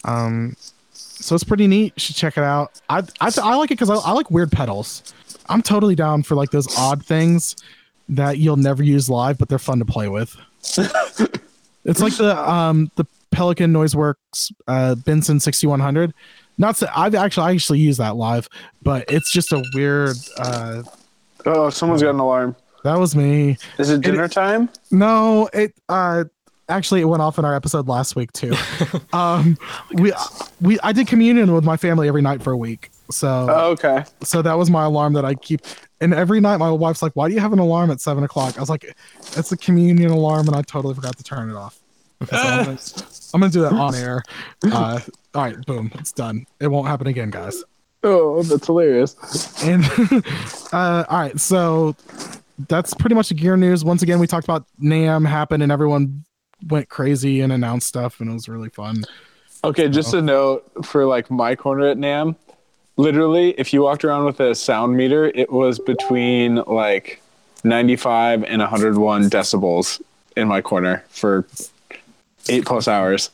Um 0.04 0.56
so 0.92 1.34
it's 1.34 1.44
pretty 1.44 1.66
neat. 1.66 1.92
You 1.96 2.00
should 2.00 2.16
check 2.16 2.38
it 2.38 2.44
out. 2.44 2.80
I 2.88 3.02
i, 3.20 3.30
I 3.42 3.54
like 3.56 3.70
it 3.70 3.74
because 3.74 3.90
I, 3.90 3.96
I 3.96 4.12
like 4.12 4.30
weird 4.30 4.50
pedals. 4.50 5.12
I'm 5.50 5.60
totally 5.60 5.94
down 5.94 6.22
for 6.22 6.36
like 6.36 6.52
those 6.52 6.74
odd 6.78 7.04
things 7.04 7.56
that 8.08 8.38
you'll 8.38 8.56
never 8.56 8.82
use 8.82 9.10
live 9.10 9.36
but 9.36 9.50
they're 9.50 9.58
fun 9.58 9.78
to 9.80 9.84
play 9.84 10.08
with. 10.08 10.36
It's 11.82 12.00
like 12.00 12.14
the 12.16 12.36
um 12.38 12.90
the 12.96 13.06
pelican 13.30 13.72
noiseworks 13.72 14.52
uh 14.66 14.94
benson 14.96 15.38
6100 15.40 16.12
not 16.58 16.76
so 16.76 16.86
i've 16.96 17.14
actually 17.14 17.46
i 17.46 17.52
actually 17.52 17.78
use 17.78 17.96
that 17.96 18.16
live 18.16 18.48
but 18.82 19.04
it's 19.08 19.30
just 19.32 19.52
a 19.52 19.62
weird 19.74 20.16
uh 20.38 20.82
Oh, 21.46 21.70
someone's 21.70 22.02
got 22.02 22.10
an 22.10 22.20
alarm. 22.20 22.54
that 22.84 22.98
was 22.98 23.16
me. 23.16 23.56
Is 23.78 23.88
it 23.88 24.02
dinner 24.02 24.28
time? 24.28 24.68
No, 24.90 25.48
it 25.54 25.72
uh 25.88 26.24
actually 26.68 27.00
it 27.00 27.06
went 27.06 27.22
off 27.22 27.38
in 27.38 27.46
our 27.46 27.54
episode 27.54 27.88
last 27.88 28.14
week 28.14 28.30
too. 28.32 28.52
um 29.14 29.56
we 29.94 30.12
we 30.60 30.78
I 30.82 30.92
did 30.92 31.06
communion 31.06 31.54
with 31.54 31.64
my 31.64 31.78
family 31.78 32.08
every 32.08 32.20
night 32.20 32.42
for 32.42 32.50
a 32.52 32.56
week. 32.58 32.90
So 33.10 33.46
Oh, 33.48 33.70
okay. 33.70 34.04
so 34.22 34.42
that 34.42 34.52
was 34.58 34.70
my 34.70 34.84
alarm 34.84 35.14
that 35.14 35.24
I 35.24 35.34
keep 35.34 35.62
and 36.02 36.12
every 36.12 36.40
night 36.40 36.58
my 36.58 36.70
wife's 36.70 37.00
like, 37.00 37.12
Why 37.16 37.28
do 37.28 37.34
you 37.34 37.40
have 37.40 37.54
an 37.54 37.58
alarm 37.58 37.90
at 37.90 38.02
seven 38.02 38.22
o'clock? 38.22 38.58
I 38.58 38.60
was 38.60 38.68
like, 38.68 38.94
It's 39.34 39.50
a 39.50 39.56
communion 39.56 40.10
alarm 40.10 40.46
and 40.46 40.54
I 40.54 40.60
totally 40.60 40.92
forgot 40.94 41.16
to 41.16 41.24
turn 41.24 41.48
it 41.48 41.56
off. 41.56 41.78
So 42.30 42.76
I'm, 43.32 43.40
gonna, 43.40 43.52
do 43.52 43.62
that 43.62 43.72
on 43.72 43.94
air. 43.94 44.22
Uh 44.64 45.00
all 45.34 45.44
right, 45.44 45.64
boom, 45.66 45.92
it's 45.94 46.12
done. 46.12 46.46
It 46.58 46.68
won't 46.68 46.88
happen 46.88 47.06
again, 47.06 47.30
guys. 47.30 47.62
Oh, 48.02 48.42
that's 48.42 48.66
hilarious. 48.66 49.14
And 49.62 49.84
uh, 50.72 51.04
all 51.08 51.20
right, 51.20 51.38
so 51.38 51.94
that's 52.68 52.94
pretty 52.94 53.14
much 53.14 53.28
the 53.28 53.34
gear 53.34 53.56
news. 53.56 53.84
Once 53.84 54.02
again, 54.02 54.18
we 54.18 54.26
talked 54.26 54.44
about 54.44 54.66
NAMM 54.82 55.26
happened 55.26 55.62
and 55.62 55.70
everyone 55.70 56.24
went 56.68 56.88
crazy 56.88 57.40
and 57.40 57.52
announced 57.52 57.86
stuff, 57.86 58.20
and 58.20 58.30
it 58.30 58.32
was 58.32 58.48
really 58.48 58.70
fun. 58.70 59.04
Okay, 59.62 59.88
just 59.88 60.14
a 60.14 60.22
note 60.22 60.70
for 60.84 61.06
like 61.06 61.30
my 61.30 61.54
corner 61.54 61.88
at 61.88 61.96
NAMM. 61.96 62.34
Literally, 62.96 63.50
if 63.52 63.72
you 63.72 63.82
walked 63.82 64.04
around 64.04 64.24
with 64.24 64.40
a 64.40 64.54
sound 64.54 64.96
meter, 64.96 65.26
it 65.26 65.52
was 65.52 65.78
between 65.78 66.56
like 66.66 67.22
95 67.62 68.44
and 68.44 68.60
101 68.60 69.30
decibels 69.30 70.02
in 70.36 70.48
my 70.48 70.60
corner 70.60 71.04
for 71.08 71.46
eight 72.48 72.64
plus 72.64 72.88
hours. 72.88 73.30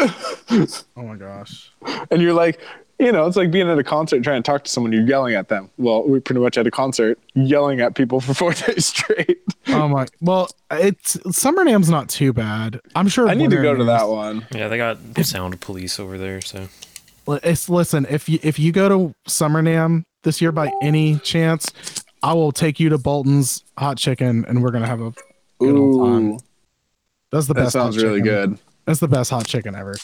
Oh 0.00 0.66
my 0.96 1.16
gosh. 1.16 1.70
And 2.10 2.22
you're 2.22 2.32
like, 2.32 2.60
you 2.98 3.12
know, 3.12 3.26
it's 3.26 3.36
like 3.36 3.50
being 3.50 3.68
at 3.68 3.78
a 3.78 3.84
concert 3.84 4.22
trying 4.22 4.42
to 4.42 4.46
talk 4.46 4.64
to 4.64 4.70
someone, 4.70 4.92
you're 4.92 5.06
yelling 5.06 5.34
at 5.34 5.48
them. 5.48 5.70
Well, 5.78 6.06
we 6.06 6.20
pretty 6.20 6.40
much 6.40 6.58
at 6.58 6.66
a 6.66 6.70
concert 6.70 7.18
yelling 7.34 7.80
at 7.80 7.94
people 7.94 8.20
for 8.20 8.34
four 8.34 8.52
days 8.52 8.86
straight. 8.86 9.38
Oh 9.68 9.88
my. 9.88 10.06
Well, 10.20 10.48
it's 10.70 11.16
Summer 11.36 11.64
NAMM's 11.64 11.88
not 11.90 12.08
too 12.08 12.32
bad. 12.32 12.80
I'm 12.94 13.08
sure. 13.08 13.28
I 13.28 13.34
need 13.34 13.50
to 13.50 13.62
go 13.62 13.74
to 13.74 13.84
that 13.84 14.08
one. 14.08 14.46
Yeah, 14.54 14.68
they 14.68 14.76
got 14.76 15.14
the 15.14 15.24
sound 15.24 15.60
police 15.60 15.98
over 15.98 16.18
there, 16.18 16.40
so 16.40 16.68
It's 17.28 17.68
listen. 17.68 18.06
If 18.10 18.28
you 18.28 18.38
if 18.42 18.58
you 18.58 18.72
go 18.72 18.88
to 18.88 19.14
Summer 19.26 19.62
NAMM 19.62 20.04
this 20.22 20.40
year 20.40 20.52
by 20.52 20.70
any 20.82 21.18
chance, 21.20 21.70
I 22.22 22.34
will 22.34 22.52
take 22.52 22.80
you 22.80 22.88
to 22.90 22.98
Bolton's 22.98 23.64
Hot 23.78 23.96
Chicken, 23.96 24.44
and 24.46 24.62
we're 24.62 24.72
gonna 24.72 24.86
have 24.86 25.00
a 25.00 25.12
good 25.58 25.76
old 25.76 26.06
time. 26.06 26.38
Ooh, 27.32 27.36
That's 27.36 27.46
the 27.46 27.54
that 27.54 27.60
best. 27.62 27.72
sounds 27.72 27.96
hot 27.96 28.02
really 28.02 28.20
chicken. 28.20 28.50
good. 28.50 28.58
That's 28.86 29.00
the 29.00 29.08
best 29.08 29.30
hot 29.30 29.46
chicken 29.46 29.74
ever. 29.74 29.94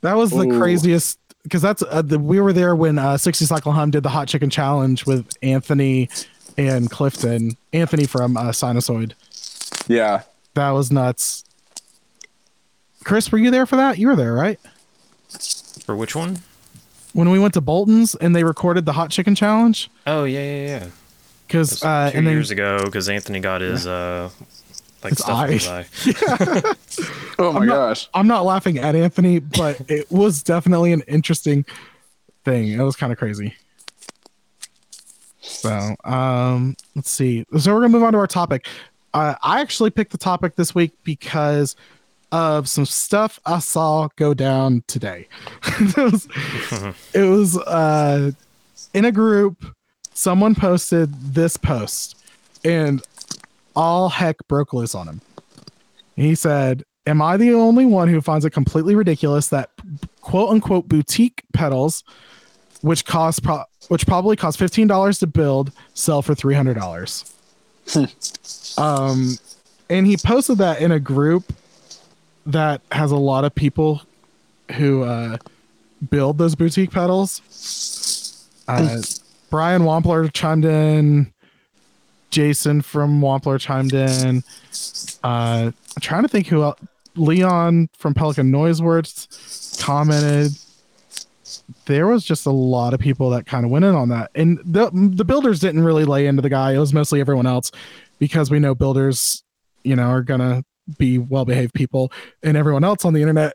That 0.00 0.16
was 0.16 0.30
the 0.30 0.46
Ooh. 0.48 0.58
craziest 0.58 1.18
because 1.42 1.60
that's 1.62 1.82
uh, 1.82 2.02
the, 2.02 2.18
we 2.18 2.40
were 2.40 2.52
there 2.52 2.74
when 2.76 2.98
uh, 2.98 3.16
60 3.16 3.44
Cycle 3.46 3.72
Hum 3.72 3.90
did 3.90 4.02
the 4.04 4.08
hot 4.08 4.28
chicken 4.28 4.48
challenge 4.48 5.06
with 5.06 5.28
Anthony 5.42 6.08
and 6.56 6.90
Clifton. 6.90 7.56
Anthony 7.72 8.06
from 8.06 8.36
uh, 8.36 8.44
Sinusoid. 8.50 9.12
Yeah. 9.88 10.22
That 10.54 10.70
was 10.70 10.92
nuts. 10.92 11.44
Chris, 13.04 13.32
were 13.32 13.38
you 13.38 13.50
there 13.50 13.66
for 13.66 13.76
that? 13.76 13.98
You 13.98 14.08
were 14.08 14.16
there, 14.16 14.32
right? 14.32 14.58
for 15.84 15.96
which 15.96 16.14
one? 16.14 16.38
When 17.14 17.30
we 17.30 17.38
went 17.38 17.54
to 17.54 17.60
Bolton's 17.60 18.14
and 18.14 18.36
they 18.36 18.44
recorded 18.44 18.84
the 18.86 18.92
hot 18.92 19.10
chicken 19.10 19.34
challenge 19.34 19.90
Oh 20.06 20.24
yeah, 20.24 20.40
yeah, 20.40 20.66
yeah. 20.66 20.86
because 21.46 21.70
That's 21.80 21.84
uh, 21.84 22.10
two 22.12 22.18
and 22.18 22.26
then 22.26 22.34
years 22.34 22.50
ago, 22.50 22.78
because 22.84 23.08
Anthony 23.08 23.40
got 23.40 23.60
his 23.62 23.86
uh, 23.86 24.30
like 25.04 25.10
His 25.12 25.18
stuff 25.18 25.46
in 25.46 25.52
his 25.52 25.68
eye. 25.68 25.86
eye. 26.28 26.62
Oh 27.38 27.52
my 27.52 27.60
I'm 27.60 27.66
not- 27.66 27.74
gosh. 27.74 28.08
I'm 28.14 28.26
not 28.26 28.44
laughing 28.44 28.78
at 28.78 28.94
Anthony, 28.94 29.38
but 29.38 29.80
it 29.90 30.10
was 30.10 30.42
definitely 30.42 30.92
an 30.92 31.02
interesting 31.08 31.64
thing. 32.44 32.68
It 32.68 32.82
was 32.82 32.96
kind 32.96 33.12
of 33.12 33.18
crazy. 33.18 33.54
So, 35.40 35.96
um, 36.04 36.76
let's 36.94 37.10
see. 37.10 37.44
So 37.58 37.72
we're 37.74 37.80
gonna 37.80 37.88
move 37.90 38.02
on 38.04 38.12
to 38.12 38.18
our 38.18 38.26
topic. 38.26 38.66
Uh, 39.14 39.34
I 39.42 39.60
actually 39.60 39.90
picked 39.90 40.12
the 40.12 40.18
topic 40.18 40.56
this 40.56 40.74
week 40.74 40.92
because 41.04 41.76
of 42.30 42.68
some 42.68 42.86
stuff 42.86 43.38
I 43.44 43.58
saw 43.58 44.08
go 44.16 44.32
down 44.34 44.84
today. 44.86 45.28
it 45.80 45.96
was, 45.96 46.28
it 47.14 47.22
was 47.28 47.58
uh, 47.58 48.30
in 48.94 49.04
a 49.04 49.12
group. 49.12 49.64
Someone 50.14 50.54
posted 50.54 51.12
this 51.34 51.56
post, 51.56 52.16
and 52.64 53.02
all 53.74 54.08
heck 54.08 54.36
broke 54.48 54.72
loose 54.72 54.94
on 54.94 55.08
him. 55.08 55.20
He 56.16 56.34
said, 56.34 56.84
Am 57.06 57.20
I 57.20 57.36
the 57.36 57.52
only 57.52 57.84
one 57.84 58.08
who 58.08 58.20
finds 58.20 58.44
it 58.44 58.50
completely 58.50 58.94
ridiculous 58.94 59.48
that 59.48 59.70
quote 60.20 60.50
unquote 60.50 60.88
boutique 60.88 61.42
pedals, 61.52 62.04
which 62.80 63.04
cost 63.04 63.42
pro- 63.42 63.64
which 63.88 64.06
probably 64.06 64.36
cost 64.36 64.58
fifteen 64.58 64.86
dollars 64.86 65.18
to 65.18 65.26
build, 65.26 65.72
sell 65.94 66.22
for 66.22 66.34
three 66.34 66.54
hundred 66.54 66.74
dollars? 66.74 67.34
um, 68.78 69.36
and 69.90 70.06
he 70.06 70.16
posted 70.16 70.58
that 70.58 70.80
in 70.80 70.92
a 70.92 71.00
group 71.00 71.52
that 72.46 72.80
has 72.92 73.10
a 73.10 73.16
lot 73.16 73.44
of 73.44 73.54
people 73.54 74.02
who 74.76 75.02
uh, 75.02 75.38
build 76.10 76.38
those 76.38 76.54
boutique 76.54 76.90
pedals. 76.90 78.48
Uh, 78.68 79.02
Brian 79.50 79.82
Wampler 79.82 80.32
chimed 80.32 80.64
in. 80.64 81.32
Jason 82.32 82.82
from 82.82 83.20
Wampler 83.20 83.60
chimed 83.60 83.92
in. 83.92 84.42
Uh, 85.22 85.70
I'm 85.70 86.00
trying 86.00 86.22
to 86.22 86.28
think 86.28 86.48
who 86.48 86.62
else. 86.64 86.80
Leon 87.14 87.90
from 87.96 88.14
Pelican 88.14 88.50
Noise 88.50 88.80
Works 88.80 89.76
commented. 89.78 90.52
There 91.84 92.06
was 92.06 92.24
just 92.24 92.46
a 92.46 92.50
lot 92.50 92.94
of 92.94 93.00
people 93.00 93.28
that 93.30 93.44
kind 93.44 93.66
of 93.66 93.70
went 93.70 93.84
in 93.84 93.94
on 93.94 94.08
that, 94.08 94.30
and 94.34 94.58
the 94.64 94.90
the 94.92 95.24
builders 95.24 95.60
didn't 95.60 95.84
really 95.84 96.06
lay 96.06 96.26
into 96.26 96.40
the 96.40 96.48
guy. 96.48 96.72
It 96.72 96.78
was 96.78 96.94
mostly 96.94 97.20
everyone 97.20 97.46
else 97.46 97.70
because 98.18 98.50
we 98.50 98.58
know 98.58 98.74
builders, 98.74 99.42
you 99.84 99.94
know, 99.94 100.08
are 100.08 100.22
gonna 100.22 100.64
be 100.98 101.18
well 101.18 101.44
behaved 101.44 101.74
people, 101.74 102.10
and 102.42 102.56
everyone 102.56 102.82
else 102.82 103.04
on 103.04 103.12
the 103.12 103.20
internet 103.20 103.54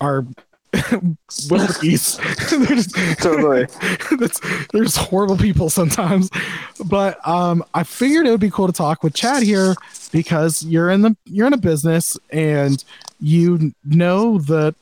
are 0.00 0.26
wildebeest. 1.50 2.18
They're 2.50 2.66
just- 2.76 2.94
Totally. 3.18 3.66
that's, 4.18 4.40
there's 4.72 4.96
horrible 4.96 5.36
people 5.36 5.70
sometimes 5.70 6.30
but 6.84 7.26
um 7.26 7.64
i 7.74 7.82
figured 7.82 8.26
it 8.26 8.30
would 8.30 8.40
be 8.40 8.50
cool 8.50 8.66
to 8.66 8.72
talk 8.72 9.02
with 9.02 9.14
chad 9.14 9.42
here 9.42 9.74
because 10.12 10.62
you're 10.64 10.90
in 10.90 11.02
the 11.02 11.16
you're 11.24 11.46
in 11.46 11.52
a 11.52 11.58
business 11.58 12.16
and 12.30 12.84
you 13.20 13.72
know 13.84 14.38
the 14.38 14.74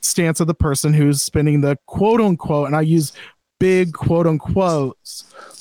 stance 0.00 0.40
of 0.40 0.46
the 0.46 0.54
person 0.54 0.92
who's 0.92 1.22
spending 1.22 1.60
the 1.60 1.78
quote 1.86 2.20
unquote 2.20 2.66
and 2.66 2.76
i 2.76 2.80
use 2.80 3.12
big 3.58 3.92
quote 3.92 4.26
unquote 4.26 4.96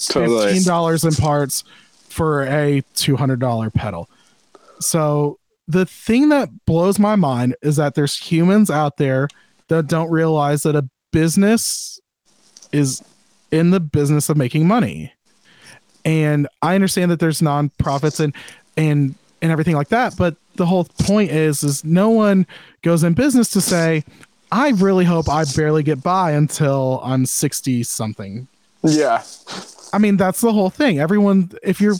Totally. 0.07 0.53
$15 0.53 1.07
in 1.07 1.15
parts 1.15 1.63
for 2.09 2.43
a 2.43 2.81
$200 2.95 3.73
pedal 3.73 4.09
so 4.79 5.39
the 5.67 5.85
thing 5.85 6.29
that 6.29 6.49
blows 6.65 6.99
my 6.99 7.15
mind 7.15 7.55
is 7.61 7.75
that 7.77 7.95
there's 7.95 8.15
humans 8.17 8.69
out 8.69 8.97
there 8.97 9.27
that 9.67 9.87
don't 9.87 10.09
realize 10.09 10.63
that 10.63 10.75
a 10.75 10.87
business 11.11 11.99
is 12.71 13.03
in 13.51 13.71
the 13.71 13.79
business 13.79 14.29
of 14.29 14.37
making 14.37 14.67
money. 14.67 15.13
And 16.05 16.47
I 16.61 16.75
understand 16.75 17.11
that 17.11 17.19
there's 17.19 17.41
nonprofits 17.41 18.19
and 18.19 18.33
and 18.75 19.15
and 19.41 19.51
everything 19.51 19.75
like 19.75 19.89
that, 19.89 20.15
but 20.17 20.35
the 20.55 20.65
whole 20.65 20.85
point 20.85 21.31
is 21.31 21.63
is 21.63 21.83
no 21.83 22.09
one 22.09 22.47
goes 22.81 23.03
in 23.03 23.13
business 23.13 23.49
to 23.51 23.61
say, 23.61 24.03
I 24.51 24.69
really 24.69 25.05
hope 25.05 25.29
I 25.29 25.45
barely 25.55 25.83
get 25.83 26.01
by 26.01 26.31
until 26.31 27.01
I'm 27.03 27.25
60 27.25 27.83
something. 27.83 28.47
Yeah. 28.83 29.23
I 29.93 29.97
mean, 29.97 30.17
that's 30.17 30.41
the 30.41 30.53
whole 30.53 30.69
thing. 30.69 30.99
Everyone, 30.99 31.51
if 31.63 31.81
you're 31.81 31.95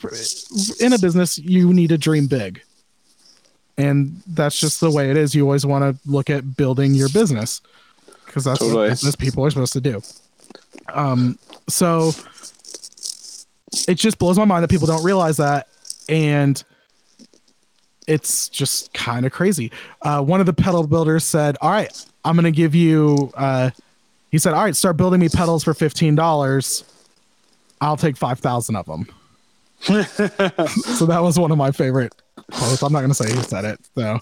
in 0.80 0.93
a 0.93 0.99
business, 0.99 1.38
you 1.38 1.74
need 1.74 1.89
to 1.89 1.97
dream 1.97 2.28
big. 2.28 2.61
And 3.78 4.21
that's 4.25 4.59
just 4.59 4.80
the 4.82 4.89
way 4.89 5.11
it 5.11 5.17
is. 5.17 5.36
You 5.36 5.43
always 5.43 5.65
want 5.65 5.84
to 5.84 6.09
look 6.09 6.30
at 6.30 6.57
building 6.57 6.95
your 6.95 7.09
business 7.09 7.61
because 8.25 8.43
that's 8.43 8.59
Totally. 8.59 8.84
what 8.84 8.89
business 8.89 9.15
people 9.15 9.45
are 9.45 9.49
supposed 9.51 9.73
to 9.73 9.82
do. 9.82 10.01
Um, 10.93 11.38
so 11.67 12.11
it 13.88 13.95
just 13.95 14.17
blows 14.17 14.38
my 14.38 14.45
mind 14.45 14.63
that 14.63 14.69
people 14.69 14.88
don't 14.88 15.03
realize 15.03 15.38
that. 15.38 15.67
And 16.09 16.63
it's 18.07 18.49
just 18.49 18.93
kind 18.93 19.25
of 19.25 19.32
crazy. 19.32 19.71
Uh, 20.01 20.23
one 20.23 20.39
of 20.39 20.45
the 20.45 20.53
pedal 20.53 20.88
builders 20.88 21.23
said, 21.23 21.57
All 21.61 21.69
right, 21.69 22.05
I'm 22.25 22.36
going 22.36 22.45
to 22.45 22.51
give 22.51 22.73
you, 22.73 23.32
uh, 23.36 23.71
he 24.32 24.39
said, 24.39 24.53
All 24.53 24.63
right, 24.63 24.75
start 24.75 24.97
building 24.97 25.19
me 25.19 25.30
pedals 25.30 25.63
for 25.63 25.73
$15. 25.73 26.84
I'll 27.80 27.97
take 27.97 28.17
5,000 28.17 28.75
of 28.75 28.86
them. 28.86 29.07
so 29.82 31.05
that 31.05 31.19
was 31.21 31.38
one 31.38 31.51
of 31.51 31.57
my 31.57 31.71
favorite 31.71 32.15
I'm 32.52 32.94
not 32.94 33.00
going 33.00 33.10
to 33.10 33.14
say 33.16 33.32
who 33.34 33.42
said 33.44 33.66
it. 33.66 33.80
So, 33.96 34.20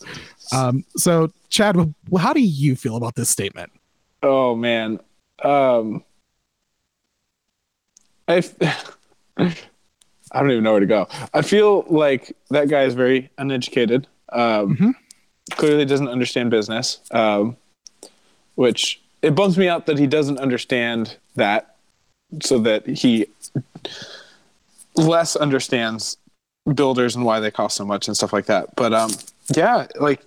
um, 0.52 0.84
so 0.98 1.32
Chad, 1.50 1.76
how 2.18 2.34
do 2.34 2.42
you 2.42 2.76
feel 2.76 2.96
about 2.96 3.16
this 3.16 3.30
statement? 3.30 3.72
Oh 4.24 4.56
man. 4.56 5.00
Um 5.44 6.04
I 8.28 8.38
f- 8.38 8.56
I 9.38 10.40
don't 10.40 10.52
even 10.52 10.64
know 10.64 10.72
where 10.72 10.80
to 10.80 10.86
go. 10.86 11.08
I 11.34 11.42
feel 11.44 11.86
like 11.88 12.36
that 12.50 12.68
guy 12.70 12.84
is 12.84 12.94
very 12.94 13.30
uneducated. 13.38 14.08
Um 14.32 14.76
Mhm. 14.78 14.94
clearly 15.52 15.86
doesn't 15.86 16.08
understand 16.10 16.50
business. 16.52 17.02
Um 17.12 17.58
which 18.56 19.02
it 19.22 19.36
bums 19.36 19.58
me 19.58 19.68
out 19.68 19.86
that 19.86 20.00
he 20.00 20.08
doesn't 20.08 20.40
understand 20.40 21.18
that 21.36 21.76
so 22.42 22.58
that 22.60 22.88
he 22.88 23.28
less 24.96 25.36
understands 25.36 26.18
builders 26.74 27.16
and 27.16 27.26
why 27.26 27.40
they 27.40 27.52
cost 27.52 27.78
so 27.78 27.86
much 27.86 28.08
and 28.08 28.18
stuff 28.18 28.34
like 28.34 28.46
that. 28.46 28.76
But 28.76 28.94
um 28.94 29.12
yeah, 29.56 29.88
like 30.00 30.22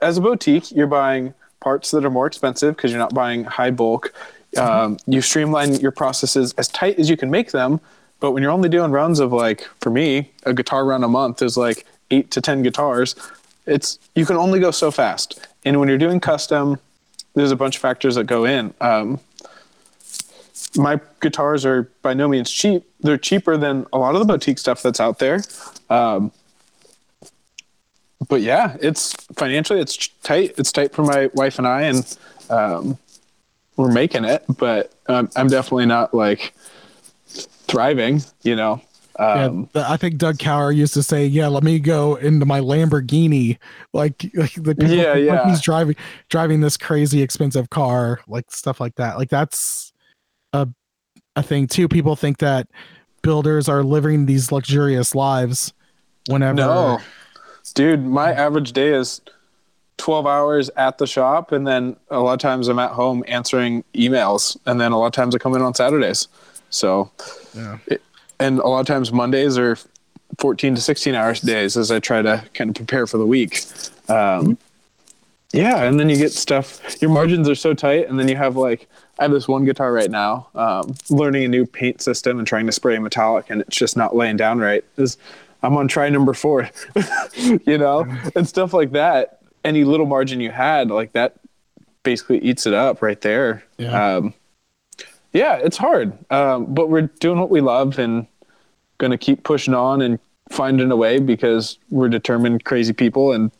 as 0.00 0.18
a 0.18 0.20
boutique, 0.20 0.70
you're 0.72 0.86
buying 0.86 1.34
parts 1.60 1.90
that 1.90 2.04
are 2.04 2.10
more 2.10 2.26
expensive 2.26 2.76
because 2.76 2.90
you're 2.90 3.00
not 3.00 3.14
buying 3.14 3.44
high 3.44 3.70
bulk. 3.70 4.12
Um, 4.56 4.96
you 5.06 5.20
streamline 5.20 5.74
your 5.74 5.92
processes 5.92 6.54
as 6.58 6.68
tight 6.68 6.98
as 6.98 7.08
you 7.08 7.16
can 7.16 7.30
make 7.30 7.52
them. 7.52 7.80
But 8.18 8.32
when 8.32 8.42
you're 8.42 8.52
only 8.52 8.68
doing 8.68 8.90
runs 8.90 9.20
of 9.20 9.32
like, 9.32 9.68
for 9.80 9.90
me, 9.90 10.32
a 10.44 10.52
guitar 10.52 10.84
run 10.84 11.04
a 11.04 11.08
month 11.08 11.42
is 11.42 11.56
like 11.56 11.86
eight 12.10 12.30
to 12.32 12.40
10 12.40 12.62
guitars. 12.62 13.14
It's, 13.66 13.98
you 14.14 14.26
can 14.26 14.36
only 14.36 14.58
go 14.58 14.70
so 14.70 14.90
fast. 14.90 15.46
And 15.64 15.78
when 15.78 15.88
you're 15.88 15.98
doing 15.98 16.20
custom, 16.20 16.78
there's 17.34 17.52
a 17.52 17.56
bunch 17.56 17.76
of 17.76 17.82
factors 17.82 18.16
that 18.16 18.24
go 18.24 18.44
in. 18.44 18.74
Um, 18.80 19.20
my 20.76 21.00
guitars 21.20 21.64
are 21.66 21.90
by 22.02 22.14
no 22.14 22.28
means 22.28 22.50
cheap. 22.50 22.84
They're 23.00 23.18
cheaper 23.18 23.56
than 23.56 23.86
a 23.92 23.98
lot 23.98 24.14
of 24.14 24.20
the 24.20 24.26
boutique 24.26 24.58
stuff 24.58 24.82
that's 24.82 25.00
out 25.00 25.18
there. 25.18 25.40
Um, 25.88 26.32
but 28.28 28.42
yeah, 28.42 28.76
it's 28.80 29.12
financially 29.36 29.80
it's 29.80 30.08
tight. 30.22 30.54
It's 30.58 30.70
tight 30.72 30.92
for 30.92 31.02
my 31.02 31.30
wife 31.34 31.58
and 31.58 31.66
I, 31.66 31.82
and 31.82 32.18
um, 32.50 32.98
we're 33.76 33.90
making 33.90 34.24
it. 34.24 34.44
But 34.58 34.92
um, 35.08 35.30
I'm 35.36 35.48
definitely 35.48 35.86
not 35.86 36.12
like 36.14 36.54
thriving. 37.26 38.22
You 38.42 38.56
know, 38.56 38.82
Um, 39.18 39.68
yeah, 39.74 39.90
I 39.90 39.96
think 39.96 40.18
Doug 40.18 40.36
Kauer 40.38 40.74
used 40.74 40.94
to 40.94 41.02
say, 41.02 41.26
"Yeah, 41.26 41.48
let 41.48 41.62
me 41.62 41.78
go 41.80 42.16
into 42.16 42.44
my 42.44 42.60
Lamborghini." 42.60 43.58
Like, 43.94 44.30
like 44.34 44.54
the 44.54 44.74
people 44.74 44.94
Yeah, 44.94 45.12
like 45.14 45.24
yeah. 45.24 45.48
he's 45.48 45.60
driving 45.62 45.96
driving 46.28 46.60
this 46.60 46.76
crazy 46.76 47.22
expensive 47.22 47.70
car, 47.70 48.20
like 48.28 48.50
stuff 48.50 48.80
like 48.80 48.96
that. 48.96 49.16
Like 49.16 49.30
that's 49.30 49.89
a 51.40 51.42
thing 51.42 51.66
too. 51.66 51.88
People 51.88 52.16
think 52.16 52.38
that 52.38 52.68
builders 53.22 53.68
are 53.68 53.82
living 53.82 54.26
these 54.26 54.52
luxurious 54.52 55.14
lives 55.14 55.72
whenever. 56.28 56.54
No, 56.54 57.00
dude, 57.74 58.04
my 58.06 58.32
average 58.32 58.72
day 58.72 58.88
is 58.94 59.20
12 59.98 60.26
hours 60.26 60.70
at 60.76 60.98
the 60.98 61.06
shop, 61.06 61.52
and 61.52 61.66
then 61.66 61.96
a 62.10 62.20
lot 62.20 62.32
of 62.34 62.38
times 62.38 62.68
I'm 62.68 62.78
at 62.78 62.92
home 62.92 63.24
answering 63.28 63.84
emails, 63.94 64.56
and 64.66 64.80
then 64.80 64.92
a 64.92 64.98
lot 64.98 65.06
of 65.08 65.12
times 65.12 65.34
I 65.34 65.38
come 65.38 65.54
in 65.54 65.62
on 65.62 65.74
Saturdays. 65.74 66.28
So, 66.70 67.10
Yeah. 67.54 67.78
it, 67.86 68.00
and 68.38 68.58
a 68.60 68.66
lot 68.66 68.80
of 68.80 68.86
times 68.86 69.12
Mondays 69.12 69.58
are 69.58 69.76
14 70.38 70.76
to 70.76 70.80
16 70.80 71.14
hours 71.14 71.40
days 71.40 71.76
as 71.76 71.90
I 71.90 71.98
try 71.98 72.22
to 72.22 72.42
kind 72.54 72.70
of 72.70 72.76
prepare 72.76 73.06
for 73.06 73.18
the 73.18 73.26
week. 73.26 73.62
Um, 74.08 74.56
yeah, 75.52 75.82
and 75.82 75.98
then 76.00 76.08
you 76.08 76.16
get 76.16 76.32
stuff. 76.32 76.80
Your 77.02 77.10
margins 77.10 77.48
are 77.48 77.54
so 77.56 77.74
tight, 77.74 78.08
and 78.08 78.18
then 78.18 78.28
you 78.28 78.36
have 78.36 78.56
like 78.56 78.88
I 79.20 79.24
have 79.24 79.32
this 79.32 79.46
one 79.46 79.66
guitar 79.66 79.92
right 79.92 80.10
now, 80.10 80.48
um, 80.54 80.94
learning 81.10 81.44
a 81.44 81.48
new 81.48 81.66
paint 81.66 82.00
system 82.00 82.38
and 82.38 82.48
trying 82.48 82.64
to 82.64 82.72
spray 82.72 82.98
metallic, 82.98 83.50
and 83.50 83.60
it's 83.60 83.76
just 83.76 83.94
not 83.94 84.16
laying 84.16 84.38
down 84.38 84.58
right. 84.58 84.82
Is 84.96 85.18
I'm 85.62 85.76
on 85.76 85.88
try 85.88 86.08
number 86.08 86.32
four, 86.32 86.70
you 87.36 87.76
know, 87.76 88.06
and 88.34 88.48
stuff 88.48 88.72
like 88.72 88.92
that. 88.92 89.42
Any 89.62 89.84
little 89.84 90.06
margin 90.06 90.40
you 90.40 90.50
had, 90.50 90.90
like 90.90 91.12
that, 91.12 91.36
basically 92.02 92.38
eats 92.38 92.66
it 92.66 92.72
up 92.72 93.02
right 93.02 93.20
there. 93.20 93.62
Yeah. 93.76 94.16
Um, 94.16 94.32
yeah, 95.34 95.56
it's 95.56 95.76
hard, 95.76 96.12
um, 96.32 96.72
but 96.74 96.88
we're 96.88 97.02
doing 97.20 97.38
what 97.38 97.50
we 97.50 97.60
love 97.60 97.98
and 97.98 98.26
going 98.96 99.10
to 99.12 99.18
keep 99.18 99.44
pushing 99.44 99.74
on 99.74 100.00
and 100.00 100.18
finding 100.48 100.90
a 100.90 100.96
way 100.96 101.20
because 101.20 101.78
we're 101.90 102.08
determined, 102.08 102.64
crazy 102.64 102.94
people, 102.94 103.32
and 103.32 103.52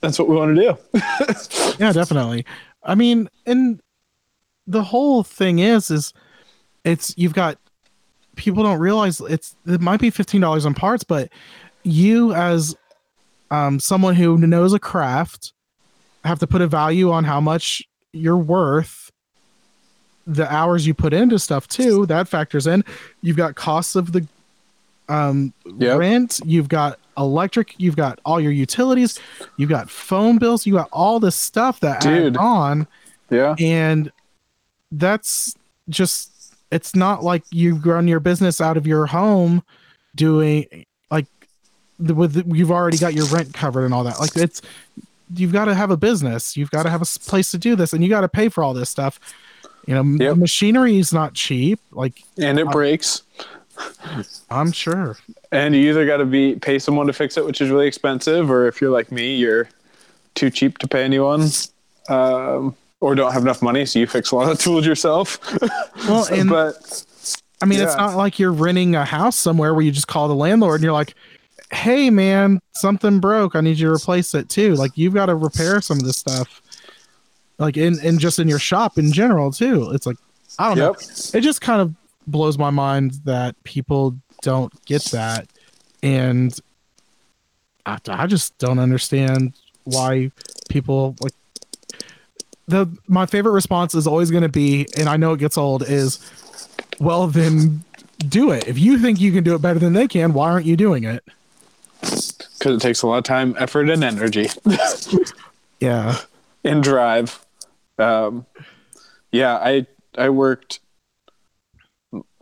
that's 0.00 0.20
what 0.20 0.28
we 0.28 0.36
want 0.36 0.56
to 0.56 0.62
do. 0.62 1.78
yeah 1.78 1.92
definitely 1.92 2.44
i 2.84 2.94
mean 2.94 3.28
and 3.46 3.80
the 4.66 4.82
whole 4.82 5.22
thing 5.22 5.58
is 5.58 5.90
is 5.90 6.12
it's 6.84 7.14
you've 7.16 7.34
got 7.34 7.58
people 8.36 8.62
don't 8.62 8.78
realize 8.78 9.20
it's 9.20 9.54
it 9.66 9.80
might 9.80 10.00
be 10.00 10.10
$15 10.10 10.66
on 10.66 10.74
parts 10.74 11.04
but 11.04 11.28
you 11.82 12.32
as 12.34 12.74
um 13.50 13.78
someone 13.78 14.14
who 14.14 14.38
knows 14.38 14.72
a 14.72 14.78
craft 14.78 15.52
have 16.24 16.38
to 16.38 16.46
put 16.46 16.62
a 16.62 16.66
value 16.66 17.10
on 17.10 17.24
how 17.24 17.40
much 17.40 17.82
you're 18.12 18.36
worth 18.38 19.10
the 20.26 20.50
hours 20.52 20.86
you 20.86 20.94
put 20.94 21.12
into 21.12 21.38
stuff 21.38 21.68
too 21.68 22.06
that 22.06 22.26
factors 22.26 22.66
in 22.66 22.82
you've 23.20 23.36
got 23.36 23.54
costs 23.54 23.94
of 23.94 24.12
the 24.12 24.26
um 25.10 25.52
Yep. 25.78 25.98
rent 25.98 26.40
you've 26.46 26.68
got 26.68 26.98
electric 27.18 27.74
you've 27.78 27.96
got 27.96 28.18
all 28.24 28.40
your 28.40 28.50
utilities 28.52 29.20
you've 29.58 29.68
got 29.68 29.90
phone 29.90 30.38
bills 30.38 30.64
you 30.66 30.72
got 30.72 30.88
all 30.92 31.20
this 31.20 31.36
stuff 31.36 31.78
that 31.80 32.00
Dude. 32.00 32.34
add 32.34 32.36
on 32.38 32.86
Yeah. 33.30 33.54
and 33.58 34.10
that's 34.98 35.54
just 35.88 36.30
it's 36.70 36.94
not 36.94 37.22
like 37.22 37.42
you've 37.50 37.84
run 37.84 38.08
your 38.08 38.20
business 38.20 38.60
out 38.60 38.76
of 38.76 38.86
your 38.86 39.06
home 39.06 39.62
doing 40.14 40.66
like 41.10 41.26
the, 41.98 42.14
with 42.14 42.42
you've 42.54 42.70
already 42.70 42.98
got 42.98 43.14
your 43.14 43.26
rent 43.26 43.52
covered 43.52 43.84
and 43.84 43.92
all 43.94 44.04
that 44.04 44.18
like 44.20 44.36
it's 44.36 44.62
you've 45.34 45.52
got 45.52 45.66
to 45.66 45.74
have 45.74 45.90
a 45.90 45.96
business 45.96 46.56
you've 46.56 46.70
got 46.70 46.84
to 46.84 46.90
have 46.90 47.02
a 47.02 47.06
place 47.26 47.50
to 47.50 47.58
do 47.58 47.76
this 47.76 47.92
and 47.92 48.02
you 48.02 48.10
got 48.10 48.22
to 48.22 48.28
pay 48.28 48.48
for 48.48 48.62
all 48.64 48.74
this 48.74 48.88
stuff 48.90 49.18
you 49.86 49.94
know 49.94 50.02
Yep. 50.02 50.36
machinery 50.36 50.98
is 50.98 51.12
not 51.12 51.34
cheap 51.34 51.80
like 51.92 52.22
And 52.38 52.58
it 52.58 52.70
breaks. 52.70 53.22
i'm 54.50 54.72
sure 54.72 55.16
And 55.52 55.74
you 55.74 55.90
either 55.90 56.06
got 56.06 56.18
to 56.18 56.24
be 56.24 56.54
pay 56.56 56.78
someone 56.78 57.06
to 57.06 57.12
fix 57.12 57.36
it, 57.36 57.44
which 57.44 57.60
is 57.60 57.70
really 57.70 57.86
expensive, 57.86 58.50
or 58.50 58.66
if 58.66 58.80
you're 58.80 58.90
like 58.90 59.10
me, 59.12 59.36
you're 59.36 59.68
too 60.34 60.50
cheap 60.50 60.78
to 60.78 60.88
pay 60.88 61.04
anyone, 61.04 61.48
um, 62.08 62.74
or 63.04 63.14
don't 63.14 63.32
have 63.32 63.42
enough 63.42 63.60
money, 63.60 63.84
so 63.84 63.98
you 63.98 64.06
fix 64.06 64.30
a 64.30 64.36
lot 64.36 64.50
of 64.50 64.58
tools 64.58 64.86
yourself. 64.86 65.38
well 66.08 66.24
and 66.32 66.48
but 66.48 67.04
I 67.60 67.66
mean, 67.66 67.80
it's 67.80 67.96
not 67.96 68.16
like 68.16 68.38
you're 68.38 68.52
renting 68.52 68.94
a 68.94 69.04
house 69.04 69.36
somewhere 69.36 69.74
where 69.74 69.82
you 69.82 69.90
just 69.92 70.08
call 70.08 70.26
the 70.28 70.34
landlord 70.34 70.76
and 70.76 70.84
you're 70.84 70.92
like, 70.92 71.14
"Hey, 71.70 72.08
man, 72.10 72.60
something 72.72 73.20
broke. 73.20 73.54
I 73.56 73.60
need 73.60 73.78
you 73.78 73.88
to 73.88 73.92
replace 73.92 74.34
it 74.34 74.48
too." 74.48 74.74
Like 74.74 74.92
you've 74.96 75.14
got 75.14 75.26
to 75.26 75.34
repair 75.34 75.80
some 75.82 75.98
of 75.98 76.04
this 76.04 76.16
stuff, 76.16 76.62
like 77.58 77.76
in 77.76 78.00
in 78.00 78.18
just 78.18 78.38
in 78.38 78.48
your 78.48 78.58
shop 78.58 78.98
in 78.98 79.12
general 79.12 79.52
too. 79.52 79.90
It's 79.92 80.06
like 80.06 80.16
I 80.58 80.68
don't 80.68 80.78
Yep. 80.78 80.86
know. 80.86 81.38
It 81.38 81.40
just 81.42 81.60
kind 81.60 81.80
of 81.82 81.94
blows 82.26 82.56
my 82.58 82.70
mind 82.70 83.12
that 83.24 83.54
people 83.64 84.16
don't 84.42 84.72
get 84.86 85.04
that, 85.06 85.46
and 86.02 86.58
I, 87.86 87.98
I 88.08 88.26
just 88.26 88.56
don't 88.58 88.78
understand 88.78 89.52
why 89.84 90.30
people 90.70 91.16
like 91.20 91.32
the 92.66 92.86
my 93.08 93.26
favorite 93.26 93.52
response 93.52 93.94
is 93.94 94.06
always 94.06 94.30
going 94.30 94.42
to 94.42 94.48
be 94.48 94.86
and 94.96 95.08
i 95.08 95.16
know 95.16 95.32
it 95.32 95.38
gets 95.38 95.58
old 95.58 95.82
is 95.82 96.18
well 96.98 97.26
then 97.26 97.84
do 98.28 98.50
it. 98.50 98.66
If 98.68 98.78
you 98.78 98.98
think 98.98 99.20
you 99.20 99.32
can 99.32 99.44
do 99.44 99.54
it 99.54 99.62
better 99.62 99.78
than 99.78 99.92
they 99.92 100.08
can 100.08 100.32
why 100.32 100.50
aren't 100.50 100.66
you 100.66 100.76
doing 100.76 101.04
it? 101.04 101.24
Because 102.00 102.76
it 102.76 102.80
takes 102.80 103.02
a 103.02 103.06
lot 103.06 103.18
of 103.18 103.24
time, 103.24 103.54
effort, 103.58 103.88
and 103.88 104.04
energy. 104.04 104.48
yeah. 105.80 106.18
And 106.62 106.82
drive. 106.82 107.44
Um, 107.98 108.46
yeah, 109.32 109.56
I 109.56 109.86
I 110.16 110.28
worked 110.30 110.80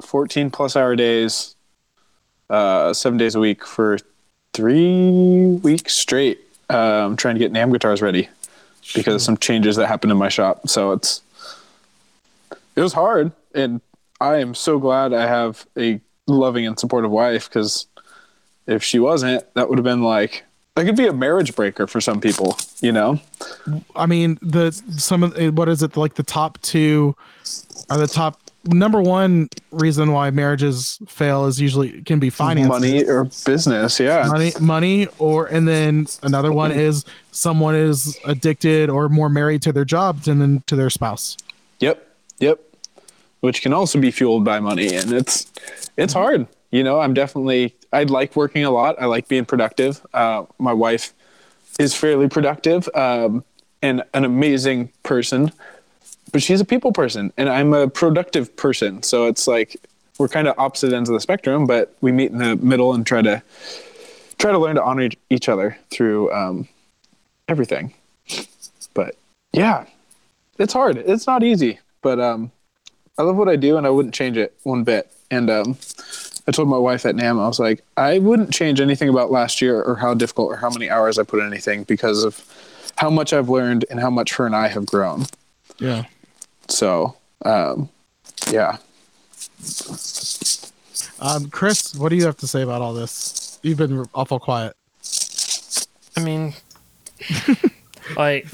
fourteen 0.02 0.50
plus 0.50 0.76
hour 0.76 0.96
days, 0.96 1.54
uh, 2.50 2.92
seven 2.92 3.18
days 3.18 3.34
a 3.34 3.40
week 3.40 3.64
for 3.64 3.98
three 4.52 5.58
weeks 5.62 5.94
straight, 5.94 6.40
um, 6.70 7.16
trying 7.16 7.34
to 7.34 7.38
get 7.38 7.52
NAMM 7.52 7.72
guitars 7.72 8.02
ready 8.02 8.28
because 8.94 9.14
of 9.14 9.22
some 9.22 9.36
changes 9.36 9.76
that 9.76 9.86
happened 9.86 10.12
in 10.12 10.18
my 10.18 10.28
shop. 10.28 10.68
So 10.68 10.92
it's 10.92 11.22
it 12.76 12.80
was 12.80 12.92
hard, 12.92 13.32
and 13.54 13.80
I 14.20 14.36
am 14.36 14.54
so 14.54 14.78
glad 14.78 15.12
I 15.12 15.26
have 15.26 15.66
a 15.76 16.00
loving 16.26 16.66
and 16.66 16.78
supportive 16.78 17.10
wife 17.10 17.48
because 17.48 17.86
if 18.66 18.82
she 18.82 18.98
wasn't, 18.98 19.44
that 19.54 19.68
would 19.68 19.78
have 19.78 19.84
been 19.84 20.02
like 20.02 20.44
that 20.74 20.86
could 20.86 20.96
be 20.96 21.06
a 21.06 21.12
marriage 21.12 21.54
breaker 21.54 21.86
for 21.86 22.00
some 22.00 22.20
people, 22.20 22.56
you 22.80 22.92
know. 22.92 23.20
i 23.94 24.06
mean 24.06 24.38
the 24.40 24.72
some 24.96 25.22
of 25.22 25.56
what 25.56 25.68
is 25.68 25.82
it 25.82 25.96
like 25.96 26.14
the 26.14 26.22
top 26.22 26.60
two 26.62 27.14
are 27.90 27.98
the 27.98 28.06
top 28.06 28.41
number 28.64 29.00
one 29.00 29.48
reason 29.70 30.12
why 30.12 30.30
marriages 30.30 30.98
fail 31.06 31.46
is 31.46 31.60
usually 31.60 32.02
can 32.02 32.18
be 32.18 32.30
finance 32.30 32.68
money 32.68 33.04
or 33.04 33.24
business 33.44 33.98
yeah. 33.98 34.26
Money 34.28 34.52
money 34.60 35.08
or 35.18 35.46
and 35.46 35.66
then 35.66 36.06
another 36.22 36.52
one 36.52 36.70
is 36.70 37.04
someone 37.30 37.74
is 37.74 38.18
addicted 38.24 38.88
or 38.88 39.08
more 39.08 39.28
married 39.28 39.62
to 39.62 39.72
their 39.72 39.84
job 39.84 40.20
than 40.22 40.38
than 40.38 40.60
to 40.66 40.76
their 40.76 40.90
spouse. 40.90 41.36
Yep 41.80 42.06
yep. 42.38 42.60
Which 43.40 43.62
can 43.62 43.72
also 43.72 44.00
be 44.00 44.10
fueled 44.10 44.44
by 44.44 44.60
money 44.60 44.94
and 44.94 45.12
it's 45.12 45.50
it's 45.96 46.12
hard. 46.12 46.46
You 46.70 46.82
know 46.82 47.00
i'm 47.00 47.14
definitely 47.14 47.74
i 47.92 48.04
like 48.04 48.36
working 48.36 48.64
a 48.64 48.70
lot. 48.70 49.00
I 49.00 49.06
like 49.06 49.28
being 49.28 49.44
productive. 49.44 50.04
Uh, 50.14 50.44
my 50.58 50.72
wife 50.72 51.12
is 51.78 51.94
fairly 51.94 52.28
productive 52.28 52.88
um, 52.94 53.44
and 53.82 54.02
an 54.14 54.24
amazing 54.24 54.92
person 55.02 55.52
but 56.32 56.42
she's 56.42 56.60
a 56.60 56.64
people 56.64 56.92
person 56.92 57.32
and 57.36 57.48
i'm 57.48 57.72
a 57.72 57.88
productive 57.88 58.56
person. 58.56 59.02
So 59.02 59.26
it's 59.26 59.46
like 59.46 59.76
we're 60.18 60.28
kind 60.28 60.48
of 60.48 60.58
opposite 60.58 60.92
ends 60.92 61.08
of 61.08 61.14
the 61.14 61.20
spectrum 61.20 61.66
but 61.66 61.94
we 62.00 62.10
meet 62.10 62.32
in 62.32 62.38
the 62.38 62.56
middle 62.56 62.94
and 62.94 63.06
try 63.06 63.22
to 63.22 63.42
try 64.38 64.50
to 64.50 64.58
learn 64.58 64.74
to 64.76 64.82
honor 64.82 65.08
each 65.30 65.48
other 65.48 65.78
through 65.90 66.32
um, 66.32 66.68
everything. 67.48 67.94
But 68.94 69.16
yeah 69.52 69.86
it's 70.58 70.72
hard. 70.72 70.96
It's 70.96 71.26
not 71.26 71.42
easy 71.42 71.78
but 72.02 72.18
um, 72.18 72.50
i 73.18 73.22
love 73.22 73.36
what 73.36 73.48
i 73.48 73.56
do 73.56 73.76
and 73.76 73.86
i 73.86 73.90
wouldn't 73.90 74.14
change 74.14 74.36
it 74.36 74.54
one 74.64 74.84
bit. 74.84 75.10
And 75.30 75.48
um, 75.48 75.78
i 76.46 76.50
told 76.50 76.68
my 76.68 76.78
wife 76.78 77.06
at 77.06 77.14
NAMM 77.14 77.40
i 77.40 77.46
was 77.46 77.60
like 77.60 77.82
i 77.96 78.18
wouldn't 78.18 78.52
change 78.52 78.80
anything 78.80 79.08
about 79.08 79.30
last 79.30 79.62
year 79.62 79.80
or 79.80 79.96
how 79.96 80.14
difficult 80.14 80.50
or 80.50 80.56
how 80.56 80.70
many 80.70 80.90
hours 80.90 81.18
i 81.18 81.22
put 81.22 81.40
in 81.40 81.46
anything 81.46 81.84
because 81.84 82.24
of 82.24 82.44
how 82.96 83.08
much 83.08 83.32
i've 83.32 83.48
learned 83.48 83.84
and 83.90 84.00
how 84.00 84.10
much 84.10 84.34
her 84.34 84.44
and 84.46 84.54
i 84.54 84.68
have 84.68 84.84
grown. 84.84 85.24
Yeah 85.78 86.04
so 86.72 87.16
um, 87.44 87.88
yeah. 88.50 88.78
Um 91.20 91.50
chris 91.50 91.94
what 91.94 92.08
do 92.08 92.16
you 92.16 92.24
have 92.24 92.36
to 92.38 92.46
say 92.46 92.62
about 92.62 92.82
all 92.82 92.94
this? 92.94 93.58
You've 93.62 93.78
been 93.78 94.06
awful 94.14 94.40
quiet. 94.40 94.74
I 96.16 96.20
mean, 96.20 96.54
like, 98.16 98.46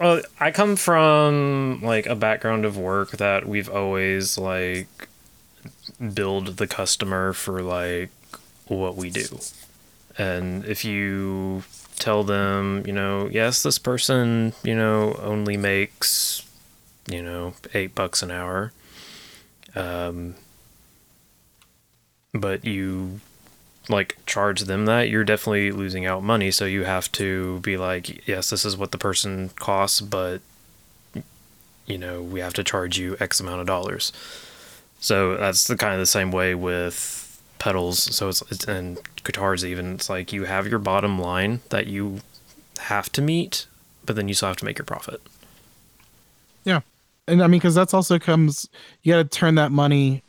well, 0.00 0.22
I 0.40 0.50
come 0.50 0.76
from 0.76 1.80
like 1.82 2.06
a 2.06 2.14
background 2.16 2.64
of 2.64 2.76
work 2.76 3.12
that 3.12 3.46
we've 3.46 3.68
always 3.68 4.38
like 4.38 5.08
billed 6.14 6.56
the 6.56 6.66
customer 6.66 7.32
for 7.32 7.62
like 7.62 8.10
what 8.66 8.96
we 8.96 9.10
do, 9.10 9.38
and 10.16 10.64
if 10.64 10.84
you 10.84 11.62
tell 11.98 12.24
them, 12.24 12.84
you 12.86 12.92
know, 12.92 13.28
yes, 13.30 13.62
this 13.62 13.78
person, 13.78 14.52
you 14.62 14.74
know, 14.74 15.14
only 15.22 15.56
makes, 15.56 16.42
you 17.08 17.22
know, 17.22 17.54
eight 17.74 17.94
bucks 17.94 18.22
an 18.22 18.30
hour. 18.30 18.72
Um, 19.74 20.34
but 22.32 22.64
you 22.64 23.20
like 23.88 24.16
charge 24.26 24.62
them 24.62 24.86
that, 24.86 25.08
you're 25.08 25.24
definitely 25.24 25.72
losing 25.72 26.06
out 26.06 26.22
money. 26.22 26.50
So 26.50 26.64
you 26.64 26.84
have 26.84 27.10
to 27.12 27.60
be 27.60 27.76
like, 27.76 28.26
yes, 28.26 28.50
this 28.50 28.64
is 28.64 28.76
what 28.76 28.92
the 28.92 28.98
person 28.98 29.50
costs, 29.56 30.00
but 30.00 30.40
you 31.86 31.96
know, 31.96 32.22
we 32.22 32.40
have 32.40 32.52
to 32.54 32.64
charge 32.64 32.98
you 32.98 33.16
X 33.18 33.40
amount 33.40 33.60
of 33.60 33.66
dollars. 33.66 34.12
So 35.00 35.36
that's 35.36 35.66
the 35.66 35.76
kind 35.76 35.94
of 35.94 36.00
the 36.00 36.06
same 36.06 36.30
way 36.30 36.54
with 36.54 37.40
pedals. 37.58 38.14
So 38.14 38.28
it's, 38.28 38.42
it's 38.50 38.64
and 38.66 38.98
guitars 39.24 39.64
even. 39.64 39.94
It's 39.94 40.10
like 40.10 40.32
you 40.32 40.44
have 40.44 40.66
your 40.66 40.78
bottom 40.78 41.18
line 41.18 41.60
that 41.70 41.86
you 41.86 42.20
have 42.80 43.10
to 43.12 43.22
meet, 43.22 43.66
but 44.04 44.16
then 44.16 44.28
you 44.28 44.34
still 44.34 44.48
have 44.48 44.56
to 44.58 44.64
make 44.64 44.78
your 44.78 44.84
profit. 44.84 45.22
Yeah. 46.64 46.80
And 47.28 47.42
I 47.42 47.46
mean, 47.46 47.60
because 47.60 47.74
that's 47.74 47.94
also 47.94 48.18
comes, 48.18 48.68
you 49.02 49.12
got 49.12 49.18
to 49.18 49.24
turn 49.38 49.54
that 49.56 49.70
money 49.70 50.22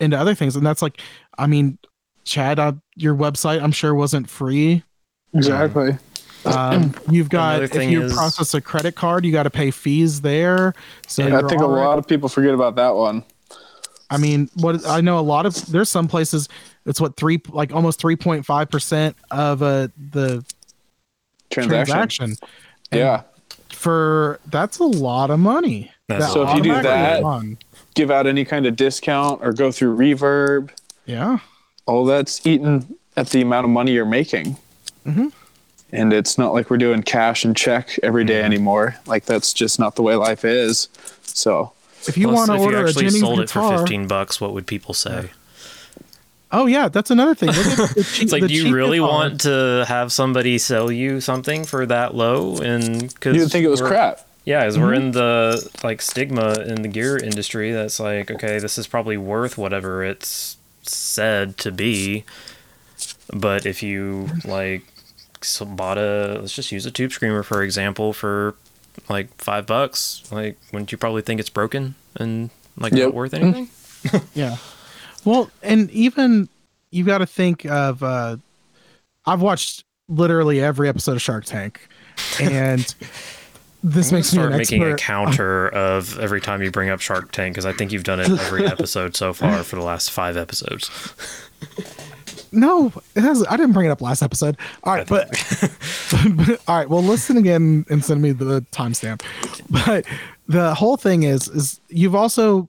into 0.00 0.18
other 0.18 0.34
things. 0.34 0.56
And 0.56 0.66
that's 0.66 0.82
like, 0.82 1.00
I 1.38 1.46
mean, 1.46 1.78
Chad, 2.24 2.58
uh, 2.58 2.72
your 2.96 3.14
website, 3.14 3.62
I'm 3.62 3.72
sure 3.72 3.94
wasn't 3.94 4.28
free. 4.28 4.82
Exactly. 5.34 5.96
Um, 6.44 6.94
you've 7.10 7.28
got, 7.28 7.62
if 7.62 7.74
you 7.74 8.02
is- 8.02 8.12
process 8.12 8.54
a 8.54 8.60
credit 8.60 8.94
card, 8.94 9.24
you 9.24 9.32
got 9.32 9.44
to 9.44 9.50
pay 9.50 9.70
fees 9.70 10.20
there. 10.22 10.74
So 11.06 11.24
I 11.24 11.40
think 11.48 11.60
a 11.60 11.64
already- 11.64 11.86
lot 11.86 11.98
of 11.98 12.06
people 12.06 12.28
forget 12.28 12.54
about 12.54 12.76
that 12.76 12.94
one. 12.94 13.24
I 14.08 14.18
mean, 14.18 14.48
what 14.54 14.86
I 14.86 15.00
know 15.00 15.18
a 15.18 15.20
lot 15.20 15.46
of 15.46 15.66
there's 15.66 15.88
some 15.88 16.06
places 16.06 16.48
it's 16.84 17.00
what 17.00 17.16
three 17.16 17.42
like 17.48 17.72
almost 17.74 17.98
three 17.98 18.14
point 18.14 18.46
five 18.46 18.70
percent 18.70 19.16
of 19.32 19.62
uh, 19.64 19.88
the 20.12 20.44
Transaction. 21.50 21.86
transaction. 21.86 22.36
Yeah. 22.92 23.22
for 23.72 24.38
that's 24.46 24.78
a 24.78 24.84
lot 24.84 25.30
of 25.30 25.40
money. 25.40 25.90
That's 26.08 26.26
That 26.26 26.32
So 26.32 26.48
if 26.48 26.56
you 26.56 26.62
do 26.62 26.72
that, 26.72 26.82
that- 26.82 27.16
is 27.18 27.22
fun. 27.22 27.58
Give 27.94 28.10
out 28.10 28.26
any 28.26 28.44
kind 28.44 28.66
of 28.66 28.76
discount 28.76 29.40
or 29.42 29.52
go 29.52 29.72
through 29.72 29.96
reverb. 29.96 30.68
yeah, 31.06 31.38
all 31.86 32.04
that's 32.04 32.46
eaten 32.46 32.94
at 33.16 33.30
the 33.30 33.40
amount 33.40 33.64
of 33.64 33.70
money 33.70 33.92
you're 33.92 34.04
making. 34.04 34.56
Mhm. 35.06 35.32
And 35.92 36.12
it's 36.12 36.36
not 36.36 36.52
like 36.52 36.68
we're 36.68 36.76
doing 36.76 37.02
cash 37.02 37.44
and 37.44 37.56
check 37.56 37.98
every 38.02 38.24
day 38.24 38.42
anymore. 38.42 38.96
Like 39.06 39.24
that's 39.24 39.52
just 39.54 39.78
not 39.78 39.94
the 39.96 40.02
way 40.02 40.14
life 40.14 40.44
is. 40.44 40.88
So 41.22 41.72
if 42.06 42.18
you 42.18 42.28
want 42.28 42.48
to 42.50 42.54
if 42.54 42.60
you 42.60 42.64
order 42.66 42.84
a 42.84 42.88
actually 42.88 43.04
Jennings 43.04 43.20
sold 43.20 43.40
it 43.40 43.50
for 43.50 43.78
15 43.78 44.06
bucks, 44.06 44.40
what 44.40 44.52
would 44.52 44.66
people 44.66 44.92
say? 44.94 45.30
oh 46.52 46.66
yeah, 46.66 46.88
that's 46.88 47.10
another 47.10 47.34
thing. 47.34 47.48
Look 47.48 47.56
at 47.58 47.94
the 47.94 48.04
cheap- 48.12 48.22
It's 48.24 48.32
like, 48.32 48.46
do 48.46 48.52
you 48.52 48.74
really 48.74 48.98
guitar. 48.98 49.08
want 49.10 49.40
to 49.42 49.84
have 49.88 50.12
somebody 50.12 50.58
sell 50.58 50.90
you 50.92 51.20
something 51.22 51.64
for 51.64 51.86
that 51.86 52.14
low? 52.14 52.58
And 52.58 53.08
because 53.14 53.34
you 53.36 53.42
would 53.42 53.50
think 53.52 53.64
it 53.64 53.68
was 53.68 53.80
crap. 53.80 54.25
Yeah, 54.46 54.62
as 54.62 54.78
we're 54.78 54.94
in 54.94 55.10
the 55.10 55.68
like 55.84 56.00
stigma 56.00 56.60
in 56.60 56.80
the 56.82 56.88
gear 56.88 57.16
industry, 57.18 57.72
that's 57.72 58.00
like, 58.00 58.30
okay, 58.30 58.58
this 58.58 58.78
is 58.78 58.86
probably 58.86 59.16
worth 59.18 59.58
whatever 59.58 60.02
it's 60.04 60.56
said 60.82 61.58
to 61.58 61.70
be. 61.72 62.24
But 63.34 63.66
if 63.66 63.82
you 63.82 64.30
like 64.44 64.82
bought 65.60 65.98
a, 65.98 66.38
let's 66.40 66.54
just 66.54 66.70
use 66.72 66.86
a 66.86 66.90
tube 66.90 67.12
screamer 67.12 67.42
for 67.42 67.62
example, 67.62 68.12
for 68.12 68.54
like 69.08 69.34
five 69.42 69.66
bucks, 69.66 70.22
like 70.30 70.56
wouldn't 70.72 70.92
you 70.92 70.98
probably 70.98 71.22
think 71.22 71.40
it's 71.40 71.50
broken 71.50 71.94
and 72.14 72.50
like 72.78 72.92
Yep. 72.92 73.02
not 73.06 73.14
worth 73.14 73.34
anything? 73.34 73.68
Yeah. 74.34 74.56
Well, 75.24 75.50
and 75.62 75.90
even 75.90 76.48
you 76.92 77.04
got 77.04 77.18
to 77.18 77.26
think 77.26 77.64
of. 77.66 78.02
uh 78.02 78.36
I've 79.28 79.42
watched 79.42 79.82
literally 80.08 80.60
every 80.62 80.88
episode 80.88 81.16
of 81.16 81.22
Shark 81.22 81.44
Tank, 81.46 81.80
and 82.40 82.94
this 83.88 84.10
makes 84.10 84.32
me 84.32 84.38
Start 84.38 84.52
an 84.52 84.58
making 84.58 84.82
a 84.82 84.96
counter 84.96 85.68
of 85.68 86.18
every 86.18 86.40
time 86.40 86.60
you 86.62 86.70
bring 86.72 86.88
up 86.90 87.00
Shark 87.00 87.30
Tank 87.30 87.54
because 87.54 87.64
I 87.66 87.72
think 87.72 87.92
you've 87.92 88.02
done 88.04 88.18
it 88.20 88.28
every 88.28 88.66
episode 88.66 89.14
so 89.14 89.32
far 89.32 89.62
for 89.62 89.76
the 89.76 89.82
last 89.82 90.10
five 90.10 90.36
episodes. 90.36 90.90
No, 92.50 92.92
it 93.14 93.20
has. 93.22 93.44
I 93.48 93.56
didn't 93.56 93.72
bring 93.72 93.86
it 93.86 93.90
up 93.90 94.00
last 94.00 94.22
episode. 94.22 94.56
All 94.82 94.94
right, 94.94 95.06
but, 95.06 95.28
but- 96.36 96.60
all 96.66 96.76
right. 96.78 96.88
Well, 96.88 97.02
listen 97.02 97.36
again 97.36 97.84
and 97.88 98.04
send 98.04 98.22
me 98.22 98.32
the 98.32 98.62
timestamp. 98.72 99.22
But 99.70 100.04
the 100.48 100.74
whole 100.74 100.96
thing 100.96 101.22
is, 101.22 101.48
is 101.48 101.80
you've 101.88 102.14
also 102.14 102.68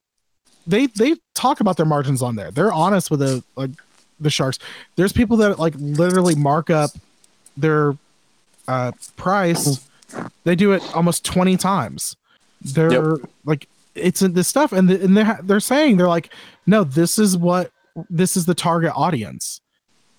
they 0.68 0.88
they 0.88 1.15
talk 1.34 1.61
about 1.61 1.78
their 1.78 1.86
margins 1.86 2.22
on 2.22 2.36
there. 2.36 2.51
They're 2.51 2.74
honest 2.74 3.09
with 3.09 3.22
the 3.22 3.43
like 3.55 3.72
the 4.20 4.30
sharks. 4.30 4.59
There's 4.97 5.13
people 5.13 5.38
that 5.38 5.57
like 5.57 5.74
literally 5.78 6.36
mark 6.36 6.70
up 6.70 6.91
their 7.55 7.97
uh 8.68 8.91
price. 9.15 9.87
They 10.43 10.55
do 10.55 10.72
it 10.72 10.82
almost 10.95 11.26
twenty 11.26 11.58
times. 11.58 12.16
They're 12.62 12.91
Yep. 12.91 13.30
like 13.45 13.68
it's 13.95 14.22
in 14.22 14.34
this 14.34 14.47
stuff, 14.47 14.72
and 14.72 14.89
the, 14.89 15.03
and 15.03 15.16
they're 15.18 15.39
they're 15.43 15.60
saying 15.60 15.97
they're 15.97 16.08
like, 16.08 16.32
no, 16.66 16.84
this 16.84 17.18
is 17.20 17.36
what 17.38 17.72
this 18.10 18.38
is 18.38 18.45
the 18.45 18.53
target 18.53 18.91
audience 18.95 19.60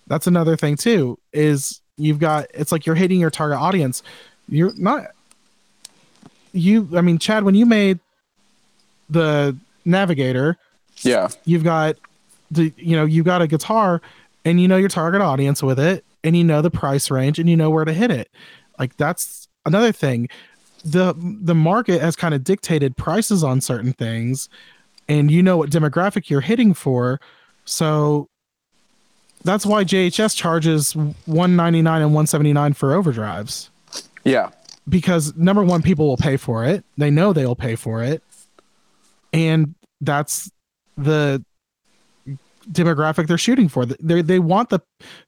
that's 0.09 0.27
another 0.27 0.57
thing 0.57 0.75
too 0.75 1.17
is 1.33 1.81
you've 1.97 2.19
got 2.19 2.47
it's 2.55 2.73
like 2.73 2.87
you're 2.87 2.97
hitting 2.97 3.21
your 3.21 3.31
target 3.31 3.57
audience 3.59 4.03
you're 4.49 4.73
not 4.77 5.09
you 6.53 6.89
i 6.97 7.01
mean 7.01 7.19
chad 7.19 7.45
when 7.45 7.55
you 7.55 7.67
made 7.67 7.99
the 9.11 9.57
navigator 9.85 10.57
Yeah. 11.03 11.29
you've 11.45 11.65
got 11.65 11.97
the 12.51 12.73
you 12.77 12.97
know 12.97 13.05
you've 13.05 13.27
got 13.27 13.43
a 13.43 13.47
guitar 13.47 14.01
and 14.45 14.61
you 14.61 14.69
know 14.69 14.77
your 14.77 14.89
target 14.89 15.21
audience 15.21 15.63
with 15.63 15.79
it 15.79 16.05
and 16.25 16.37
you 16.37 16.45
know 16.45 16.63
the 16.63 16.71
price 16.71 17.11
range 17.11 17.39
and 17.39 17.49
you 17.49 17.57
know 17.57 17.71
where 17.71 17.85
to 17.85 17.93
hit 17.93 18.11
it 18.11 18.29
like 18.79 18.97
that's 18.97 19.48
another 19.69 19.93
thing 19.93 20.29
the 20.85 21.15
the 21.19 21.55
market 21.55 22.01
has 22.01 22.17
kind 22.17 22.35
of 22.35 22.43
dictated 22.45 22.97
prices 22.97 23.43
on 23.45 23.61
certain 23.61 23.93
things 23.93 24.49
and 25.09 25.31
you 25.31 25.43
know 25.43 25.57
what 25.57 25.71
demographic 25.71 26.29
you're 26.31 26.41
hitting 26.41 26.75
for. 26.75 27.21
So 27.65 28.29
that's 29.45 29.65
why 29.67 29.85
JHS 29.85 30.37
charges 30.37 30.95
199 30.95 32.03
and 32.03 32.11
179 32.13 32.73
for 32.75 32.95
overdrives. 32.95 33.69
Yeah. 34.25 34.51
because 34.89 35.35
number 35.37 35.63
one 35.65 35.83
people 35.83 36.07
will 36.07 36.17
pay 36.17 36.37
for 36.37 36.65
it. 36.65 36.85
They 36.97 37.11
know 37.11 37.33
they'll 37.33 37.57
pay 37.57 37.77
for 37.77 38.03
it. 38.03 38.23
And 39.33 39.75
that's 40.01 40.51
the 40.97 41.45
demographic 42.71 43.27
they're 43.27 43.39
shooting 43.39 43.69
for. 43.69 43.87
They 43.87 44.23
they 44.23 44.39
want 44.39 44.71
the 44.71 44.81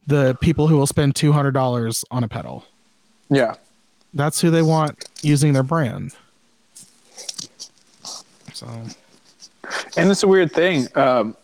the 0.07 0.37
people 0.41 0.69
who 0.69 0.77
will 0.77 0.87
spend 0.87 1.15
$200 1.15 2.05
on 2.11 2.25
a 2.25 2.29
pedal. 2.29 2.65
Yeah. 3.29 3.55
That's 4.15 4.41
who 4.41 4.51
they 4.51 4.63
want 4.63 5.05
using 5.23 5.53
their 5.53 5.63
brand 5.63 6.15
so 8.61 8.67
And 9.97 10.11
it's 10.11 10.23
a 10.23 10.29
weird 10.29 10.53
thing. 10.53 10.87
Um, 10.95 11.37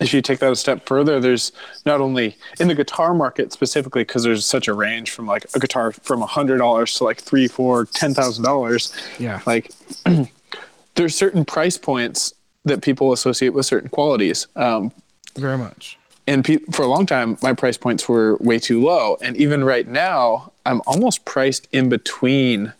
if 0.00 0.12
you 0.12 0.20
take 0.20 0.38
that 0.40 0.52
a 0.52 0.56
step 0.56 0.86
further, 0.86 1.20
there's 1.20 1.52
not 1.84 2.00
only 2.00 2.36
in 2.60 2.68
the 2.68 2.74
guitar 2.74 3.14
market 3.14 3.52
specifically, 3.52 4.02
because 4.02 4.22
there's 4.22 4.44
such 4.44 4.68
a 4.68 4.74
range 4.74 5.10
from 5.10 5.26
like 5.26 5.46
a 5.54 5.58
guitar 5.58 5.92
from 5.92 6.22
a 6.22 6.26
hundred 6.26 6.58
dollars 6.58 6.94
to 6.94 7.04
like 7.04 7.18
three, 7.20 7.48
four, 7.48 7.86
ten 7.86 8.14
thousand 8.14 8.44
dollars. 8.44 8.92
yeah 9.18 9.40
Like 9.46 9.70
there's 10.94 11.14
certain 11.14 11.44
price 11.44 11.78
points 11.78 12.32
that 12.64 12.82
people 12.82 13.12
associate 13.12 13.50
with 13.50 13.66
certain 13.66 13.88
qualities. 13.88 14.46
Um, 14.56 14.92
very 15.36 15.58
much 15.58 15.98
and 16.26 16.44
pe- 16.44 16.58
for 16.72 16.82
a 16.82 16.86
long 16.86 17.06
time, 17.06 17.38
my 17.42 17.52
price 17.52 17.76
points 17.76 18.08
were 18.08 18.36
way 18.38 18.58
too 18.58 18.82
low. 18.82 19.16
And 19.22 19.36
even 19.36 19.64
right 19.64 19.86
now, 19.86 20.52
I'm 20.66 20.82
almost 20.86 21.24
priced 21.24 21.68
in 21.72 21.88
between 21.88 22.72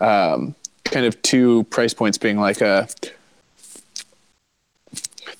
um, 0.00 0.54
kind 0.84 1.06
of 1.06 1.20
two 1.22 1.64
price 1.64 1.94
points 1.94 2.18
being 2.18 2.38
like 2.38 2.60
a 2.60 2.88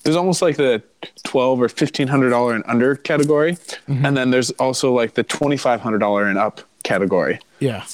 there's 0.03 0.15
almost 0.15 0.41
like 0.41 0.57
the 0.57 0.81
twelve 1.23 1.61
or 1.61 1.69
fifteen 1.69 2.07
hundred 2.07 2.29
dollar 2.29 2.53
and 2.55 2.63
under 2.67 2.95
category, 2.95 3.57
and 3.87 4.15
then 4.15 4.31
there's 4.31 4.51
also 4.51 4.93
like 4.93 5.15
the 5.15 5.23
twenty 5.23 5.57
five 5.57 5.81
hundred 5.81 5.99
dollar 5.99 6.25
and 6.27 6.37
up 6.37 6.61
category. 6.83 7.39
yeah 7.59 7.85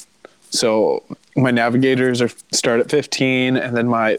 So 0.50 1.02
my 1.36 1.50
navigators 1.50 2.20
are 2.20 2.28
start 2.52 2.80
at 2.80 2.90
15, 2.90 3.56
and 3.56 3.74
then 3.74 3.88
my 3.88 4.18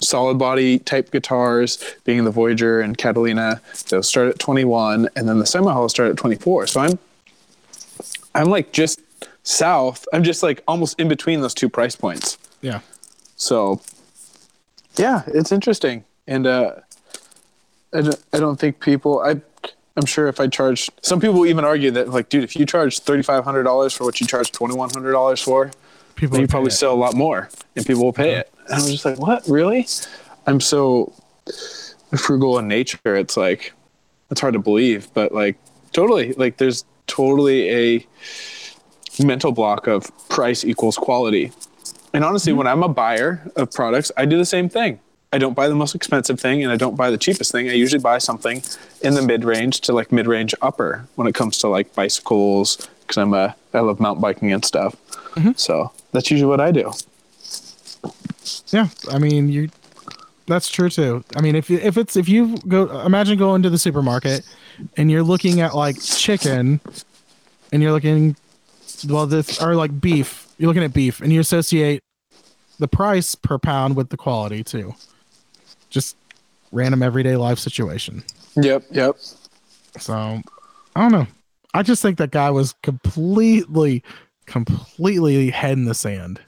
solid 0.00 0.38
body 0.38 0.78
type 0.78 1.10
guitars, 1.10 1.82
being 2.04 2.24
the 2.24 2.30
Voyager 2.30 2.80
and 2.80 2.96
Catalina, 2.96 3.60
they'll 3.88 4.02
start 4.02 4.28
at 4.28 4.38
21, 4.38 5.08
and 5.16 5.28
then 5.28 5.38
the 5.40 5.46
semi 5.46 5.72
hollow 5.72 5.88
start 5.88 6.10
at 6.10 6.16
24. 6.16 6.68
So 6.68 6.80
I'm 6.80 6.98
I'm 8.34 8.48
like 8.48 8.72
just 8.72 9.00
south. 9.42 10.06
I'm 10.12 10.22
just 10.22 10.42
like 10.42 10.62
almost 10.66 10.98
in 11.00 11.08
between 11.08 11.40
those 11.40 11.54
two 11.54 11.68
price 11.68 11.96
points. 11.96 12.38
yeah 12.60 12.80
So 13.36 13.80
yeah, 14.96 15.22
it's 15.26 15.52
interesting, 15.52 16.04
and 16.26 16.46
uh, 16.46 16.72
I 17.94 18.02
don't, 18.02 18.24
I 18.32 18.38
don't 18.38 18.58
think 18.60 18.80
people 18.80 19.20
I. 19.20 19.40
I'm 19.94 20.06
sure 20.06 20.26
if 20.26 20.40
I 20.40 20.46
charge, 20.46 20.90
some 21.02 21.20
people 21.20 21.44
even 21.44 21.66
argue 21.66 21.90
that, 21.90 22.08
like, 22.08 22.30
dude, 22.30 22.44
if 22.44 22.56
you 22.56 22.64
charge 22.64 23.00
thirty 23.00 23.22
five 23.22 23.44
hundred 23.44 23.64
dollars 23.64 23.92
for 23.92 24.04
what 24.04 24.22
you 24.22 24.26
charge 24.26 24.50
twenty 24.50 24.74
one 24.74 24.88
hundred 24.88 25.12
dollars 25.12 25.42
for, 25.42 25.70
people 26.14 26.40
you 26.40 26.46
probably 26.46 26.68
it. 26.68 26.72
sell 26.72 26.94
a 26.94 26.96
lot 26.96 27.14
more 27.14 27.50
and 27.76 27.84
people 27.84 28.02
will 28.02 28.12
pay 28.12 28.36
it. 28.36 28.50
And 28.68 28.82
I'm 28.82 28.88
just 28.88 29.04
like, 29.04 29.18
what? 29.18 29.46
Really? 29.46 29.86
I'm 30.46 30.60
so 30.60 31.12
frugal 32.16 32.58
in 32.58 32.68
nature. 32.68 33.16
It's 33.16 33.36
like, 33.36 33.74
it's 34.30 34.40
hard 34.40 34.54
to 34.54 34.60
believe, 34.60 35.12
but 35.12 35.32
like, 35.32 35.58
totally. 35.92 36.32
Like, 36.32 36.56
there's 36.56 36.86
totally 37.06 37.70
a 37.70 38.06
mental 39.22 39.52
block 39.52 39.86
of 39.86 40.10
price 40.28 40.64
equals 40.64 40.96
quality. 40.96 41.52
And 42.14 42.24
honestly, 42.24 42.52
when 42.52 42.66
I'm 42.66 42.82
a 42.82 42.88
buyer 42.88 43.42
of 43.56 43.72
products, 43.72 44.12
I 44.16 44.24
do 44.24 44.36
the 44.36 44.46
same 44.46 44.68
thing. 44.68 45.00
I 45.32 45.38
don't 45.38 45.54
buy 45.54 45.68
the 45.68 45.74
most 45.74 45.94
expensive 45.94 46.38
thing 46.38 46.62
and 46.62 46.70
I 46.70 46.76
don't 46.76 46.94
buy 46.94 47.10
the 47.10 47.16
cheapest 47.16 47.52
thing. 47.52 47.70
I 47.70 47.72
usually 47.72 48.02
buy 48.02 48.18
something 48.18 48.62
in 49.00 49.14
the 49.14 49.22
mid 49.22 49.44
range 49.44 49.80
to 49.82 49.94
like 49.94 50.12
mid 50.12 50.26
range 50.26 50.54
upper 50.60 51.06
when 51.14 51.26
it 51.26 51.34
comes 51.34 51.56
to 51.58 51.68
like 51.68 51.94
bicycles 51.94 52.86
because 53.00 53.16
I'm 53.16 53.32
a 53.32 53.56
I 53.72 53.80
love 53.80 53.98
mountain 53.98 54.20
biking 54.20 54.52
and 54.52 54.62
stuff. 54.62 54.94
Mm-hmm. 55.34 55.52
So 55.56 55.90
that's 56.12 56.30
usually 56.30 56.50
what 56.50 56.60
I 56.60 56.70
do. 56.70 56.92
Yeah, 58.68 58.88
I 59.10 59.18
mean 59.18 59.48
you. 59.48 59.70
That's 60.48 60.68
true 60.68 60.90
too. 60.90 61.24
I 61.34 61.40
mean, 61.40 61.56
if 61.56 61.70
if 61.70 61.96
it's 61.96 62.14
if 62.14 62.28
you 62.28 62.58
go, 62.68 63.00
imagine 63.00 63.38
going 63.38 63.62
to 63.62 63.70
the 63.70 63.78
supermarket 63.78 64.46
and 64.96 65.10
you're 65.10 65.22
looking 65.22 65.60
at 65.60 65.74
like 65.74 66.00
chicken, 66.00 66.80
and 67.72 67.82
you're 67.82 67.92
looking, 67.92 68.36
well, 69.08 69.26
this 69.26 69.62
or 69.62 69.74
like 69.74 70.00
beef. 70.00 70.48
You're 70.58 70.68
looking 70.68 70.84
at 70.84 70.92
beef, 70.92 71.20
and 71.20 71.32
you 71.32 71.40
associate 71.40 72.02
the 72.78 72.88
price 72.88 73.34
per 73.34 73.58
pound 73.58 73.96
with 73.96 74.10
the 74.10 74.16
quality 74.16 74.62
too. 74.64 74.94
Just 75.90 76.16
random 76.72 77.02
everyday 77.02 77.36
life 77.36 77.58
situation. 77.58 78.22
Yep, 78.56 78.84
yep. 78.90 79.16
So 79.98 80.40
I 80.96 81.00
don't 81.00 81.12
know. 81.12 81.26
I 81.74 81.82
just 81.82 82.02
think 82.02 82.18
that 82.18 82.30
guy 82.30 82.50
was 82.50 82.74
completely, 82.82 84.02
completely 84.46 85.50
head 85.50 85.78
in 85.78 85.86
the 85.86 85.94
sand. 85.94 86.40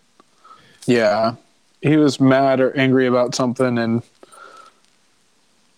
Yeah. 0.87 1.37
He 1.81 1.97
was 1.97 2.21
mad 2.21 2.61
or 2.61 2.77
angry 2.77 3.07
about 3.07 3.35
something 3.35 3.79
and 3.79 4.03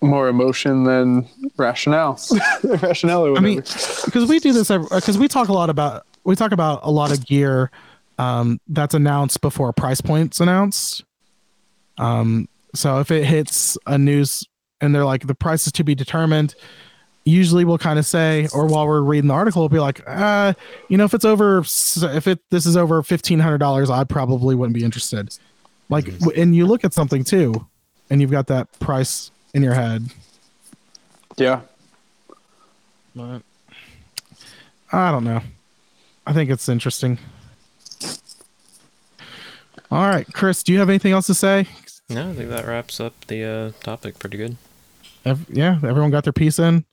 more 0.06 0.28
emotion 0.28 0.84
than 0.84 1.28
rationale. 1.56 2.20
rationale 2.64 3.36
I 3.36 3.40
mean, 3.40 3.58
because 3.58 4.26
we 4.28 4.38
do 4.38 4.52
this 4.52 4.68
because 4.68 5.18
we 5.18 5.28
talk 5.28 5.48
a 5.48 5.52
lot 5.52 5.70
about 5.70 6.06
we 6.24 6.36
talk 6.36 6.52
about 6.52 6.80
a 6.82 6.90
lot 6.90 7.12
of 7.12 7.24
gear 7.26 7.70
um, 8.18 8.60
that's 8.68 8.94
announced 8.94 9.40
before 9.40 9.72
price 9.72 10.00
points 10.00 10.40
announced. 10.40 11.04
Um, 11.98 12.48
so 12.74 13.00
if 13.00 13.10
it 13.10 13.24
hits 13.24 13.78
a 13.86 13.96
news 13.96 14.44
and 14.80 14.94
they're 14.94 15.04
like 15.04 15.26
the 15.26 15.34
price 15.34 15.66
is 15.66 15.72
to 15.72 15.84
be 15.84 15.94
determined, 15.94 16.54
usually 17.24 17.64
we'll 17.64 17.78
kind 17.78 17.98
of 17.98 18.06
say, 18.06 18.48
or 18.54 18.66
while 18.66 18.86
we're 18.86 19.02
reading 19.02 19.28
the 19.28 19.34
article, 19.34 19.62
we'll 19.62 19.68
be 19.68 19.78
like, 19.78 20.02
uh, 20.06 20.54
you 20.88 20.96
know, 20.96 21.04
if 21.04 21.14
it's 21.14 21.24
over, 21.24 21.58
if 21.60 22.26
it 22.26 22.40
this 22.50 22.66
is 22.66 22.76
over 22.76 23.02
fifteen 23.02 23.40
hundred 23.40 23.58
dollars, 23.58 23.90
I 23.90 24.04
probably 24.04 24.54
wouldn't 24.54 24.74
be 24.74 24.84
interested. 24.84 25.36
Like, 25.88 26.08
and 26.36 26.54
you 26.54 26.66
look 26.66 26.84
at 26.84 26.92
something 26.92 27.22
too, 27.22 27.66
and 28.10 28.20
you've 28.20 28.30
got 28.30 28.48
that 28.48 28.78
price 28.80 29.30
in 29.56 29.62
your 29.62 29.74
head. 29.74 30.04
yeah. 31.38 31.60
But 33.14 33.40
I 34.92 35.10
don't 35.10 35.24
know. 35.24 35.40
I 36.26 36.32
think 36.34 36.50
it's 36.50 36.68
interesting. 36.68 37.18
All 39.90 40.02
right, 40.02 40.26
Chris, 40.34 40.62
do 40.62 40.72
you 40.72 40.78
have 40.80 40.90
anything 40.90 41.12
else 41.12 41.26
to 41.28 41.34
say? 41.34 41.66
No, 42.10 42.30
I 42.30 42.34
think 42.34 42.50
that 42.50 42.66
wraps 42.66 43.00
up 43.00 43.14
the 43.26 43.44
uh, 43.44 43.70
topic 43.82 44.18
pretty 44.18 44.36
good. 44.36 44.56
Ev- 45.24 45.46
yeah, 45.48 45.78
everyone 45.82 46.10
got 46.10 46.24
their 46.24 46.32
piece 46.32 46.58
in. 46.58 46.84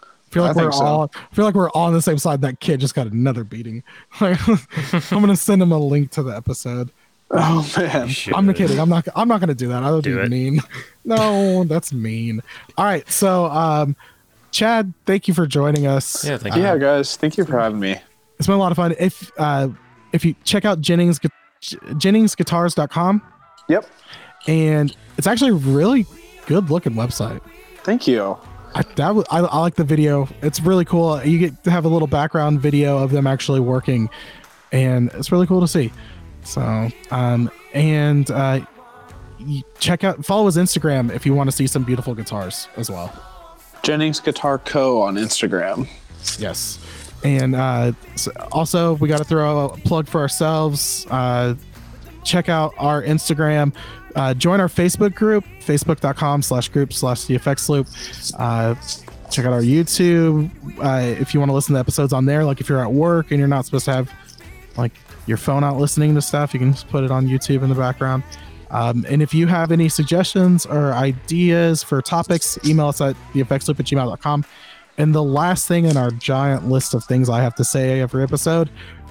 I 0.00 0.06
feel 0.30 0.42
like 0.44 0.56
I 0.56 0.64
we're 0.64 0.70
think 0.70 0.74
so. 0.74 0.84
all 0.84 1.10
I 1.14 1.34
feel 1.34 1.44
like 1.44 1.54
we're 1.54 1.70
all 1.70 1.86
on 1.86 1.92
the 1.92 2.02
same 2.02 2.18
side. 2.18 2.40
That 2.42 2.60
kid 2.60 2.80
just 2.80 2.94
got 2.94 3.06
another 3.08 3.42
beating. 3.44 3.82
Like, 4.20 4.38
I'm 5.12 5.20
gonna 5.20 5.36
send 5.36 5.60
him 5.62 5.72
a 5.72 5.78
link 5.78 6.10
to 6.12 6.22
the 6.22 6.36
episode. 6.36 6.90
Oh 7.36 7.68
man. 7.76 8.10
I'm 8.34 8.46
not 8.46 8.54
kidding. 8.56 8.78
I'm 8.78 8.88
not. 8.88 9.08
I'm 9.16 9.26
not 9.28 9.40
gonna 9.40 9.54
do 9.54 9.68
that. 9.68 9.82
I 9.82 9.90
would 9.90 10.04
Do 10.04 10.16
be 10.16 10.22
it. 10.22 10.30
mean. 10.30 10.60
No, 11.06 11.64
that's 11.64 11.92
mean. 11.92 12.40
All 12.78 12.84
right. 12.86 13.06
So, 13.10 13.46
um, 13.46 13.94
Chad, 14.52 14.94
thank 15.04 15.26
you 15.28 15.34
for 15.34 15.46
joining 15.46 15.86
us. 15.86 16.24
Yeah, 16.24 16.38
thank 16.38 16.54
Uh. 16.56 16.60
Yeah, 16.60 16.78
guys. 16.78 17.16
Thank 17.16 17.36
you 17.36 17.44
for 17.44 17.58
having 17.58 17.78
me. 17.80 17.96
it's 18.38 18.46
been 18.46 18.54
a 18.56 18.58
lot 18.58 18.72
of 18.72 18.76
fun. 18.76 18.94
If 18.98 19.30
uh, 19.38 19.68
if 20.12 20.24
you 20.24 20.34
check 20.44 20.64
out 20.64 20.80
Jennings 20.80 21.18
JenningsGuitars.com, 21.62 23.22
Yep. 23.68 23.86
and 24.46 24.94
it's 25.18 25.26
actually 25.26 25.50
a 25.50 25.54
really 25.54 26.06
good 26.46 26.70
looking 26.70 26.92
website. 26.92 27.40
Thank 27.82 28.06
you. 28.06 28.36
I, 28.74 28.82
that 28.96 29.14
was, 29.14 29.24
I, 29.30 29.38
I 29.40 29.58
like 29.60 29.76
the 29.76 29.84
video. 29.84 30.28
It's 30.42 30.60
really 30.60 30.84
cool. 30.84 31.22
You 31.24 31.38
get 31.38 31.64
to 31.64 31.70
have 31.70 31.84
a 31.84 31.88
little 31.88 32.08
background 32.08 32.60
video 32.60 32.98
of 32.98 33.10
them 33.12 33.26
actually 33.26 33.60
working, 33.60 34.10
and 34.72 35.10
it's 35.14 35.30
really 35.30 35.46
cool 35.46 35.60
to 35.60 35.68
see. 35.68 35.92
So, 36.44 36.88
um, 37.10 37.50
and 37.72 38.30
uh, 38.30 38.64
check 39.78 40.04
out 40.04 40.24
follow 40.24 40.46
his 40.46 40.56
Instagram 40.56 41.12
if 41.12 41.26
you 41.26 41.34
want 41.34 41.50
to 41.50 41.56
see 41.56 41.66
some 41.66 41.82
beautiful 41.84 42.14
guitars 42.14 42.68
as 42.76 42.90
well. 42.90 43.12
Jennings 43.82 44.20
Guitar 44.20 44.58
Co. 44.58 45.02
on 45.02 45.16
Instagram. 45.16 45.88
Yes. 46.38 46.78
And 47.22 47.54
uh, 47.54 47.92
so 48.16 48.32
also, 48.52 48.94
we 48.94 49.08
got 49.08 49.18
to 49.18 49.24
throw 49.24 49.70
a 49.70 49.76
plug 49.78 50.06
for 50.08 50.20
ourselves. 50.20 51.06
Uh, 51.10 51.54
check 52.22 52.48
out 52.48 52.74
our 52.78 53.02
Instagram. 53.02 53.74
Uh, 54.14 54.32
join 54.34 54.60
our 54.60 54.68
Facebook 54.68 55.14
group, 55.14 55.44
facebook.com 55.60 56.42
slash 56.42 56.68
group 56.68 56.92
slash 56.92 57.24
the 57.24 57.34
effects 57.34 57.68
loop. 57.68 57.88
Uh, 58.38 58.74
check 59.30 59.44
out 59.44 59.52
our 59.52 59.62
YouTube. 59.62 60.50
Uh, 60.78 61.20
if 61.20 61.34
you 61.34 61.40
want 61.40 61.50
to 61.50 61.54
listen 61.54 61.74
to 61.74 61.80
episodes 61.80 62.12
on 62.12 62.24
there, 62.24 62.44
like 62.44 62.60
if 62.60 62.68
you're 62.68 62.80
at 62.80 62.92
work 62.92 63.30
and 63.30 63.38
you're 63.38 63.48
not 63.48 63.64
supposed 63.64 63.86
to 63.86 63.92
have 63.92 64.10
like 64.76 64.92
your 65.26 65.36
phone 65.36 65.64
out 65.64 65.76
listening 65.78 66.14
to 66.14 66.22
stuff, 66.22 66.54
you 66.54 66.60
can 66.60 66.72
just 66.72 66.88
put 66.88 67.04
it 67.04 67.10
on 67.10 67.26
YouTube 67.26 67.62
in 67.62 67.68
the 67.68 67.74
background. 67.74 68.22
Um, 68.70 69.06
and 69.08 69.22
if 69.22 69.32
you 69.32 69.46
have 69.46 69.70
any 69.70 69.88
suggestions 69.88 70.66
or 70.66 70.92
ideas 70.92 71.82
for 71.82 72.02
topics, 72.02 72.58
email 72.64 72.88
us 72.88 73.00
at 73.00 73.14
theeffectsloop 73.32 73.78
at 73.78 73.86
gmail.com. 73.86 74.44
And 74.98 75.14
the 75.14 75.22
last 75.22 75.68
thing 75.68 75.84
in 75.84 75.96
our 75.96 76.10
giant 76.10 76.68
list 76.68 76.94
of 76.94 77.04
things 77.04 77.28
I 77.28 77.40
have 77.40 77.54
to 77.56 77.64
say 77.64 78.00
every 78.00 78.22
episode, 78.22 78.70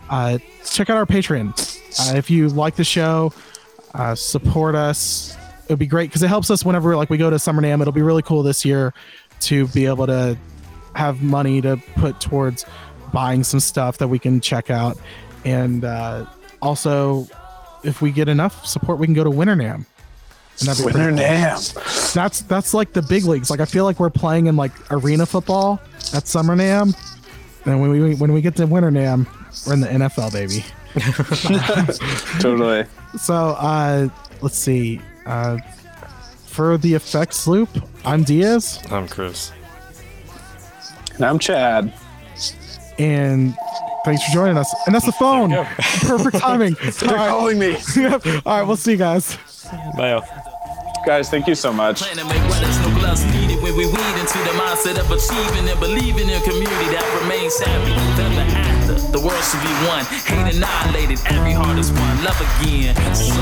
uh, 0.10 0.38
check 0.66 0.90
out 0.90 0.98
our 0.98 1.06
Patreon. 1.06 1.52
Uh, 2.00 2.18
if 2.18 2.30
you 2.30 2.50
like 2.50 2.76
the 2.76 2.84
show, 2.84 3.34
uh, 3.94 4.16
support 4.16 4.76
us. 4.76 5.38
It 5.64 5.70
would 5.70 5.80
be 5.80 5.88
great 5.88 6.10
because 6.10 6.24
it 6.24 6.28
helps 6.28 6.52
us 6.52 6.66
whenever 6.66 6.96
like 6.96 7.10
we 7.10 7.18
go 7.18 7.30
to 7.30 7.40
Summer 7.40 7.62
NAMM. 7.62 7.82
It'll 7.82 7.94
be 7.94 8.02
really 8.02 8.22
cool 8.22 8.44
this 8.44 8.66
year 8.66 8.94
to 9.42 9.68
be 9.68 9.86
able 9.86 10.08
to 10.08 10.38
have 10.96 11.22
money 11.22 11.62
to 11.62 11.78
put 11.96 12.20
towards 12.20 12.66
buying 13.14 13.44
some 13.44 13.60
stuff 13.60 13.98
that 14.00 14.08
we 14.08 14.20
can 14.20 14.42
check 14.42 14.70
out. 14.70 14.98
And 15.46 15.84
uh, 15.84 16.26
also, 16.62 17.28
if 17.84 18.02
we 18.02 18.12
get 18.12 18.30
enough 18.30 18.66
support, 18.66 19.00
we 19.00 19.08
can 19.08 19.14
go 19.14 19.24
to 19.24 19.30
Winter 19.30 19.56
NAMM. 19.56 19.86
And 20.60 20.68
that'd 20.70 20.86
Winter 20.86 21.00
pretty 21.12 21.18
cool 21.18 21.26
NAMM. 21.26 22.14
that's 22.14 22.42
that's 22.44 22.74
like 22.74 22.94
the 22.94 23.02
big 23.02 23.26
leagues. 23.26 23.50
Like 23.50 23.60
I 23.60 23.66
feel 23.66 23.86
like 23.86 24.00
we're 24.00 24.10
playing 24.10 24.48
in 24.48 24.56
like 24.56 24.72
arena 24.92 25.26
football 25.26 25.82
at 26.14 26.28
Summer 26.28 26.56
NAMM, 26.56 26.96
and 27.66 27.82
when 27.82 27.90
we 27.90 28.16
when 28.16 28.32
we 28.34 28.42
get 28.42 28.56
to 28.58 28.68
Winter 28.68 28.92
NAMM, 28.92 29.28
we're 29.66 29.74
in 29.74 29.80
the 29.82 29.88
NFL, 29.88 30.32
baby. 30.32 30.64
Totally. 32.40 32.86
So 33.18 33.34
uh, 33.34 34.10
let's 34.42 34.58
see. 34.58 35.02
Uh, 35.26 35.58
for 36.46 36.78
the 36.78 36.94
effects 36.94 37.48
loop, 37.48 37.70
I'm 38.06 38.24
Diaz, 38.24 38.80
I'm 38.92 39.08
Chris. 39.08 39.52
And 41.16 41.26
I'm 41.26 41.40
Chad. 41.40 41.92
And 43.00 43.56
thanks 44.06 44.24
for 44.24 44.32
joining 44.34 44.58
us. 44.58 44.74
And 44.86 44.96
that's 44.96 45.06
the 45.06 45.12
phone. 45.12 45.52
Perfect 46.02 46.38
timing. 46.38 46.76
They're 47.00 47.16
right. 47.16 47.30
calling 47.30 47.60
me. 47.60 47.78
Yep. 47.96 48.26
All 48.46 48.60
right, 48.60 48.64
we'll 48.64 48.78
see 48.78 48.92
you 48.92 48.98
guys. 48.98 49.38
Bye. 49.98 50.22
Guys, 51.06 51.30
thank 51.30 51.48
you 51.48 51.56
so 51.56 51.74
much. 51.74 52.02
Plan 52.02 52.16
to 52.18 52.26
make 52.26 52.42
weathers, 52.50 52.80
no 52.80 52.90
gloves 53.00 53.26
needed 53.34 53.62
when 53.62 53.76
we 53.76 53.86
weed 53.86 54.16
into 54.20 54.38
the 54.40 54.56
mindset 54.56 54.98
of 55.00 55.12
achieving 55.12 55.68
and 55.70 55.80
believing 55.80 56.30
in 56.30 56.42
a 56.42 56.44
community 56.44 56.90
that 56.96 57.04
remains 57.22 57.60
happy. 57.60 57.92
The 58.16 58.24
after, 58.56 59.12
the 59.12 59.20
world 59.20 59.44
should 59.44 59.62
be 59.62 59.74
one, 59.88 60.06
hate 60.06 60.56
annihilated, 60.56 61.20
every 61.28 61.52
heart 61.52 61.78
is 61.78 61.92
one, 61.92 62.24
love 62.24 62.40
again. 62.62 62.96
So 63.14 63.34